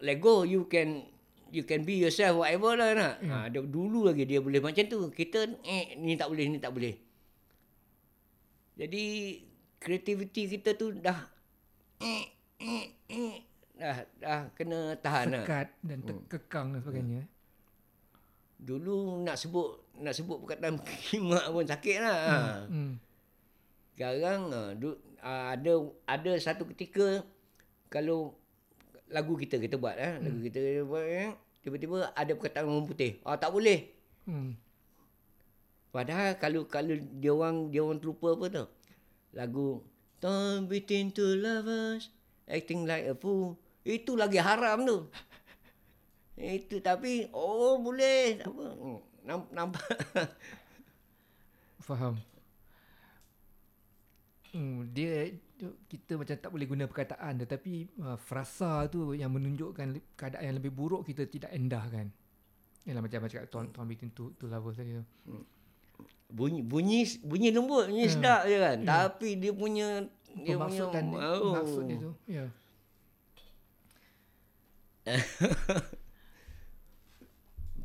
Lego, 0.00 0.42
you 0.42 0.66
can 0.66 1.06
you 1.48 1.62
can 1.62 1.80
be 1.80 1.96
yourself 1.96 2.42
whatever 2.42 2.74
lah 2.74 2.90
nak. 2.90 3.14
Ya. 3.20 3.30
Ha, 3.30 3.46
dia, 3.46 3.62
dulu 3.62 4.04
lagi 4.04 4.26
dia 4.26 4.42
boleh 4.42 4.58
macam 4.58 4.82
tu. 4.84 5.08
Kita 5.08 5.46
eh 5.62 5.94
ni 5.94 6.12
tak 6.12 6.26
boleh, 6.26 6.44
ni 6.44 6.58
tak 6.58 6.74
boleh. 6.74 6.98
Jadi 8.74 9.04
kreativiti 9.78 10.46
kita 10.48 10.74
tu 10.74 10.90
dah 10.92 11.18
eh, 11.98 12.26
eh, 12.58 12.84
eh, 13.06 13.34
dah 13.74 13.96
dah 14.18 14.40
kena 14.52 14.94
tahan 14.98 15.26
lah. 15.32 15.42
Sekat 15.42 15.66
dan 15.82 15.98
terkekang 16.02 16.66
dan 16.74 16.80
sebagainya. 16.82 17.20
eh. 17.22 17.26
Dulu 18.58 19.22
nak 19.22 19.38
sebut 19.38 19.94
nak 19.98 20.14
sebut 20.14 20.42
perkataan 20.42 20.78
kimak 21.06 21.46
pun 21.46 21.62
sakit 21.64 21.96
lah. 21.98 22.18
Hmm. 22.66 22.66
Hmm. 22.68 22.92
Sekarang 23.94 24.40
ah, 24.50 24.70
du- 24.74 24.98
ah, 25.20 25.54
ada 25.54 25.72
ada 26.04 26.32
satu 26.38 26.68
ketika 26.74 27.22
kalau 27.88 28.36
lagu 29.08 29.34
kita 29.34 29.56
kita 29.56 29.80
buat 29.80 29.96
eh 29.96 30.20
lagu 30.20 30.38
kita 30.44 30.58
kita 30.60 30.82
buat 30.84 31.04
eh 31.04 31.32
tiba-tiba 31.64 32.12
ada 32.12 32.32
perkataan 32.36 32.68
orang 32.68 32.86
putih. 32.88 33.18
Ah 33.24 33.36
tak 33.36 33.50
boleh. 33.50 33.88
Hmm. 34.28 34.54
Padahal 35.88 36.36
kalau 36.36 36.68
kalau 36.68 36.94
dia 37.16 37.32
orang 37.32 37.72
dia 37.72 37.80
orang 37.80 37.98
terlupa 37.98 38.36
apa 38.36 38.46
tu? 38.52 38.64
Lagu 39.32 39.68
Torn 40.18 40.66
between 40.66 41.14
two 41.14 41.38
lovers 41.38 42.10
acting 42.44 42.84
like 42.84 43.06
a 43.06 43.14
fool. 43.14 43.54
Itu 43.86 44.18
lagi 44.18 44.36
haram 44.42 44.84
tu. 44.84 44.98
Itu 46.36 46.78
tapi 46.84 47.26
oh 47.32 47.80
boleh 47.80 48.38
apa? 48.44 48.64
Hmm, 48.76 48.98
nam- 49.24 49.50
Nampak 49.50 49.88
Faham. 51.88 52.20
Hmm, 54.48 54.88
dia 54.90 55.28
kita 55.90 56.16
macam 56.16 56.36
tak 56.38 56.48
boleh 56.48 56.64
guna 56.64 56.84
perkataan 56.88 57.36
tetapi 57.36 58.00
uh, 58.00 58.16
frasa 58.16 58.88
tu 58.88 59.12
yang 59.12 59.28
menunjukkan 59.28 60.00
keadaan 60.16 60.44
yang 60.48 60.56
lebih 60.56 60.72
buruk 60.72 61.04
kita 61.04 61.28
tidak 61.28 61.52
endahkan. 61.52 62.08
Yalah 62.88 63.04
macam 63.04 63.20
macam 63.20 63.36
kat 63.42 63.50
Tom 63.52 63.68
Tom 63.68 63.84
between 63.84 64.10
two, 64.16 64.32
two 64.40 64.48
lovers 64.48 64.80
tadi 64.80 64.96
tu. 64.96 65.04
bunyi 66.28 66.60
bunyi 66.60 67.04
bunyi 67.24 67.48
lembut 67.52 67.88
bunyi 67.88 68.04
Hmm. 68.04 68.14
sedap 68.16 68.42
je 68.44 68.56
kan 68.60 68.78
Ya. 68.80 68.86
tapi 68.86 69.28
dia 69.36 69.52
punya 69.52 69.88
dia 70.36 70.56
punya 70.56 70.84
dan 70.92 71.04
oh. 71.12 71.52
maksud 71.56 71.82
dia 71.88 71.96
tu. 71.98 72.12
Ya. 72.28 72.44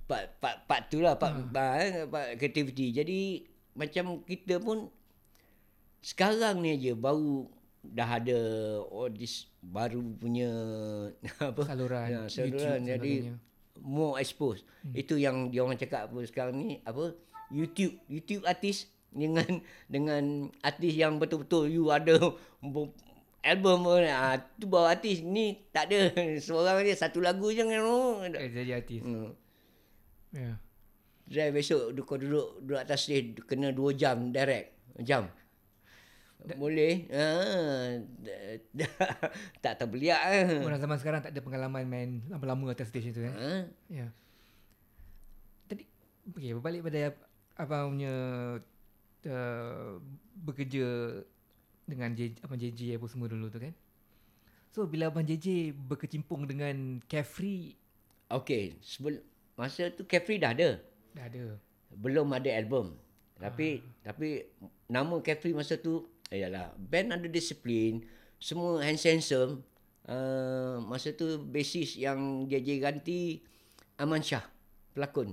part 0.03 0.27
part 0.43 0.57
part 0.67 0.83
tu 0.91 0.99
lah 0.99 1.15
part, 1.15 1.31
Hmm. 1.33 1.47
part, 1.49 1.79
eh, 1.79 2.03
part 2.05 2.35
creativity 2.35 2.91
jadi 2.91 3.19
macam 3.73 4.21
kita 4.23 4.59
pun 4.59 4.91
sekarang 6.03 6.59
ni 6.59 6.75
aja 6.75 6.91
baru 6.93 7.47
dah 7.81 8.09
ada 8.13 8.39
all 8.85 9.07
this 9.09 9.47
baru 9.59 10.03
punya 10.13 10.51
apa 11.41 11.61
Saluran, 11.63 12.07
ya, 12.07 12.21
saluran 12.27 12.51
YouTube 12.51 12.83
jadi 12.85 13.13
sebagainya. 13.23 13.35
more 13.81 14.15
expose 14.17 14.61
hmm. 14.83 14.93
itu 14.93 15.15
yang 15.15 15.47
dia 15.47 15.63
orang 15.63 15.75
cakap 15.75 16.07
apa 16.07 16.19
sekarang 16.23 16.55
ni 16.55 16.79
apa 16.83 17.15
YouTube 17.49 17.95
YouTube 18.05 18.43
artis 18.43 18.87
dengan 19.09 19.63
dengan 19.85 20.23
artis 20.59 20.91
yang 20.91 21.15
betul-betul 21.17 21.67
you 21.67 21.87
ada 21.87 22.17
album 23.43 23.77
pun 23.83 24.03
ah 24.05 24.39
tu 24.55 24.65
baru 24.65 24.87
artis 24.89 25.19
ni 25.19 25.59
tak 25.69 25.91
ada 25.91 26.11
seorang 26.43 26.83
je 26.83 26.95
satu 26.95 27.19
lagu 27.19 27.51
je 27.51 27.61
kan 27.61 27.83
Eh, 28.33 28.49
jadi 28.49 28.79
artis. 28.79 29.03
hmm. 29.03 29.31
Ya. 30.33 30.57
Drive 31.23 31.53
besok 31.53 31.91
du- 31.91 32.03
kau 32.03 32.17
duduk 32.17 32.59
duduk 32.59 32.79
atas 32.79 33.05
stage 33.05 33.37
kena 33.43 33.69
2 33.69 33.93
jam 33.93 34.31
direct. 34.31 34.73
Jam. 34.99 35.27
Boleh. 36.59 37.07
Ha, 37.09 37.25
tak 39.63 39.73
terbeliak 39.79 40.21
eh. 40.27 40.59
Orang 40.59 40.79
zaman 40.79 40.97
sekarang 40.99 41.23
tak 41.23 41.31
ada 41.31 41.41
pengalaman 41.41 41.87
main 41.87 42.09
lama-lama 42.27 42.75
atas 42.75 42.91
stage 42.91 43.15
tu 43.15 43.23
eh. 43.23 43.31
Ha? 43.31 43.51
Ya. 43.87 44.07
Tadi 45.71 45.83
okey 46.35 46.51
berbalik 46.59 46.83
pada 46.87 47.15
abang 47.55 47.95
punya 47.95 48.15
uh, 49.29 50.01
bekerja 50.43 51.21
dengan 51.83 52.15
J, 52.15 52.39
abang 52.43 52.59
JJ 52.59 52.99
apa 52.99 53.05
semua 53.07 53.27
dulu 53.31 53.47
tu 53.47 53.59
kan. 53.59 53.73
So 54.73 54.89
bila 54.89 55.07
abang 55.07 55.23
JJ 55.23 55.75
berkecimpung 55.75 56.49
dengan 56.49 56.99
Carefree 57.05 57.77
Okey, 58.33 58.81
sebelum 58.81 59.21
masa 59.53 59.93
tu 59.93 60.01
Carefree 60.09 60.41
dah 60.41 60.57
ada. 60.57 60.81
dah 61.13 61.25
ada. 61.29 61.61
Belum 61.93 62.25
ada 62.33 62.49
album. 62.49 62.97
Tapi 63.37 63.85
tapi 64.01 64.49
nama 64.89 65.21
Carefree 65.21 65.53
masa 65.53 65.77
tu 65.77 66.09
ayalah 66.33 66.73
band 66.75 67.13
ada 67.13 67.27
disiplin, 67.29 68.01
semua 68.37 68.81
handsome. 68.81 69.61
Uh, 70.03 70.83
masa 70.83 71.13
tu 71.13 71.39
basis 71.39 71.95
yang 71.95 72.17
JJ 72.43 72.81
ganti 72.81 73.39
Aman 73.95 74.19
Shah 74.19 74.43
pelakon. 74.91 75.31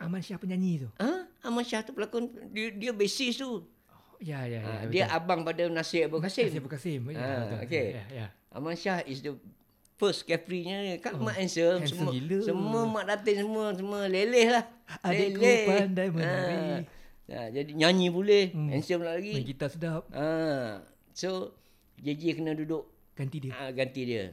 Aman 0.00 0.24
Syah 0.24 0.40
penyanyi 0.40 0.86
tu. 0.86 0.88
Ha? 0.96 1.28
Aman 1.44 1.60
Shah 1.60 1.84
tu 1.84 1.92
pelakon 1.92 2.24
dia 2.48 2.72
dia 2.72 2.92
basis 2.94 3.36
tu. 3.36 3.68
Ya 4.16 4.46
ya 4.46 4.62
ya. 4.62 4.64
Ha, 4.64 4.86
dia 4.86 5.04
abang 5.10 5.42
pada 5.42 5.66
Nasir 5.68 6.06
Abu 6.06 6.22
Kasim. 6.22 6.48
Nasib 6.48 6.70
Kasim. 6.70 7.02
Ya, 7.10 7.18
Ah, 7.18 7.38
betul. 7.44 7.58
okey. 7.66 7.86
Ya 7.92 8.04
ya. 8.08 8.26
Aman 8.48 8.72
Shah 8.72 9.02
is 9.04 9.20
the 9.20 9.34
first 9.98 10.24
Capri-nya 10.24 10.96
kan 10.98 11.12
Oh, 11.14 11.22
mak 11.22 11.36
handsome, 11.36 11.84
handsome 11.84 11.98
semua 12.00 12.12
gila. 12.14 12.38
semua 12.42 12.80
mak 12.88 13.04
datin 13.04 13.36
semua 13.38 13.64
semua 13.76 14.00
leleh 14.06 14.46
lah. 14.48 14.64
Adikku 15.04 15.36
Leleh. 15.38 15.66
pandai 15.68 16.08
menari. 16.08 16.56
Ha. 16.56 17.01
Ha, 17.24 17.48
jadi 17.48 17.70
nyanyi 17.70 18.08
boleh, 18.08 18.50
Hmm. 18.50 18.68
handsome 18.68 19.00
Main 19.00 19.10
lagi. 19.14 19.32
gitar 19.44 19.68
sedap. 19.68 20.02
Ha. 20.10 20.82
So 21.12 21.54
JJ 21.96 22.34
kena 22.34 22.52
duduk 22.52 22.88
Ganti 23.12 23.38
dia. 23.38 23.52
ha, 23.52 23.70
ganti 23.70 24.02
dia. 24.02 24.32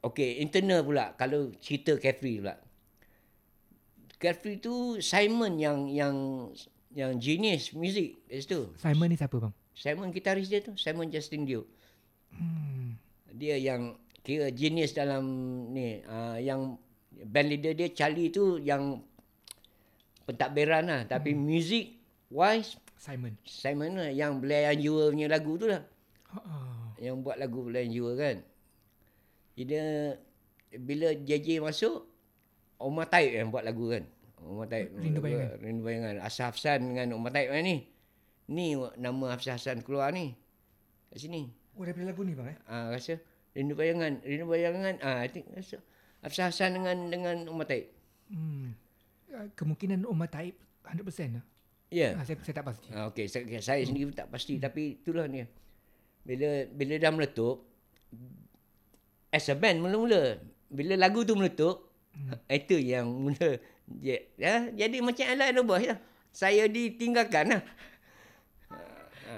Okey, 0.00 0.38
internal 0.38 0.82
pula 0.82 1.14
kalau 1.14 1.48
cerita 1.56 1.96
Capri 1.96 2.36
pula. 2.36 2.60
Capri 4.14 4.56
tu 4.56 4.74
Simon 5.00 5.56
yang 5.56 5.86
yang 5.86 6.14
yang 6.90 7.16
genius 7.16 7.72
music 7.72 8.22
kat 8.24 8.40
situ. 8.40 8.60
Simon 8.76 9.08
ni 9.08 9.16
siapa 9.16 9.36
bang? 9.36 9.52
Simon 9.72 10.08
gitaris 10.08 10.46
dia 10.46 10.60
tu, 10.60 10.76
Simon 10.76 11.08
Justin 11.08 11.44
Dio. 11.44 11.66
Hmm. 12.30 12.98
dia 13.30 13.54
yang 13.56 13.94
kira 14.20 14.46
genius 14.48 14.90
dalam 14.90 15.22
ni 15.68 15.98
uh, 16.02 16.34
yang 16.36 16.78
band 17.24 17.48
leader 17.48 17.72
dia 17.72 17.90
Charlie 17.90 18.28
tu 18.28 18.58
yang 18.58 19.02
pentadbiran 20.24 20.84
lah 20.84 21.00
tapi 21.08 21.32
hmm. 21.32 21.40
music 21.40 21.84
wise 22.32 22.80
Simon. 22.98 23.36
Simon 23.44 24.00
lah 24.00 24.08
yang 24.08 24.40
Belayan 24.40 24.80
Jiwa 24.80 25.12
punya 25.12 25.28
lagu 25.28 25.60
tu 25.60 25.68
lah 25.68 25.84
ah. 26.32 26.92
yang 26.96 27.20
buat 27.20 27.36
lagu 27.36 27.64
Belayan 27.68 27.92
Jiwa 27.92 28.12
kan 28.16 28.36
dia 29.54 30.18
bila 30.74 31.14
JJ 31.14 31.62
masuk 31.62 32.02
Omar 32.80 33.06
Taib 33.06 33.30
yang 33.30 33.48
buat 33.54 33.62
lagu 33.62 33.92
kan 33.92 34.04
Omar 34.42 34.66
Taib 34.66 34.90
Rindu 34.98 35.22
Bayangan. 35.22 35.56
Rindu 35.62 35.82
Bayangan 35.86 36.14
Asaf 36.20 36.58
Hassan 36.58 36.92
dengan 36.92 37.14
Omar 37.14 37.30
Taib 37.30 37.54
ni 37.62 37.86
ni 38.44 38.76
nama 39.00 39.36
Hafsah 39.36 39.56
Hassan 39.56 39.80
keluar 39.80 40.12
ni 40.12 40.36
kat 41.08 41.22
sini 41.22 41.48
Oh 41.74 41.82
daripada 41.82 42.14
lagu 42.14 42.22
ni 42.22 42.38
bang 42.38 42.54
eh? 42.54 42.58
Ah 42.70 42.86
rasa 42.86 43.18
rindu 43.54 43.74
bayangan, 43.74 44.22
rindu 44.22 44.46
bayangan. 44.46 44.94
Ah 45.02 45.26
I 45.26 45.28
think 45.30 45.50
rasa 45.50 45.82
Afsah 46.22 46.48
Hassan 46.50 46.78
dengan 46.78 47.10
dengan 47.10 47.36
Umar 47.50 47.66
Taib. 47.66 47.90
Hmm. 48.30 48.78
Kemungkinan 49.54 50.04
Umar 50.04 50.28
Taib 50.28 50.54
100% 50.82 51.36
lah. 51.36 51.44
Ya. 51.88 52.18
Ah, 52.18 52.24
saya, 52.26 52.36
saya 52.42 52.54
tak 52.54 52.66
pasti. 52.66 52.86
Ah 52.90 53.06
okey, 53.08 53.26
saya, 53.26 53.44
saya 53.60 53.82
sendiri 53.82 54.10
pun 54.10 54.16
tak 54.16 54.28
pasti 54.28 54.58
tapi 54.58 54.98
itulah 54.98 55.26
dia. 55.26 55.46
Bila 56.22 56.48
bila 56.68 56.94
dah 56.96 57.10
meletup 57.10 57.56
as 59.28 59.46
a 59.46 59.54
band 59.54 59.78
mula-mula 59.78 60.38
bila 60.66 60.94
lagu 60.96 61.22
tu 61.22 61.34
meletup 61.34 61.90
itu 62.46 62.78
yang 62.78 63.06
mula 63.06 63.58
ya, 63.98 64.16
ya 64.34 64.54
jadi 64.70 64.96
macam 65.02 65.24
Alan 65.26 65.54
Robos 65.54 65.82
lah. 65.82 65.98
Saya 66.30 66.66
ditinggalkan 66.66 67.46
lah. 67.54 67.62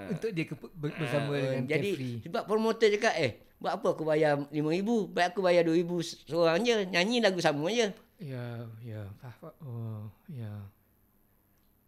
Untuk 0.07 0.29
dia 0.31 0.45
ke, 0.45 0.53
ber, 0.55 0.93
bersama 0.93 1.33
Ah, 1.33 1.41
dengan 1.41 1.63
jadi 1.67 1.89
Carefree. 1.93 2.17
sebab 2.21 2.41
promoter 2.45 2.87
cakap 2.89 3.13
eh 3.17 3.31
buat 3.57 3.73
apa 3.73 3.87
aku 3.93 4.05
bayar 4.05 4.37
RM5,000 4.53 4.89
baik 5.11 5.27
aku 5.33 5.41
bayar 5.41 5.65
RM2,000 5.65 6.29
seorang 6.29 6.61
je 6.61 6.75
nyanyi 6.87 7.21
lagu 7.21 7.41
sama 7.41 7.67
je 7.69 7.89
Ya, 8.17 8.65
ya. 8.81 9.05
Ah, 9.21 9.53
Oh, 9.61 10.09
ya. 10.25 10.49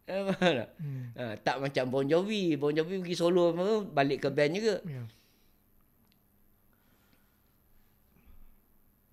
Faham 0.06 0.62
tak? 0.62 0.70
Hmm. 0.78 1.06
Ha, 1.18 1.26
tak 1.42 1.58
macam 1.58 1.86
Bon 1.90 2.06
Jovi. 2.06 2.54
Bon 2.54 2.70
Jovi 2.70 3.02
pergi 3.02 3.18
solo 3.18 3.50
apa, 3.50 3.82
balik 3.86 4.26
ke 4.26 4.30
band 4.30 4.54
juga. 4.54 4.76
Ya. 4.86 5.02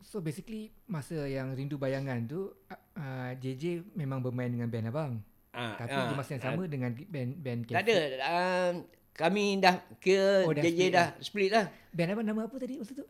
So 0.07 0.23
basically 0.23 0.71
masa 0.87 1.27
yang 1.27 1.53
rindu 1.53 1.77
bayangan 1.77 2.25
tu 2.25 2.53
uh, 2.97 3.33
JJ 3.37 3.97
memang 3.97 4.23
bermain 4.23 4.49
dengan 4.49 4.71
band 4.71 4.89
abang. 4.89 5.13
Ha, 5.57 5.81
Tapi 5.81 5.93
ha, 5.97 6.09
di 6.13 6.15
masa 6.21 6.31
yang 6.37 6.45
sama 6.45 6.65
dengan 6.69 6.93
band 6.93 7.33
band 7.41 7.61
Tak 7.65 7.81
ada. 7.81 7.97
Um, 8.29 8.75
kami 9.17 9.59
dah 9.59 9.81
kira 9.97 10.45
Oh, 10.45 10.53
dah 10.53 10.61
JJ 10.61 10.71
split 10.71 10.91
dah 10.93 11.09
split 11.19 11.51
lah. 11.51 11.67
Band 11.91 12.13
abang 12.13 12.27
nama 12.27 12.41
apa 12.45 12.57
tadi 12.57 12.77
masa 12.77 12.93
tu? 12.93 13.07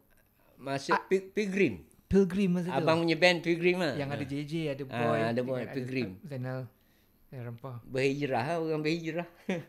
Masa 0.57 0.95
Pi- 1.05 1.27
Pilgrim. 1.27 1.83
Pilgrim 2.07 2.51
masa 2.55 2.71
tu. 2.71 2.79
Abang 2.79 3.03
punya 3.03 3.19
band 3.19 3.43
Pilgrim 3.43 3.77
lah. 3.77 3.93
yang 3.93 4.09
ada 4.09 4.23
JJ, 4.23 4.53
ada 4.71 4.83
Ah, 4.89 5.03
Boy, 5.03 5.19
ada 5.21 5.41
Boy, 5.43 5.63
Pilgrim. 5.69 6.17
Zainal 6.23 6.71
Rempah. 7.29 7.83
Berhijrah 7.85 8.41
lah, 8.41 8.57
orang 8.57 8.81
berhijrah. 8.81 9.29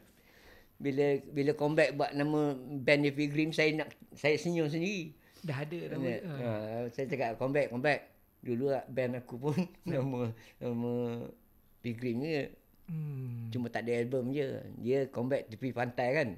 bila 0.77 1.05
bila 1.27 1.51
comeback 1.51 1.97
buat 1.97 2.13
nama 2.13 2.53
band 2.55 3.01
dia 3.01 3.11
Pilgrim, 3.11 3.49
saya 3.49 3.73
nak 3.73 3.89
saya 4.13 4.37
senyum 4.37 4.69
sendiri. 4.69 5.17
Dah 5.41 5.65
ada 5.65 5.77
nama. 5.91 6.07
Uh. 6.21 6.37
ha, 6.37 6.49
saya 6.93 7.09
cakap 7.09 7.35
comeback, 7.35 7.67
comeback. 7.67 8.13
Dulu 8.39 8.69
lah 8.69 8.85
band 8.85 9.17
aku 9.17 9.35
pun 9.35 9.57
nama 9.89 10.29
nama 10.61 10.91
Pilgrim 11.81 12.21
je. 12.21 12.53
Hmm. 12.87 13.51
Cuma 13.51 13.67
tak 13.67 13.87
ada 13.87 13.99
album 13.99 14.31
je. 14.31 14.47
Dia 14.79 15.07
comeback 15.11 15.51
tepi 15.51 15.75
pantai 15.75 16.09
kan. 16.15 16.29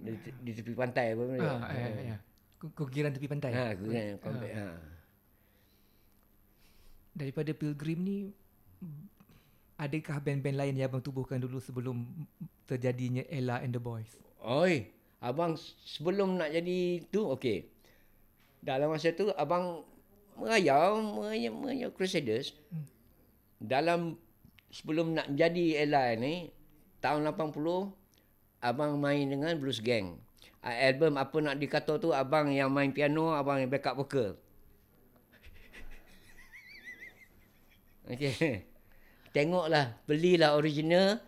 Di, 0.00 0.12
di 0.42 0.50
tepi 0.54 0.74
pantai 0.74 1.14
apa 1.14 1.22
benda. 1.22 1.50
Ah, 1.62 1.70
ya, 1.70 1.86
ya, 1.88 2.02
ya. 2.14 3.10
Tepi 3.14 3.28
pantai. 3.30 3.50
Ha, 3.54 3.64
aku 3.78 3.84
kan 3.90 4.06
comeback. 4.18 4.52
Ha. 4.54 4.66
Daripada 7.14 7.50
Pilgrim 7.54 7.98
ni 8.02 8.18
adakah 9.80 10.20
band-band 10.20 10.56
lain 10.60 10.76
yang 10.76 10.92
abang 10.92 11.00
tubuhkan 11.00 11.40
dulu 11.40 11.56
sebelum 11.56 12.04
terjadinya 12.68 13.24
Ella 13.32 13.64
and 13.64 13.72
the 13.72 13.80
Boys? 13.80 14.12
Oi, 14.44 14.88
abang 15.20 15.56
sebelum 15.84 16.36
nak 16.36 16.52
jadi 16.52 17.00
tu 17.08 17.24
okey. 17.32 17.64
Dalam 18.60 18.92
masa 18.92 19.12
tu 19.16 19.32
abang 19.40 19.84
merayau, 20.36 21.00
merayau, 21.00 21.52
merayau 21.56 21.90
Crusaders. 21.96 22.52
Dalam 23.60 24.20
sebelum 24.70 25.18
nak 25.18 25.26
jadi 25.34 25.82
Ella 25.82 26.14
ni 26.14 26.54
tahun 27.02 27.26
80 27.34 27.90
abang 28.62 28.94
main 28.96 29.26
dengan 29.26 29.58
Blues 29.58 29.82
Gang. 29.82 30.22
Ah, 30.60 30.76
Album 30.76 31.16
apa 31.16 31.40
nak 31.40 31.56
dikata 31.56 31.96
tu 31.96 32.12
abang 32.12 32.52
yang 32.52 32.68
main 32.68 32.92
piano, 32.92 33.32
abang 33.32 33.56
yang 33.58 33.72
backup 33.72 33.96
vocal. 33.96 34.36
Okey. 38.12 38.68
Tengoklah, 39.30 39.94
belilah 40.04 40.58
original 40.58 41.22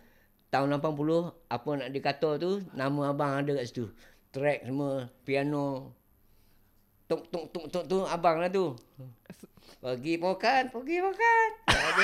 tahun 0.53 0.77
80 0.77 1.49
apa 1.49 1.69
nak 1.81 1.89
dikata 1.89 2.37
tu 2.37 2.61
nama 2.77 3.09
abang 3.09 3.41
ada 3.41 3.57
kat 3.57 3.73
situ. 3.73 3.89
Track 4.29 4.69
semua, 4.69 5.09
piano. 5.25 5.97
Tok 7.07 7.21
tok 7.27 7.45
tok 7.51 7.65
tok 7.67 7.83
tu 7.89 7.97
abang 8.07 8.39
lah 8.39 8.47
tu. 8.47 8.73
Pergi 9.83 10.15
pokan, 10.15 10.71
pergi 10.71 10.95
pokan. 11.03 11.49
Ada 11.67 12.03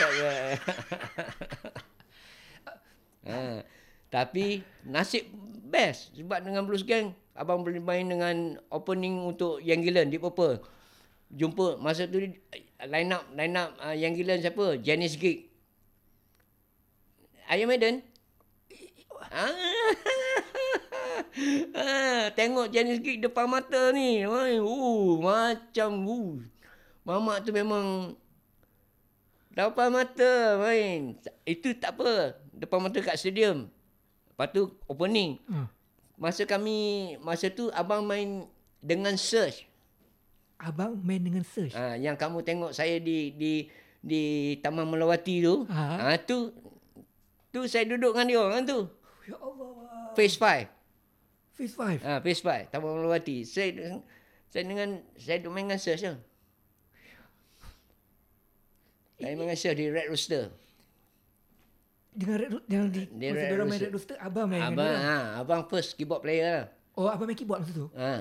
ha. 3.30 3.40
Tapi 4.14 4.66
nasib 4.84 5.30
best 5.70 6.12
sebab 6.18 6.44
dengan 6.44 6.66
Blues 6.66 6.84
Gang 6.84 7.14
abang 7.40 7.64
boleh 7.64 7.80
main 7.80 8.04
dengan 8.04 8.60
opening 8.68 9.24
untuk 9.24 9.64
Yang 9.64 9.80
Gillen 9.88 10.12
di 10.12 10.20
Purple. 10.20 10.60
Jumpa 11.32 11.80
masa 11.80 12.10
tu 12.10 12.20
line 12.84 13.12
up 13.16 13.24
line 13.38 13.56
up 13.56 13.72
uh, 13.80 13.96
Yang 13.96 14.14
Gillen 14.20 14.40
siapa? 14.44 14.66
Janice 14.84 15.16
Gig. 15.16 15.48
Iron 17.50 17.72
Maiden. 17.72 18.04
ah, 19.32 19.50
tengok 22.38 22.72
Chinese 22.72 23.02
gig 23.02 23.22
depan 23.22 23.46
mata 23.50 23.92
ni. 23.94 24.26
Oi, 24.26 24.58
uh, 24.60 25.20
macam 25.20 25.90
uh. 26.06 26.36
Mamak 27.08 27.42
tu 27.42 27.50
memang 27.50 28.14
depan 29.54 29.90
mata 29.90 30.62
main. 30.62 31.18
Itu 31.44 31.74
tak 31.76 31.98
apa. 31.98 32.38
Depan 32.54 32.80
mata 32.86 33.02
kat 33.02 33.18
stadium. 33.18 33.66
Lepas 34.30 34.48
tu 34.54 34.72
opening. 34.86 35.42
Ha. 35.50 35.68
Masa 36.20 36.44
kami 36.46 37.16
masa 37.24 37.50
tu 37.50 37.72
abang 37.74 38.06
main 38.06 38.46
dengan 38.80 39.16
search. 39.18 39.68
Abang 40.60 41.00
main 41.02 41.24
dengan 41.24 41.44
search. 41.44 41.76
Ha, 41.76 41.96
yang 41.96 42.20
kamu 42.20 42.44
tengok 42.44 42.72
saya 42.76 43.00
di 43.00 43.34
di 43.36 43.68
di 44.00 44.56
Taman 44.64 44.88
Melawati 44.88 45.44
tu. 45.44 45.68
Ha. 45.68 46.14
Ha. 46.14 46.16
tu 46.24 46.54
tu 47.50 47.66
saya 47.66 47.90
duduk 47.90 48.16
dengan 48.16 48.28
dia 48.30 48.40
orang 48.40 48.64
tu. 48.64 48.80
Ya 49.28 49.36
Allah. 49.40 50.14
Phase 50.16 50.38
5. 50.38 50.79
Phase 51.60 51.76
5. 51.76 52.00
Ha, 52.02 52.14
phase 52.20 52.40
5 52.40 52.72
Taman 52.72 52.88
Melawati. 52.96 53.44
Saya 53.44 54.00
saya 54.48 54.64
dengan 54.64 55.04
saya 55.14 55.38
duduk 55.38 55.52
main 55.52 55.68
dengan 55.68 55.76
search 55.78 56.02
tu. 56.02 56.16
Saya 59.20 59.36
main 59.36 59.44
dengan 59.44 59.60
search 59.60 59.76
di 59.76 59.86
Red 59.88 60.08
Rooster. 60.08 60.44
Dengan 62.10 62.36
Red 62.40 62.50
Ro- 62.50 62.68
yang 62.68 62.88
di 62.88 63.04
Dia 63.12 63.30
masa 63.30 63.36
Red 63.36 63.44
dia 63.44 63.60
main 63.60 63.60
Rooster. 63.60 63.84
Red 63.84 63.94
Rooster, 63.94 64.18
abang 64.18 64.48
main 64.48 64.62
dengan 64.62 64.72
Abang 64.74 64.88
dia. 64.90 65.04
ha, 65.04 65.18
abang 65.38 65.62
first 65.68 65.90
keyboard 65.94 66.22
player 66.22 66.48
lah. 66.48 66.66
Oh, 66.96 67.06
abang 67.06 67.28
main 67.28 67.36
keyboard 67.36 67.60
masa 67.62 67.74
tu. 67.76 67.88
Ha. 67.94 68.14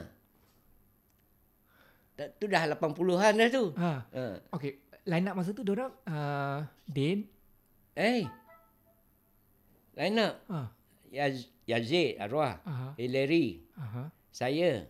Tak- 2.12 2.32
Tu 2.34 2.45
dah 2.45 2.62
80-an 2.66 3.32
dah 3.36 3.49
tu. 3.49 3.64
Ha. 3.72 3.93
Ha. 4.05 4.24
Okay. 4.53 4.82
Line 5.05 5.24
up 5.24 5.34
masa 5.36 5.55
tu 5.55 5.62
diorang 5.62 5.95
uh, 6.05 6.66
Dane. 6.84 7.24
Eh. 7.95 8.26
Line 9.95 10.18
up. 10.18 10.34
Ha. 10.49 10.59
Yaz, 11.11 11.48
Yazid, 11.64 12.16
Arwah. 12.16 12.61
Aha. 12.64 12.94
Hillary. 12.96 13.64
Aha. 13.76 14.09
Saya. 14.28 14.86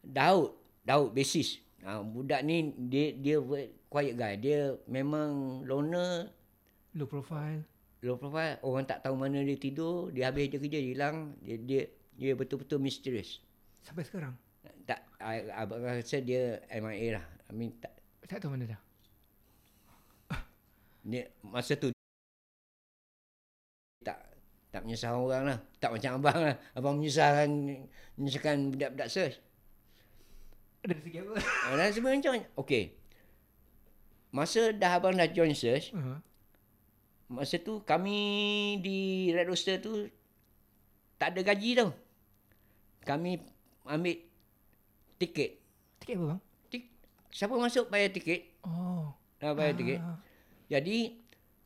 Daud. 0.00 0.54
Daud, 0.82 1.12
basis. 1.12 1.60
Ha, 1.84 2.02
budak 2.02 2.42
ni, 2.42 2.74
dia 2.88 3.14
dia 3.14 3.36
quiet 3.86 4.14
guy. 4.16 4.34
Dia 4.36 4.74
memang 4.86 5.62
loner, 5.62 6.32
Low 6.96 7.06
profile. 7.06 7.62
low 8.00 8.16
profile. 8.16 8.58
Orang 8.64 8.88
tak 8.88 9.04
tahu 9.04 9.14
mana 9.14 9.38
dia 9.42 9.54
tidur. 9.54 10.10
Dia 10.10 10.32
habis 10.32 10.48
je 10.48 10.58
kerja, 10.58 10.78
dia 10.80 10.90
hilang. 10.96 11.36
Dia, 11.38 11.56
dia, 11.60 11.82
dia 12.16 12.32
betul-betul 12.34 12.82
mysterious. 12.82 13.38
Sampai 13.84 14.02
sekarang. 14.02 14.34
Tak, 14.88 15.04
abang 15.52 15.84
rasa 15.84 16.18
dia 16.18 16.58
MIA 16.72 17.20
lah. 17.20 17.24
I 17.46 17.52
mean, 17.52 17.76
tak, 17.76 17.92
Tak 18.24 18.40
tahu 18.40 18.56
mana 18.56 18.74
dah. 18.74 18.80
dia, 21.04 21.28
masa 21.40 21.72
tu 21.72 21.88
tak 24.78 24.86
menyusahkan 24.86 25.18
orang 25.18 25.42
lah. 25.42 25.58
Tak 25.82 25.90
macam 25.90 26.10
abang 26.22 26.38
lah. 26.38 26.54
Abang 26.78 26.94
menyusahkan 27.02 27.50
menyusahkan 28.14 28.56
budak-budak 28.70 29.10
search. 29.10 29.42
Dari 30.86 31.02
segi 31.02 31.18
apa? 31.18 31.34
Ah, 31.66 31.74
Dan 31.74 31.90
sebenarnya 31.90 32.46
okey. 32.54 32.94
Masa 34.30 34.70
dah 34.70 35.02
abang 35.02 35.18
dah 35.18 35.26
join 35.26 35.50
search, 35.50 35.90
uh 35.90 36.22
masa 37.28 37.60
tu 37.60 37.84
kami 37.84 38.16
di 38.80 39.28
Red 39.36 39.52
Rooster 39.52 39.76
tu 39.76 40.08
tak 41.20 41.36
ada 41.36 41.44
gaji 41.44 41.76
tau. 41.76 41.92
Kami 43.04 43.36
ambil 43.84 44.16
tiket. 45.20 45.60
Tiket 46.00 46.14
apa 46.16 46.24
bang? 46.24 46.40
Tik, 46.72 46.84
siapa 47.28 47.52
masuk 47.58 47.92
bayar 47.92 48.14
tiket? 48.16 48.48
Oh. 48.64 49.12
Dah 49.42 49.52
bayar 49.52 49.76
tiket. 49.76 50.00
Ah. 50.00 50.16
Jadi 50.72 51.17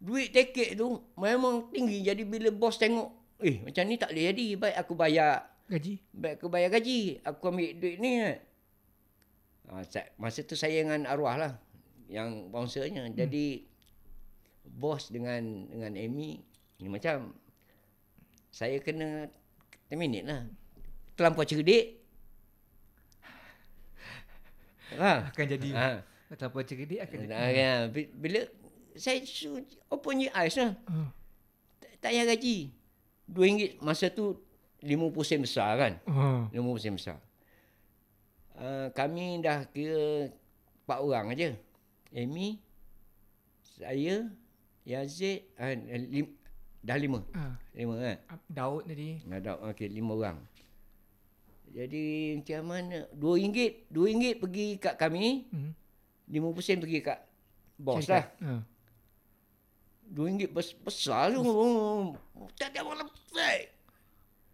duit 0.02 0.34
tiket 0.34 0.74
tu 0.74 0.98
memang 1.14 1.70
tinggi. 1.70 2.02
Jadi 2.02 2.26
bila 2.26 2.50
bos 2.50 2.74
tengok, 2.74 3.38
eh 3.38 3.62
macam 3.62 3.86
ni 3.86 3.94
tak 3.94 4.10
boleh 4.10 4.34
jadi. 4.34 4.46
Baik 4.58 4.76
aku 4.76 4.92
bayar, 4.92 5.32
Gaji. 5.70 5.94
baik 6.10 6.34
aku 6.36 6.46
bayar 6.50 6.68
gaji. 6.68 7.22
Aku 7.22 7.42
ambil 7.46 7.70
duit 7.78 7.96
ni. 8.02 8.18
Ha, 9.70 9.86
sa- 9.86 10.10
masa 10.18 10.42
tu 10.42 10.58
saya 10.58 10.82
dengan 10.82 11.06
arwah 11.06 11.38
lah 11.38 11.52
yang 12.10 12.50
bouncernya. 12.50 13.06
Hmm. 13.06 13.14
Jadi 13.14 13.62
bos 14.66 15.06
dengan 15.06 15.70
dengan 15.70 15.94
Amy 15.94 16.42
ni 16.76 16.86
macam 16.90 17.30
saya 18.50 18.82
kena 18.82 19.30
terminate 19.86 20.26
lah. 20.26 20.42
Terlampau 21.14 21.46
cerdik. 21.46 22.02
Ha. 24.92 25.30
Akan 25.30 25.46
jadi. 25.46 25.70
Ha. 25.72 25.88
Terlampau 26.28 26.60
cerdik 26.62 27.00
akan 27.00 27.16
jadi. 27.22 27.32
Ha, 27.32 27.48
ya. 27.48 27.72
Bi- 27.88 28.10
Bila 28.10 28.44
saya 28.96 29.20
su 29.24 29.56
open 29.88 30.22
your 30.22 30.32
eyes 30.34 30.56
lah. 30.56 30.76
Uh. 30.88 31.08
Tak, 31.80 31.90
tak 32.00 32.10
payah 32.12 32.24
gaji. 32.28 32.56
RM2 33.28 33.80
masa 33.80 34.12
tu 34.12 34.36
50 34.82 34.98
sen 35.22 35.40
besar 35.40 35.78
kan. 35.78 35.92
Oh. 36.04 36.44
50 36.50 36.82
sen 36.82 36.94
besar. 36.98 37.18
Uh, 38.52 38.92
kami 38.92 39.40
dah 39.40 39.64
kira 39.70 40.28
4 40.84 41.00
orang 41.00 41.32
aja. 41.32 41.56
Amy, 42.12 42.60
saya, 43.64 44.28
Yazid, 44.84 45.48
uh, 45.56 45.72
lim, 45.88 46.28
dah 46.84 46.98
5. 46.98 47.24
Ah. 47.32 47.56
5 47.72 47.96
kan. 47.96 48.16
Daud 48.46 48.82
tadi. 48.84 49.22
Ada 49.24 49.56
okey 49.72 49.88
5 49.88 50.12
orang. 50.12 50.38
Jadi 51.72 52.36
macam 52.36 52.62
mana? 52.68 53.08
RM2, 53.16 53.58
RM2 53.88 54.26
pergi 54.36 54.66
kat 54.76 55.00
kami, 55.00 55.48
Hmm. 55.48 55.72
50 56.28 56.60
sen 56.60 56.78
pergi 56.78 57.00
kat 57.00 57.18
bos 57.80 58.04
Syarikat. 58.04 58.12
lah. 58.12 58.24
Ah. 58.44 58.60
RM2 60.12 60.44
bes- 60.46 60.76
besar 60.76 61.32
tu. 61.32 61.40
Tiap-tiap 62.54 62.84
malam. 62.84 63.08
Baik. 63.32 63.72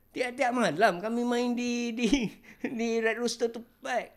Tiap-tiap 0.08 0.52
malam 0.54 0.94
kami 0.98 1.22
main 1.22 1.52
di 1.52 1.92
di 1.92 2.08
di 2.78 2.88
Red 2.98 3.18
Rooster 3.18 3.50
tu 3.50 3.60
baik. 3.82 4.14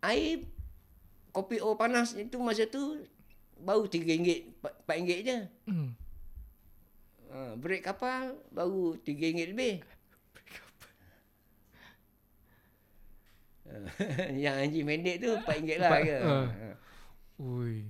Air 0.00 0.42
kopi 1.30 1.62
O 1.62 1.78
panas 1.78 2.18
itu 2.18 2.34
masa 2.42 2.66
tu 2.66 3.06
baru 3.60 3.86
RM3, 3.86 4.26
RM4 4.88 5.18
je. 5.22 5.38
Hmm. 5.68 5.92
Ha, 7.30 7.54
break 7.54 7.86
kapal 7.86 8.34
baru 8.50 8.98
RM3 8.98 9.54
lebih. 9.54 9.74
Yang 14.42 14.56
anjing 14.58 14.82
pendek 14.82 15.16
tu 15.22 15.30
RM4 15.46 15.78
lah 15.78 15.90
ke. 16.02 16.16
Ha. 16.18 16.36
Ui. 17.38 17.86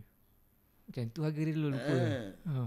Macam 0.91 1.07
tu 1.09 1.21
harga 1.23 1.39
dia 1.39 1.55
dulu 1.55 1.69
lupa. 1.71 1.95
Ah. 1.95 2.27
Ha. 2.45 2.67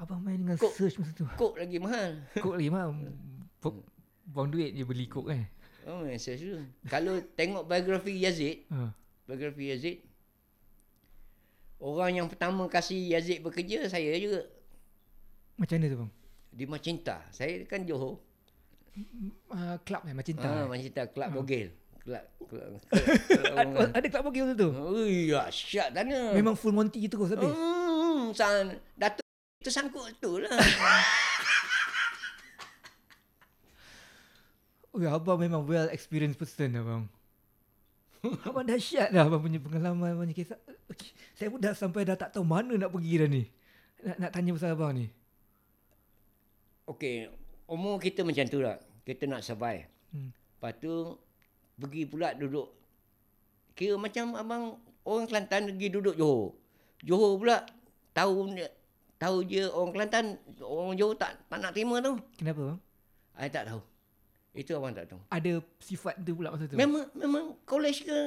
Abang 0.00 0.20
main 0.24 0.40
dengan 0.40 0.56
Kok- 0.56 0.72
search 0.72 0.96
masa 0.96 1.12
tu. 1.12 1.28
Kok 1.28 1.60
lagi 1.60 1.76
mahal. 1.76 2.24
Kok 2.34 2.56
lagi 2.56 2.70
mah. 2.72 2.88
bu- 3.60 3.84
Buang 4.24 4.48
duit 4.48 4.72
je 4.72 4.80
beli 4.80 5.04
kok 5.04 5.26
kan. 5.26 5.44
Oh, 5.84 6.06
saya 6.14 6.38
dulu. 6.38 6.62
Kalau 6.86 7.18
tengok 7.34 7.66
biografi 7.66 8.16
Yazid, 8.16 8.64
Ha. 8.70 8.94
biografi 9.26 9.68
Yazid, 9.68 9.96
orang 11.76 12.12
yang 12.14 12.28
pertama 12.28 12.64
kasih 12.64 12.96
Yazid 13.10 13.42
bekerja, 13.42 13.88
saya 13.88 14.14
juga. 14.16 14.46
Macam 15.56 15.76
mana 15.76 15.86
tu 15.86 15.98
bang? 15.98 16.10
Di 16.50 16.64
Macinta. 16.64 17.16
Saya 17.28 17.60
kan 17.64 17.84
Johor. 17.84 18.16
Uh, 19.50 19.76
club 19.82 20.02
eh, 20.02 20.14
macam 20.14 20.32
Ah, 20.34 20.40
tak. 20.40 20.68
Macinta, 20.68 21.02
Kelab 21.06 21.30
Bogel. 21.32 21.68
Kelab, 22.00 22.24
kelab, 22.48 22.70
Ada, 23.92 24.06
club 24.08 24.24
bagi 24.32 24.40
masa 24.40 24.54
tu. 24.56 24.70
Ui, 24.72 25.28
asyik 25.36 25.92
sana. 25.92 26.32
Memang 26.32 26.56
full 26.56 26.72
Monty 26.72 27.04
terus 27.06 27.36
habis. 27.36 27.52
Hmm, 27.52 28.32
san, 28.32 28.80
Datuk 28.96 29.24
itu 29.60 29.68
sangkut 29.68 30.16
tu 30.18 30.40
lah. 30.40 30.56
Oh, 34.90 34.98
abang 35.06 35.38
memang 35.38 35.62
well 35.70 35.86
experienced 35.94 36.34
person 36.34 36.74
abang. 36.74 37.06
abang 38.42 38.66
dahsyat 38.66 39.14
dah 39.14 39.22
abang 39.22 39.38
punya 39.38 39.62
pengalaman 39.62 40.18
punya 40.18 40.34
kisah. 40.34 40.58
Okay. 40.90 41.14
Saya 41.38 41.46
pun 41.46 41.62
dah 41.62 41.78
sampai 41.78 42.02
dah 42.02 42.18
tak 42.18 42.34
tahu 42.34 42.42
mana 42.42 42.74
nak 42.74 42.90
pergi 42.90 43.22
dah 43.22 43.28
ni. 43.30 43.46
Nak, 44.02 44.16
nak 44.18 44.30
tanya 44.34 44.50
pasal 44.58 44.74
abang 44.74 44.90
ni. 44.98 45.06
Okey, 46.90 47.30
umur 47.70 48.02
kita 48.02 48.26
macam 48.26 48.44
tu 48.50 48.58
lah. 48.58 48.82
Kita 49.06 49.30
nak 49.30 49.46
survive. 49.46 49.86
Hmm. 50.10 50.34
Lepas 50.34 50.72
tu, 50.82 51.14
pergi 51.80 52.04
pula 52.04 52.36
duduk. 52.36 52.68
Kira 53.72 53.96
macam 53.96 54.36
abang 54.36 54.62
orang 55.08 55.24
Kelantan 55.24 55.72
pergi 55.72 55.88
duduk 55.88 56.14
Johor. 56.20 56.52
Johor 57.00 57.40
pula 57.40 57.64
tahu 58.12 58.52
tahu 59.16 59.36
je 59.48 59.64
orang 59.68 59.90
Kelantan, 59.96 60.24
orang 60.60 60.94
Johor 61.00 61.16
tak, 61.16 61.40
tak 61.48 61.58
nak 61.60 61.72
terima 61.72 62.04
tu. 62.04 62.20
Kenapa 62.36 62.60
bang? 62.60 62.78
I 63.40 63.48
tak 63.48 63.64
tahu. 63.72 63.80
Itu 64.50 64.74
abang 64.76 64.92
tak 64.92 65.06
tahu. 65.08 65.20
Ada 65.30 65.62
sifat 65.78 66.20
tu 66.20 66.36
pula 66.36 66.52
masa 66.52 66.66
tu. 66.66 66.74
Memang 66.74 67.06
memang 67.14 67.44
college 67.64 68.04
ke, 68.04 68.18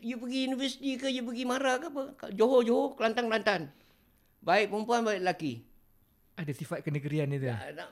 you 0.00 0.16
pergi 0.16 0.48
universiti 0.48 0.96
ke, 0.96 1.06
you 1.12 1.22
pergi 1.22 1.44
mara 1.44 1.78
ke 1.78 1.86
apa. 1.92 2.02
Johor, 2.32 2.64
Johor, 2.66 2.96
Kelantan, 2.98 3.28
Kelantan. 3.28 3.62
Baik 4.40 4.72
perempuan, 4.72 5.02
baik 5.04 5.20
lelaki. 5.20 5.66
Ada 6.38 6.52
sifat 6.54 6.80
kenegerian 6.86 7.28
dia 7.28 7.38
tu. 7.38 7.48
Tak, 7.50 7.72
tak, 7.76 7.90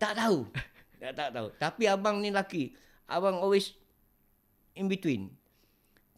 tak 0.00 0.12
tahu. 0.16 0.38
tak, 1.02 1.12
tak 1.12 1.28
tahu. 1.34 1.48
Tapi 1.60 1.82
abang 1.90 2.16
ni 2.24 2.32
lelaki. 2.32 2.72
Abang 3.04 3.36
always 3.36 3.76
in 4.74 4.86
between. 4.90 5.30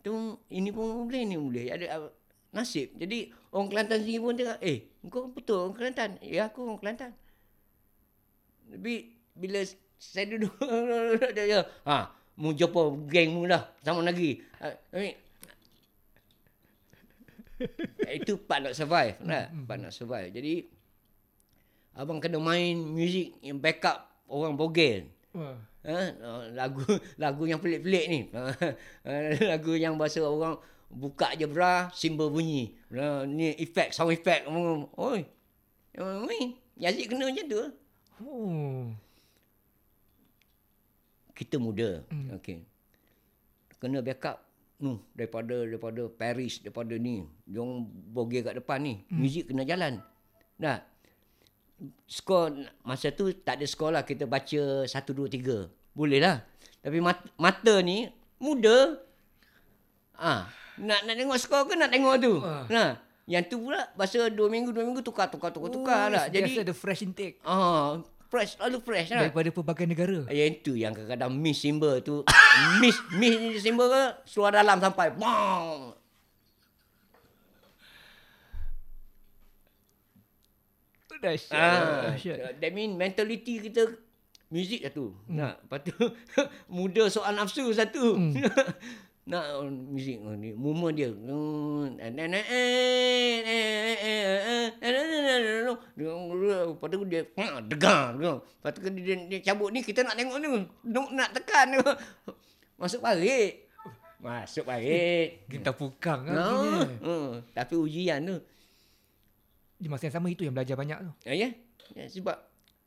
Tu 0.01 0.13
ini 0.53 0.71
pun 0.71 1.09
boleh, 1.09 1.23
ni 1.25 1.37
boleh. 1.37 1.73
Ada 1.73 1.87
ab- 1.99 2.15
nasib. 2.57 2.95
Jadi 2.97 3.29
orang 3.53 3.69
Kelantan 3.69 3.99
sendiri 4.01 4.21
pun 4.23 4.33
tengok, 4.33 4.59
eh, 4.65 4.79
kau 5.13 5.29
betul 5.29 5.69
orang 5.69 5.75
Kelantan. 5.77 6.11
Ya, 6.25 6.49
aku 6.49 6.65
orang 6.65 6.81
Kelantan. 6.81 7.13
Tapi 8.67 8.95
bila 9.37 9.61
saya 9.97 10.25
duduk 10.33 10.53
dia 11.37 11.45
ya, 11.45 11.61
ha, 11.85 12.13
mu 12.37 12.53
jumpa 12.53 13.09
geng 13.09 13.37
mu 13.37 13.49
dah 13.49 13.69
sama 13.85 14.05
lagi. 14.05 14.41
Ha, 14.61 14.67
I 14.93 14.97
mean, 14.97 15.15
itu 18.21 18.37
part 18.41 18.65
nak 18.65 18.77
survive 18.77 19.17
lah. 19.25 19.49
Part 19.65 19.79
nak 19.81 19.93
survive. 19.93 20.33
Jadi 20.33 20.69
abang 21.97 22.21
kena 22.21 22.37
main 22.37 22.77
music 22.77 23.37
yang 23.41 23.57
backup 23.61 24.09
orang 24.29 24.57
bogel. 24.57 25.09
Wah. 25.37 25.59
Ha, 25.87 25.97
lagu 26.57 26.83
lagu 27.23 27.45
yang 27.45 27.61
pelik-pelik 27.61 28.05
ni. 28.09 28.21
lagu 29.53 29.73
yang 29.77 29.95
bahasa 30.01 30.25
orang 30.25 30.57
buka 30.89 31.37
je 31.37 31.47
bra, 31.47 31.93
simbol 31.93 32.33
bunyi. 32.33 32.73
Ha, 32.91 33.29
ni 33.29 33.53
efek, 33.61 33.93
sound 33.93 34.17
effect. 34.17 34.49
Oi. 34.97 35.21
Oi. 36.01 36.41
Yazid 36.77 37.07
kena 37.13 37.29
macam 37.29 37.47
tu. 37.47 37.63
Oh. 38.25 38.89
Kita 41.37 41.61
muda. 41.61 42.01
Hmm. 42.09 42.37
Okey. 42.41 42.65
Kena 43.77 44.01
backup 44.01 44.47
nu 44.77 45.01
daripada 45.17 45.65
daripada 45.65 46.05
Paris 46.13 46.61
daripada 46.61 46.93
ni 47.01 47.25
dia 47.49 47.65
orang 47.65 47.89
bogel 47.89 48.45
kat 48.45 48.61
depan 48.61 48.79
ni 48.85 48.95
hmm. 49.09 49.17
muzik 49.17 49.45
kena 49.49 49.65
jalan 49.65 50.05
dah 50.61 50.85
skor 52.09 52.53
masa 52.83 53.13
tu 53.13 53.29
tak 53.37 53.61
ada 53.61 53.67
skor 53.69 53.93
lah 53.93 54.03
kita 54.03 54.25
baca 54.25 54.85
1 54.85 54.89
2 54.89 55.29
3 55.29 55.97
boleh 55.97 56.21
lah. 56.21 56.45
Tapi 56.85 57.01
mata, 57.01 57.25
mata 57.41 57.75
ni 57.81 58.09
muda. 58.37 59.01
Ah 60.17 60.49
nak 60.77 61.09
nak 61.09 61.15
tengok 61.17 61.39
skor 61.41 61.63
ke 61.69 61.75
nak 61.77 61.89
tengok 61.89 62.15
tu? 62.21 62.33
Ah. 62.45 62.69
nah 62.69 62.89
yang 63.27 63.43
tu 63.49 63.59
pula 63.59 63.91
masa 63.99 64.29
2 64.29 64.37
minggu 64.37 64.71
2 64.71 64.87
minggu 64.87 65.03
tukar 65.03 65.33
tukar 65.33 65.51
tukar 65.51 65.73
tukar 65.73 66.03
lah. 66.13 66.25
Jadi 66.29 66.63
ada 66.63 66.75
fresh 66.77 67.03
intake. 67.03 67.41
Ah 67.43 68.01
fresh 68.29 68.61
selalu 68.61 68.79
fresh 68.85 69.09
lah. 69.15 69.27
Daripada 69.27 69.49
pelbagai 69.51 69.87
negara. 69.89 70.19
yang 70.31 70.49
itu 70.53 70.73
yang 70.77 70.93
kadang-kadang 70.93 71.33
miss 71.35 71.63
symbol 71.63 71.99
tu. 72.03 72.23
Miss 72.81 72.97
miss 73.15 73.63
symbol 73.63 73.93
ke 73.93 74.05
suara 74.25 74.65
dalam 74.65 74.81
sampai 74.81 75.13
bang 75.13 75.93
Dahsyat. 81.23 81.57
Ah, 81.57 82.13
Dahsyat. 82.13 82.61
that 82.61 82.73
mean 82.73 82.97
mentality 82.97 83.61
kita 83.61 84.07
muzik 84.51 84.83
satu. 84.87 85.15
Hmm. 85.27 85.37
Nak, 85.43 85.55
lepas 85.67 85.81
tu 85.83 85.95
muda 86.77 87.11
soal 87.11 87.35
nafsu 87.35 87.75
satu. 87.75 88.17
Hmm. 88.17 88.35
Nak 89.27 89.59
oh, 89.59 89.67
muzik 89.67 90.23
oh, 90.23 90.39
ni 90.39 90.55
moment 90.55 90.95
dia. 90.95 91.11
Lepas 91.11 91.99
tu 96.95 97.03
dia 97.11 97.27
ha, 97.35 97.59
degang. 97.59 98.23
Lepas 98.23 98.71
tu 98.71 98.87
dia, 98.87 99.19
dia 99.27 99.43
cabut 99.43 99.75
ni 99.75 99.83
kita 99.83 100.07
nak 100.07 100.15
tengok 100.15 100.39
ni. 100.39 100.47
Nak, 100.87 101.11
nak 101.11 101.35
tekan 101.35 101.75
ni. 101.75 101.83
Masuk 102.79 103.03
parit. 103.03 103.67
Masuk 104.23 104.63
parit. 104.63 105.43
Kita 105.51 105.75
pukang 105.75 106.31
kan. 106.31 106.39
No. 106.39 106.87
Uh, 107.03 107.43
tapi 107.51 107.75
ujian 107.75 108.23
tu. 108.23 108.39
Di 109.77 109.87
masa 109.87 110.09
yang 110.09 110.17
sama 110.17 110.29
itu 110.29 110.43
yang 110.43 110.53
belajar 110.53 110.75
banyak 110.75 110.99
tu. 110.99 111.11
Ya, 111.25 111.35
ya. 111.37 111.49
ya 111.93 112.05
sebab 112.07 112.37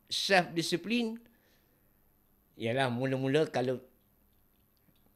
self 0.06 0.50
discipline 0.52 1.22
ialah 2.56 2.90
mula-mula 2.90 3.46
kalau 3.48 3.78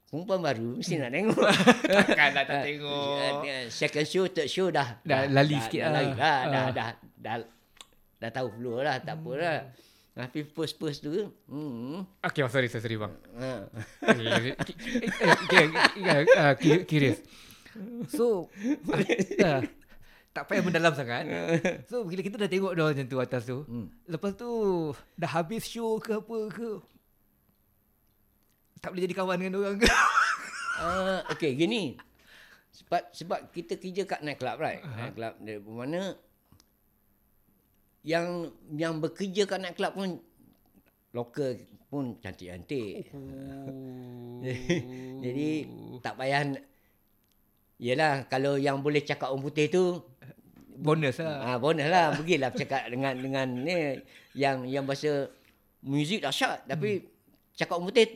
perempuan 0.05 0.39
baru 0.39 0.78
mesti 0.78 0.95
nak 0.95 1.09
tengok. 1.09 1.41
Takkanlah 1.84 2.43
tak 2.45 2.55
Ah, 2.55 2.63
tengok. 2.63 3.15
ya, 3.17 3.30
ya, 3.41 3.57
Second 3.67 4.05
show, 4.05 4.26
third 4.28 4.45
show 4.45 4.69
dah 4.69 5.01
Dah 5.01 5.26
lali 5.26 5.57
sikit 5.57 5.82
dah, 5.82 5.89
lah. 5.89 6.01
dah, 6.05 6.13
dah, 6.13 6.38
Ah. 6.38 6.69
dah, 6.71 6.89
dah, 7.17 7.36
dah, 8.21 8.30
tahu 8.30 8.47
flow 8.53 8.78
lah, 8.80 9.01
tak 9.01 9.17
apa 9.17 9.32
lah. 9.34 9.59
Tapi 10.13 10.45
first 10.45 10.78
first 10.78 11.01
tu, 11.01 11.09
hmm, 11.49 12.05
Okay, 12.21 12.45
sorry, 12.45 12.69
sorry, 12.69 12.86
sorry 12.86 12.97
bang. 13.01 13.13
ha. 13.34 13.65
Okay, 14.05 14.53
okay, 15.41 15.65
uh, 16.38 16.53
curious. 16.86 17.17
So, 18.13 18.53
uh, 19.41 19.61
tak 20.34 20.49
payah 20.49 20.65
mendalam 20.65 20.93
sangat. 20.97 21.29
So, 21.89 22.03
bila 22.03 22.25
kita 22.25 22.41
dah 22.41 22.49
tengok 22.49 22.73
dah 22.73 22.89
macam 22.89 23.05
tu 23.05 23.17
atas 23.21 23.45
tu, 23.45 23.61
Hmm. 23.69 23.88
lepas 24.09 24.34
tu 24.34 24.49
dah 25.13 25.29
habis 25.29 25.69
show 25.69 26.01
ke 26.01 26.17
apa 26.17 26.38
ke, 26.49 26.69
tak 28.81 28.89
boleh 28.91 29.05
jadi 29.05 29.15
kawan 29.15 29.38
dengan 29.39 29.61
orang 29.61 29.77
ke? 29.79 29.88
Ah, 30.73 31.21
okay, 31.29 31.53
gini. 31.53 32.01
Sebab 32.73 33.13
sebab 33.13 33.39
kita 33.53 33.77
kerja 33.77 34.09
kat 34.09 34.25
night 34.25 34.41
club, 34.41 34.57
right? 34.57 34.81
Aha. 34.81 35.05
Night 35.05 35.13
club 35.13 35.34
dari 35.38 35.61
mana 35.61 36.17
yang 38.01 38.49
yang 38.73 38.97
bekerja 38.97 39.45
kat 39.45 39.61
night 39.61 39.77
club 39.77 39.93
pun 39.93 40.17
lokal 41.13 41.61
pun 41.93 42.17
cantik-cantik. 42.17 43.05
Jadi 45.23 45.49
tak 46.01 46.17
payah 46.17 46.57
Yelah 47.84 48.23
kalau 48.31 48.55
yang 48.55 48.79
boleh 48.79 49.03
cakap 49.03 49.34
orang 49.34 49.43
putih 49.43 49.67
tu 49.67 49.99
Bonus 50.74 51.21
lah. 51.21 51.38
ah 51.43 51.57
bonus 51.61 51.88
lah 51.88 52.17
pergilah 52.17 52.49
cakap 52.53 52.89
dengan 52.89 53.13
dengan 53.13 53.47
ni 53.49 54.01
yang 54.34 54.65
yang 54.65 54.84
bahasa 54.84 55.30
muzik 55.86 56.26
dahsyat 56.26 56.65
tapi 56.65 57.05
cakap 57.53 57.78
orang 57.78 57.93
putih 57.93 58.07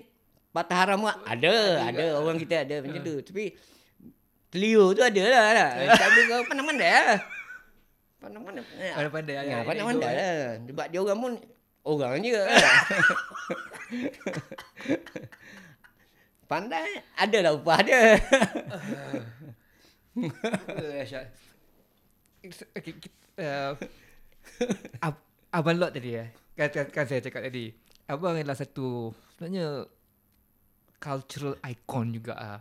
patah 0.49 0.77
haram 0.81 1.05
pun 1.05 1.13
ada 1.27 1.53
ada 1.85 2.05
orang 2.17 2.41
kita 2.41 2.65
ada 2.65 2.81
macam 2.81 3.01
tu 3.05 3.15
tapi 3.21 3.53
Clio 4.47 4.95
tu 4.95 5.03
ada 5.03 5.23
lah 5.27 5.47
lah. 5.51 5.91
Tapi 5.91 6.19
kau 6.31 6.39
pandai-pandai 6.47 6.87
lah. 6.87 7.19
Pandai-pandai. 8.23 8.63
Pandai-pandai 8.95 9.33
Ya, 9.35 9.43
agak 9.43 9.67
pandai-pandai 9.67 10.07
elok, 10.07 10.23
lah. 10.23 10.55
Sebab 10.71 10.85
dia 10.87 10.99
orang 11.03 11.19
pun 11.19 11.33
orang 11.83 12.23
je. 12.23 12.39
pandai. 16.51 17.03
Adalah 17.19 17.59
upah 17.59 17.79
dia. 17.83 18.15
Okay, 22.51 22.93
uh, 23.39 23.73
Ab- 25.01 25.25
Abang 25.51 25.77
Lot 25.77 25.91
tadi 25.93 26.15
eh. 26.15 26.31
Kan, 26.55 26.69
kan, 26.73 26.85
kan 26.89 27.05
saya 27.05 27.21
cakap 27.21 27.45
tadi. 27.45 27.69
Abang 28.07 28.35
adalah 28.35 28.55
satu 28.55 29.11
sebenarnya 29.35 29.85
cultural 30.97 31.55
icon 31.63 32.15
juga 32.15 32.33
ah. 32.35 32.59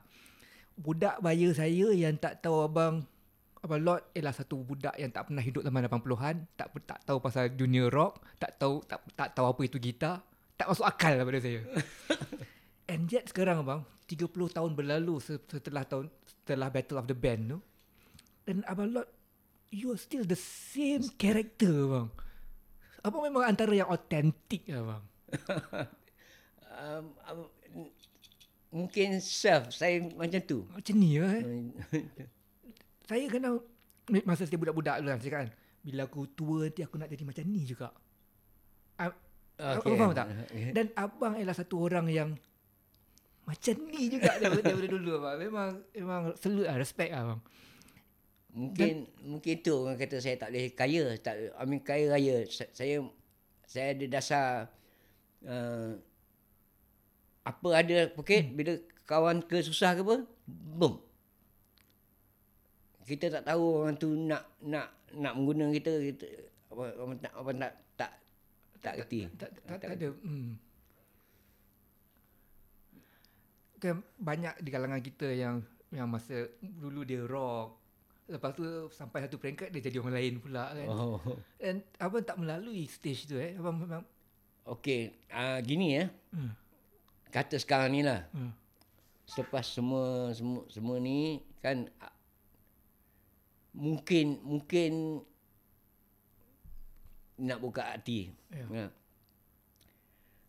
Budak 0.77 1.25
baya 1.25 1.49
saya 1.57 1.89
yang 1.97 2.21
tak 2.21 2.45
tahu 2.45 2.69
abang 2.69 3.07
Abang 3.65 3.83
Lot 3.83 4.13
ialah 4.13 4.31
satu 4.31 4.63
budak 4.63 4.95
yang 4.95 5.11
tak 5.11 5.27
pernah 5.27 5.43
hidup 5.43 5.65
zaman 5.65 5.83
80-an, 5.91 6.37
tak 6.55 6.71
tak 6.87 7.03
tahu 7.03 7.19
pasal 7.19 7.51
junior 7.51 7.91
rock, 7.91 8.23
tak 8.39 8.55
tahu 8.63 8.79
tak 8.87 9.03
tak 9.19 9.35
tahu 9.35 9.51
apa 9.51 9.61
itu 9.67 9.83
gitar, 9.83 10.23
tak 10.55 10.71
masuk 10.71 10.87
akal 10.87 11.19
lah 11.19 11.27
pada 11.27 11.41
saya. 11.43 11.67
And 12.93 13.11
yet 13.11 13.27
sekarang 13.27 13.67
abang 13.67 13.83
30 14.07 14.31
tahun 14.31 14.71
berlalu 14.79 15.19
se- 15.19 15.43
setelah 15.51 15.83
tahun 15.83 16.07
setelah 16.31 16.71
Battle 16.71 17.01
of 17.03 17.11
the 17.11 17.17
Band 17.19 17.43
tu 17.51 17.59
dan 18.47 18.63
Abang 18.71 18.95
Lot 18.95 19.11
you 19.71 19.93
are 19.93 20.01
still 20.01 20.23
the 20.23 20.39
same 20.39 21.07
character 21.17 21.71
bang. 21.71 22.09
Abang 23.07 23.23
memang 23.23 23.47
antara 23.47 23.73
yang 23.75 23.91
authentic 23.91 24.67
lah 24.71 24.83
bang. 24.97 25.05
um, 26.81 27.05
um, 27.27 27.39
mungkin 28.71 29.19
self 29.23 29.75
saya 29.75 30.03
macam 30.15 30.41
tu. 30.43 30.67
Macam 30.71 30.95
ni 30.99 31.19
lah 31.19 31.33
eh. 31.39 31.45
Saya 33.07 33.31
kena 33.31 33.55
masa 34.27 34.51
saya 34.51 34.59
budak-budak 34.59 34.99
dulu 34.99 35.15
kan 35.15 35.21
saya 35.23 35.33
kan 35.43 35.47
bila 35.79 36.11
aku 36.11 36.27
tua 36.35 36.67
nanti 36.67 36.83
aku 36.83 36.99
nak 36.99 37.07
jadi 37.07 37.23
macam 37.23 37.45
ni 37.47 37.63
juga. 37.63 37.95
Ah, 38.99 39.15
okay. 39.79 39.95
Abang 39.95 39.95
faham 39.95 40.15
tak? 40.15 40.27
Dan 40.75 40.91
abang 40.99 41.39
ialah 41.39 41.55
satu 41.55 41.87
orang 41.87 42.11
yang 42.11 42.35
macam 43.47 43.75
ni 43.95 44.11
juga 44.11 44.35
daripada, 44.43 44.75
daripada 44.75 44.89
dulu 44.91 45.11
abang. 45.23 45.39
Memang 45.39 45.69
memang 45.95 46.23
salute 46.35 46.67
lah, 46.67 46.75
respect 46.75 47.15
lah 47.15 47.23
abang. 47.23 47.41
Mungkin 48.57 49.05
mungkin 49.21 49.55
tu 49.61 49.85
orang 49.85 50.01
kata 50.01 50.17
saya 50.17 50.41
tak 50.41 50.49
boleh 50.49 50.73
kaya, 50.73 51.13
tak 51.21 51.53
I 51.53 51.65
mean 51.69 51.85
kaya 51.85 52.09
raya. 52.09 52.41
Sa- 52.49 52.73
Saya 52.73 53.05
saya 53.69 53.93
ada 53.93 54.05
dasar 54.09 54.47
uh, 55.45 55.93
apa 57.45 57.69
ada 57.77 58.09
pokok 58.17 58.57
bila 58.57 58.73
kawan 59.05 59.45
ke 59.45 59.61
susah 59.61 59.93
ke 59.93 60.01
apa, 60.01 60.25
boom. 60.49 60.97
Kita 63.05 63.29
tak 63.29 63.45
tahu 63.45 63.87
orang 63.87 63.95
tu 64.01 64.17
nak 64.17 64.49
nak 64.65 64.89
nak 65.15 65.37
mengguna 65.37 65.71
kita 65.71 65.93
kita 66.01 66.27
apa 66.73 66.85
apa 66.97 67.13
tak 67.21 67.33
apa 67.37 67.51
tak 67.55 67.73
tak 67.95 68.11
tak 68.81 68.95
kerti. 69.05 69.19
Tak, 69.37 69.51
tak, 69.69 69.77
tak 69.79 69.91
ada. 70.01 70.09
Hmm. 70.25 70.57
Kan 73.77 74.01
banyak 74.17 74.65
di 74.65 74.69
kalangan 74.73 75.05
kita 75.05 75.29
yang 75.29 75.61
yang 75.93 76.09
masa 76.09 76.49
dulu 76.59 77.05
dia 77.05 77.21
rock. 77.23 77.86
Lepas 78.27 78.51
tu 78.59 78.67
sampai 78.91 79.23
satu 79.23 79.39
peringkat 79.39 79.71
dia 79.71 79.87
jadi 79.87 80.03
orang 80.03 80.19
lain 80.19 80.35
pula 80.43 80.75
kan. 80.75 80.89
Oh. 80.91 81.23
And 81.63 81.87
abang 82.03 82.27
tak 82.27 82.43
melalui 82.43 82.91
stage 82.91 83.31
tu 83.31 83.39
eh. 83.39 83.55
Abang 83.55 83.79
memang 83.79 84.03
Okey, 84.67 85.15
uh, 85.31 85.63
gini 85.63 85.95
ya. 85.95 86.11
Hmm. 86.35 86.51
Kata 87.31 87.55
sekarang 87.55 87.95
ni 87.95 88.03
lah. 88.03 88.27
hmm. 88.35 88.51
Selepas 89.27 89.63
semua 89.63 90.35
semua 90.35 90.67
semua 90.67 90.99
ni 90.99 91.39
kan 91.63 91.87
ah, 92.03 92.15
mungkin 93.75 94.43
mungkin 94.43 95.23
nak 97.39 97.63
buka 97.63 97.95
hati. 97.95 98.35
Ya. 98.51 98.67
Ya. 98.75 98.87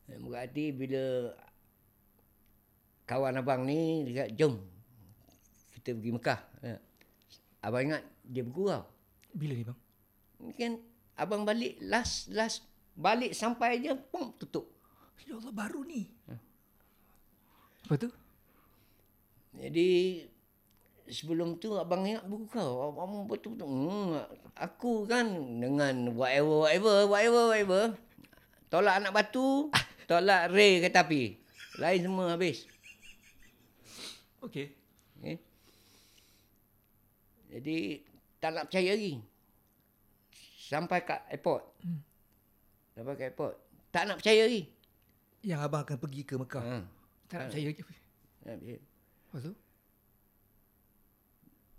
Nak 0.09 0.19
buka 0.25 0.37
hati 0.49 0.65
bila 0.73 1.33
kawan 3.05 3.37
abang 3.37 3.69
ni 3.69 4.01
dia 4.09 4.25
jom 4.33 4.57
kita 5.77 5.93
pergi 5.93 6.11
Mekah. 6.17 6.39
Ya. 6.65 6.77
Abang 7.67 7.83
ingat 7.83 8.03
dia 8.23 8.47
bergurau. 8.47 8.87
Bila 9.35 9.51
ni 9.51 9.67
bang? 9.67 9.79
Mungkin 10.39 10.71
abang 11.19 11.43
balik 11.43 11.75
last 11.83 12.31
last 12.31 12.63
balik 12.95 13.35
sampai 13.35 13.83
je 13.83 13.91
pum 14.07 14.31
tutup. 14.39 14.71
Ya 15.27 15.35
Allah 15.35 15.51
baru 15.51 15.83
ni. 15.83 16.07
Lepas 17.83 17.99
tu? 17.99 18.09
Jadi 19.59 20.23
sebelum 21.11 21.59
tu 21.59 21.75
abang 21.75 22.07
ingat 22.07 22.23
bergurau. 22.23 22.95
Abang 22.95 23.27
betul-betul 23.27 23.67
hmm, 23.67 24.23
aku 24.55 25.03
kan 25.03 25.27
dengan 25.59 26.15
whatever 26.15 26.63
whatever 26.63 26.95
whatever 27.11 27.43
whatever 27.51 27.83
tolak 28.71 29.03
anak 29.03 29.11
batu, 29.11 29.67
tolak 30.07 30.55
ray 30.55 30.79
kereta 30.79 31.03
api. 31.03 31.35
Lain 31.83 31.99
semua 31.99 32.31
habis. 32.31 32.63
Okey. 34.39 34.71
Jadi 37.47 38.03
tak 38.37 38.51
nak 38.53 38.67
percaya 38.67 38.91
lagi. 38.93 39.13
Sampai 40.67 40.99
kat 41.07 41.23
airport. 41.31 41.63
Hmm. 41.79 42.03
Sampai 42.91 43.13
kat 43.15 43.25
airport. 43.31 43.55
Tak 43.89 44.03
nak 44.03 44.19
percaya 44.19 44.43
lagi. 44.45 44.67
Yang 45.47 45.59
abang 45.63 45.81
akan 45.87 45.97
pergi 45.97 46.21
ke 46.27 46.35
Mekah. 46.35 46.63
Ha. 46.63 46.77
Tak 47.31 47.37
nak 47.39 47.47
percaya 47.49 47.65
lagi. 47.71 47.81
Tak 47.81 48.51
nak 48.51 48.57
percaya. 48.59 48.79
Lepas 49.27 49.41
tu? 49.47 49.53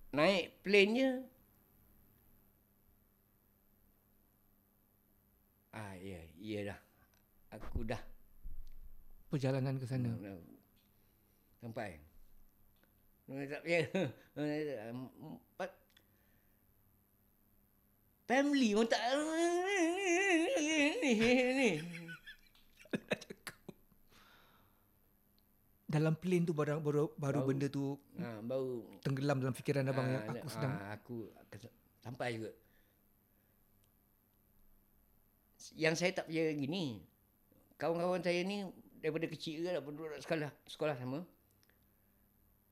Naik 0.08 0.44
plane 0.64 0.92
je. 0.96 1.10
Ah, 5.76 5.94
ya, 6.00 6.20
ya 6.40 6.60
dah. 6.72 6.80
Aku 7.60 7.84
dah. 7.84 8.00
Perjalanan 9.28 9.76
ke 9.76 9.84
sana. 9.84 10.10
Sampai. 11.60 12.00
Tak 13.28 13.60
percaya. 13.60 13.84
Family 18.28 18.76
pun 18.76 18.84
tak... 18.84 19.00
Ni, 21.00 21.12
ni. 21.56 21.70
Dalam 25.88 26.12
plane 26.20 26.44
tu 26.44 26.52
baru 26.52 26.84
baru, 26.84 27.16
baru 27.16 27.40
Baru. 27.40 27.48
benda 27.48 27.66
tu 27.72 27.96
Ha, 28.20 28.44
baru 28.44 28.84
tenggelam 29.00 29.40
dalam 29.40 29.56
fikiran 29.56 29.88
abang 29.88 30.04
yang 30.04 30.20
aku 30.28 30.46
sedang 30.52 30.76
ah, 30.76 30.92
aku 30.92 31.32
sampai 32.04 32.36
juga. 32.36 32.52
Yang 35.72 35.94
saya 35.96 36.12
tak 36.12 36.28
percaya 36.28 36.52
gini. 36.52 37.00
Kawan-kawan 37.80 38.20
saya 38.20 38.44
ni 38.44 38.68
daripada 39.00 39.26
kecil 39.32 39.64
juga 39.64 39.80
dah 39.80 39.82
duduk 39.82 40.20
sekolah 40.20 40.50
sekolah 40.68 40.94
sama. 41.00 41.24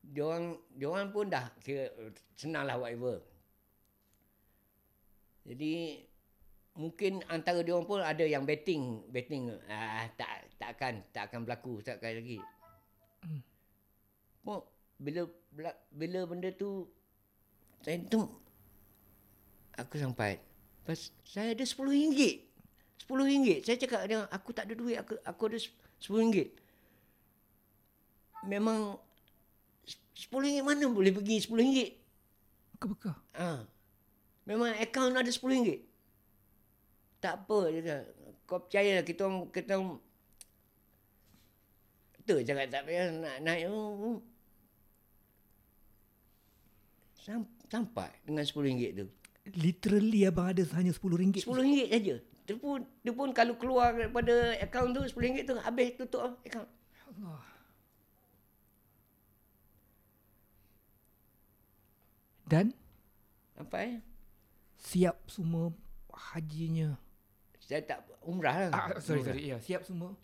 Diorang 0.05 0.61
diorang 0.77 1.09
pun 1.09 1.25
dah 1.25 1.49
kira 1.65 1.89
senang 2.37 2.69
lah 2.69 2.77
whatever. 2.77 3.17
Jadi 5.47 6.03
mungkin 6.77 7.23
antara 7.31 7.63
diorang 7.63 7.87
pun 7.87 8.03
ada 8.03 8.21
yang 8.21 8.45
betting 8.45 9.01
betting 9.09 9.49
ah 9.71 10.05
tak 10.13 10.45
tak 10.61 10.77
akan 10.77 10.93
tak 11.09 11.23
akan 11.31 11.39
berlaku 11.47 11.79
tak 11.81 11.97
akan 12.03 12.21
lagi. 12.21 12.39
Hmm. 13.23 13.41
Pun 14.43 14.59
bila 14.99 15.25
bila- 15.55 15.81
bila 15.89 16.19
benda 16.27 16.51
tu 16.53 16.85
saya 17.81 17.97
tu 18.05 18.27
aku 19.77 19.95
sampai 20.01 20.41
pas 20.83 20.97
saya 21.23 21.53
ada 21.53 21.63
RM10 21.63 22.43
RM10 23.05 23.61
saya 23.61 23.77
cakap 23.77 24.01
dia 24.09 24.25
aku 24.33 24.49
tak 24.51 24.65
ada 24.67 24.73
duit 24.73 24.97
aku 24.97 25.13
aku 25.21 25.41
ada 25.53 25.57
RM10 26.01 26.49
memang 28.49 28.97
RM10 30.17 30.65
mana 30.65 30.85
boleh 30.89 31.13
pergi 31.13 31.45
RM10 31.45 31.89
ke 32.77 32.85
Mekah. 32.85 33.17
ha. 33.37 33.65
Memang 34.47 34.71
akaun 34.73 35.11
ada 35.11 35.27
RM10 35.27 35.83
tak 37.19 37.43
apa 37.43 37.59
dia 37.67 37.81
kata 37.83 37.97
kau 38.47 38.59
percaya 38.63 38.91
lah 38.95 39.03
kita 39.03 39.21
orang 39.27 39.39
kita 39.51 39.71
orang 39.75 39.99
tu 42.23 42.35
cakap 42.43 42.65
tak 42.67 42.81
payah 42.83 43.07
nak 43.11 43.35
naik 43.39 43.67
Sam- 47.19 47.51
sampai 47.67 48.07
dengan 48.23 48.43
RM10 48.43 48.91
tu 48.95 49.07
Literally 49.55 50.27
abang 50.27 50.51
ada 50.51 50.59
hanya 50.75 50.91
RM10. 50.91 51.39
RM10 51.39 51.87
saja. 51.87 52.15
Dia 52.19 52.55
pun, 52.59 52.83
dia 52.99 53.15
pun 53.15 53.31
kalau 53.31 53.55
keluar 53.55 53.95
daripada 53.95 54.31
akaun 54.59 54.91
tu 54.91 54.99
RM10 54.99 55.47
tu 55.47 55.55
habis 55.55 55.95
tutup 55.95 56.19
lah 56.27 56.33
akaun. 56.43 56.67
Allah. 57.07 57.43
Dan 62.43 62.75
Sampai 63.55 64.03
siap 64.87 65.17
semua 65.27 65.75
hajinya. 66.31 66.95
saya 67.59 67.83
tak 67.83 67.99
umrah 68.23 68.71
lah. 68.71 68.71
Ah, 68.71 68.87
sorry, 69.03 69.27
sorry. 69.27 69.51
Ya, 69.51 69.59
siap 69.59 69.83
semua. 69.83 70.15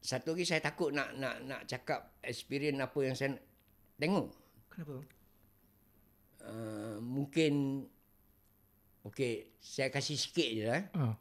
Satu 0.00 0.36
lagi 0.36 0.44
saya 0.48 0.60
takut 0.64 0.92
nak 0.92 1.16
nak 1.16 1.44
nak 1.44 1.60
cakap 1.68 2.16
experience 2.24 2.80
apa 2.80 2.98
yang 3.04 3.16
saya 3.16 3.36
tengok. 4.00 4.32
Kenapa? 4.72 4.96
Uh, 6.44 6.96
mungkin 7.00 7.84
Okey, 9.04 9.52
saya 9.60 9.92
kasih 9.92 10.16
sikit 10.16 10.48
je 10.48 10.64
lah. 10.64 10.82
Ah. 10.96 11.14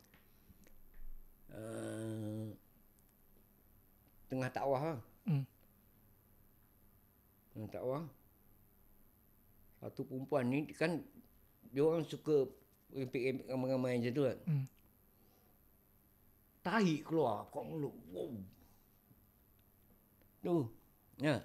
Uh, 1.52 2.48
tengah 4.32 4.48
takwah 4.56 4.84
lah. 4.96 5.00
Hmm. 5.28 5.44
Tengah 7.54 7.70
takwah. 7.70 8.04
Satu 9.78 10.02
perempuan 10.10 10.50
ni 10.50 10.66
kan 10.74 11.06
dia 11.70 11.86
orang 11.86 12.06
suka 12.06 12.50
rempik-rempik 12.94 13.46
ramai-ramai 13.50 14.02
macam 14.02 14.14
tu 14.14 14.24
kan. 14.26 14.38
Hmm. 14.50 14.66
Tahi 16.64 16.96
keluar 17.04 17.50
kat 17.54 17.64
mulut. 17.66 17.94
Wow. 18.10 18.34
Tu. 20.42 20.58
Ya. 21.22 21.36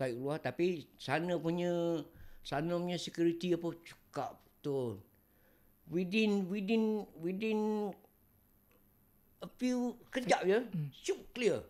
Tahi 0.00 0.12
keluar 0.16 0.38
tapi 0.40 0.88
sana 0.96 1.36
punya 1.36 2.00
sana 2.44 2.76
punya 2.80 2.96
security 2.96 3.52
apa 3.52 3.68
cakap 3.84 4.40
betul. 4.40 5.00
Within 5.92 6.48
within 6.48 7.04
within 7.20 7.92
a 9.44 9.48
few 9.60 9.92
kejap 10.08 10.40
je, 10.48 10.58
hmm. 10.64 10.88
syuk 10.96 11.20
clear. 11.36 11.60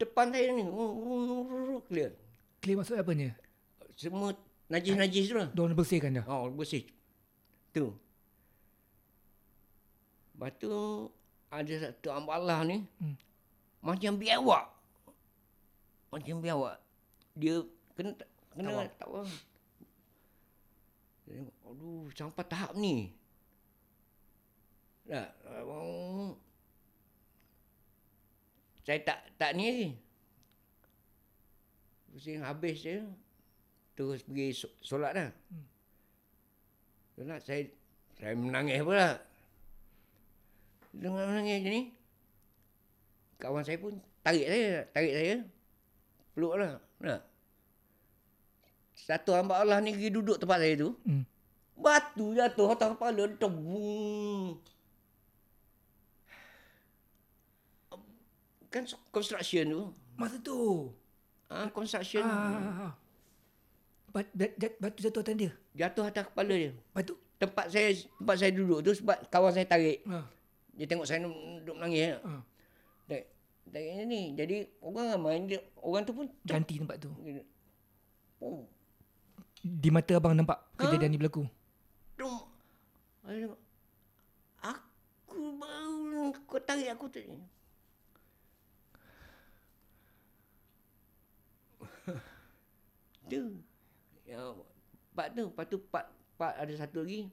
Depan 0.00 0.32
saya 0.32 0.52
ni 0.56 0.64
clear. 1.88 2.10
Clear 2.64 2.76
maksud 2.80 2.96
apa 2.96 3.12
ni? 3.12 3.28
Semua 3.96 4.32
najis-najis 4.72 5.28
tu 5.28 5.36
lah. 5.36 5.48
Diorang 5.52 5.76
bersihkan 5.76 6.16
dah. 6.16 6.24
Oh, 6.28 6.48
bersih. 6.48 6.88
Tu. 7.74 7.88
Lepas 10.32 10.56
tu, 10.56 10.72
ada 11.52 11.74
satu 11.76 12.08
ambalah 12.16 12.64
ni. 12.64 12.80
Hmm. 12.96 13.16
Macam 13.84 14.16
biawak. 14.16 14.64
Macam 16.08 16.36
biawak. 16.40 16.76
Dia 17.36 17.60
kena 17.92 18.16
kena 18.56 18.88
tak 18.96 19.08
apa. 19.08 19.22
Aduh, 21.68 22.10
sampai 22.16 22.44
tahap 22.48 22.72
ni. 22.74 23.14
Abang, 25.10 26.38
saya 28.90 29.06
tak 29.06 29.22
tak 29.38 29.54
ni. 29.54 29.94
Pusing 32.10 32.42
habis 32.42 32.82
je. 32.82 33.06
Terus 33.94 34.26
pergi 34.26 34.50
so- 34.50 34.74
solat 34.82 35.14
dah. 35.14 35.30
Hmm. 35.30 35.66
Solat 37.14 37.38
saya 37.46 37.70
saya 38.18 38.34
menangis 38.34 38.82
pula. 38.82 39.22
Dengar 40.90 41.22
menangis 41.30 41.62
macam 41.62 41.70
ni. 41.70 41.82
Kawan 43.38 43.62
saya 43.62 43.78
pun 43.78 43.94
tarik 44.26 44.46
saya, 44.50 44.82
tarik 44.90 45.14
saya. 45.14 45.34
Peluk 46.34 46.58
lah. 46.58 46.82
Nak. 46.98 47.22
Satu 48.98 49.38
hamba 49.38 49.62
Allah 49.62 49.78
ni 49.78 49.94
pergi 49.94 50.10
duduk 50.10 50.42
tempat 50.42 50.58
saya 50.58 50.74
tu. 50.74 50.98
Hmm. 51.06 51.22
Batu 51.78 52.34
jatuh 52.34 52.74
atas 52.74 52.98
kepala. 52.98 53.38
Tebung. 53.38 54.58
Kan 58.70 58.86
construction 59.10 59.64
tu. 59.66 59.82
Masa 60.14 60.38
tu. 60.38 60.90
Ah, 61.50 61.66
construction. 61.74 62.22
Ah. 62.22 62.94
Bat, 64.14 64.26
bat, 64.34 64.50
bat, 64.54 64.72
batu 64.78 64.98
jatuh 65.02 65.22
atas 65.26 65.34
dia. 65.34 65.52
Jatuh 65.74 66.06
atas 66.06 66.24
kepala 66.30 66.54
dia. 66.54 66.72
Batu. 66.94 67.18
Tempat 67.40 67.72
saya 67.72 67.96
tempat 68.20 68.36
saya 68.36 68.52
duduk 68.52 68.84
tu 68.84 68.92
sebab 68.94 69.16
kawan 69.26 69.50
saya 69.50 69.66
tarik. 69.66 70.06
Ah. 70.06 70.22
Dia 70.78 70.86
tengok 70.86 71.06
saya 71.08 71.26
duduk 71.26 71.74
menangis. 71.74 72.22
Ah. 72.22 72.42
Dia, 73.10 73.26
Tak 73.70 73.80
kira 73.82 74.02
ni. 74.06 74.38
Jadi 74.38 74.56
orang 74.78 75.18
ramai 75.18 75.42
dia, 75.50 75.58
orang 75.82 76.02
tu 76.06 76.14
pun 76.14 76.26
Ganti 76.46 76.78
tempat 76.78 76.96
tu. 77.02 77.10
oh, 78.38 78.62
Di 79.60 79.90
mata 79.90 80.14
abang 80.14 80.32
nampak 80.38 80.62
kejadian 80.78 81.10
ni 81.10 81.18
berlaku. 81.18 81.44
Aku 84.60 85.56
baru 85.56 86.34
kau 86.44 86.60
tarik 86.60 86.92
aku 86.92 87.08
tu. 87.08 87.22
Tu. 93.30 93.42
Ya, 94.26 94.42
part 95.14 95.30
tu, 95.32 95.44
part 95.54 95.66
tu 95.70 95.78
part, 95.78 96.06
part 96.34 96.54
ada 96.58 96.74
satu 96.74 97.06
lagi. 97.06 97.30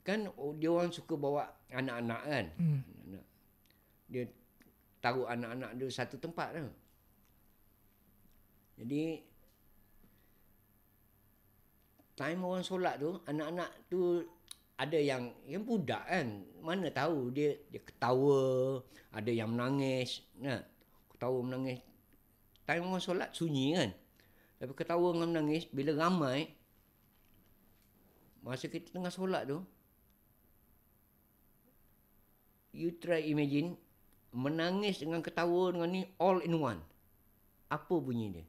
Kan 0.00 0.32
oh, 0.34 0.56
dia 0.56 0.72
orang 0.72 0.90
suka 0.90 1.14
bawa 1.14 1.44
anak-anak 1.68 2.22
kan. 2.24 2.46
Hmm. 2.56 2.80
Anak. 3.04 3.24
Dia 4.08 4.24
taruh 5.00 5.28
anak-anak 5.28 5.70
dia 5.76 5.86
satu 5.92 6.16
tempat 6.16 6.56
tu. 6.56 6.66
Jadi 8.80 9.20
time 12.16 12.40
orang 12.44 12.64
solat 12.64 12.96
tu, 12.96 13.16
anak-anak 13.28 13.70
tu 13.92 14.24
ada 14.80 14.96
yang 14.96 15.28
yang 15.44 15.64
budak 15.64 16.00
kan. 16.08 16.44
Mana 16.64 16.88
tahu 16.88 17.28
dia 17.32 17.56
dia 17.68 17.80
ketawa, 17.80 18.80
ada 19.12 19.28
yang 19.28 19.52
menangis, 19.52 20.24
nah. 20.40 20.64
Ketawa 21.12 21.44
menangis. 21.44 21.80
Time 22.70 22.86
orang 22.86 23.02
solat 23.02 23.34
sunyi 23.34 23.74
kan. 23.74 23.90
Tapi 24.62 24.72
ketawa 24.78 25.10
dengan 25.10 25.34
menangis 25.34 25.66
bila 25.74 26.06
ramai 26.06 26.54
masa 28.46 28.70
kita 28.70 28.94
tengah 28.94 29.10
solat 29.10 29.50
tu 29.50 29.58
you 32.70 32.94
try 33.02 33.26
imagine 33.26 33.74
menangis 34.30 35.02
dengan 35.02 35.18
ketawa 35.18 35.74
dengan 35.74 35.90
ni 35.90 36.06
all 36.22 36.38
in 36.46 36.62
one. 36.62 36.78
Apa 37.74 37.98
bunyi 37.98 38.38
dia? 38.38 38.46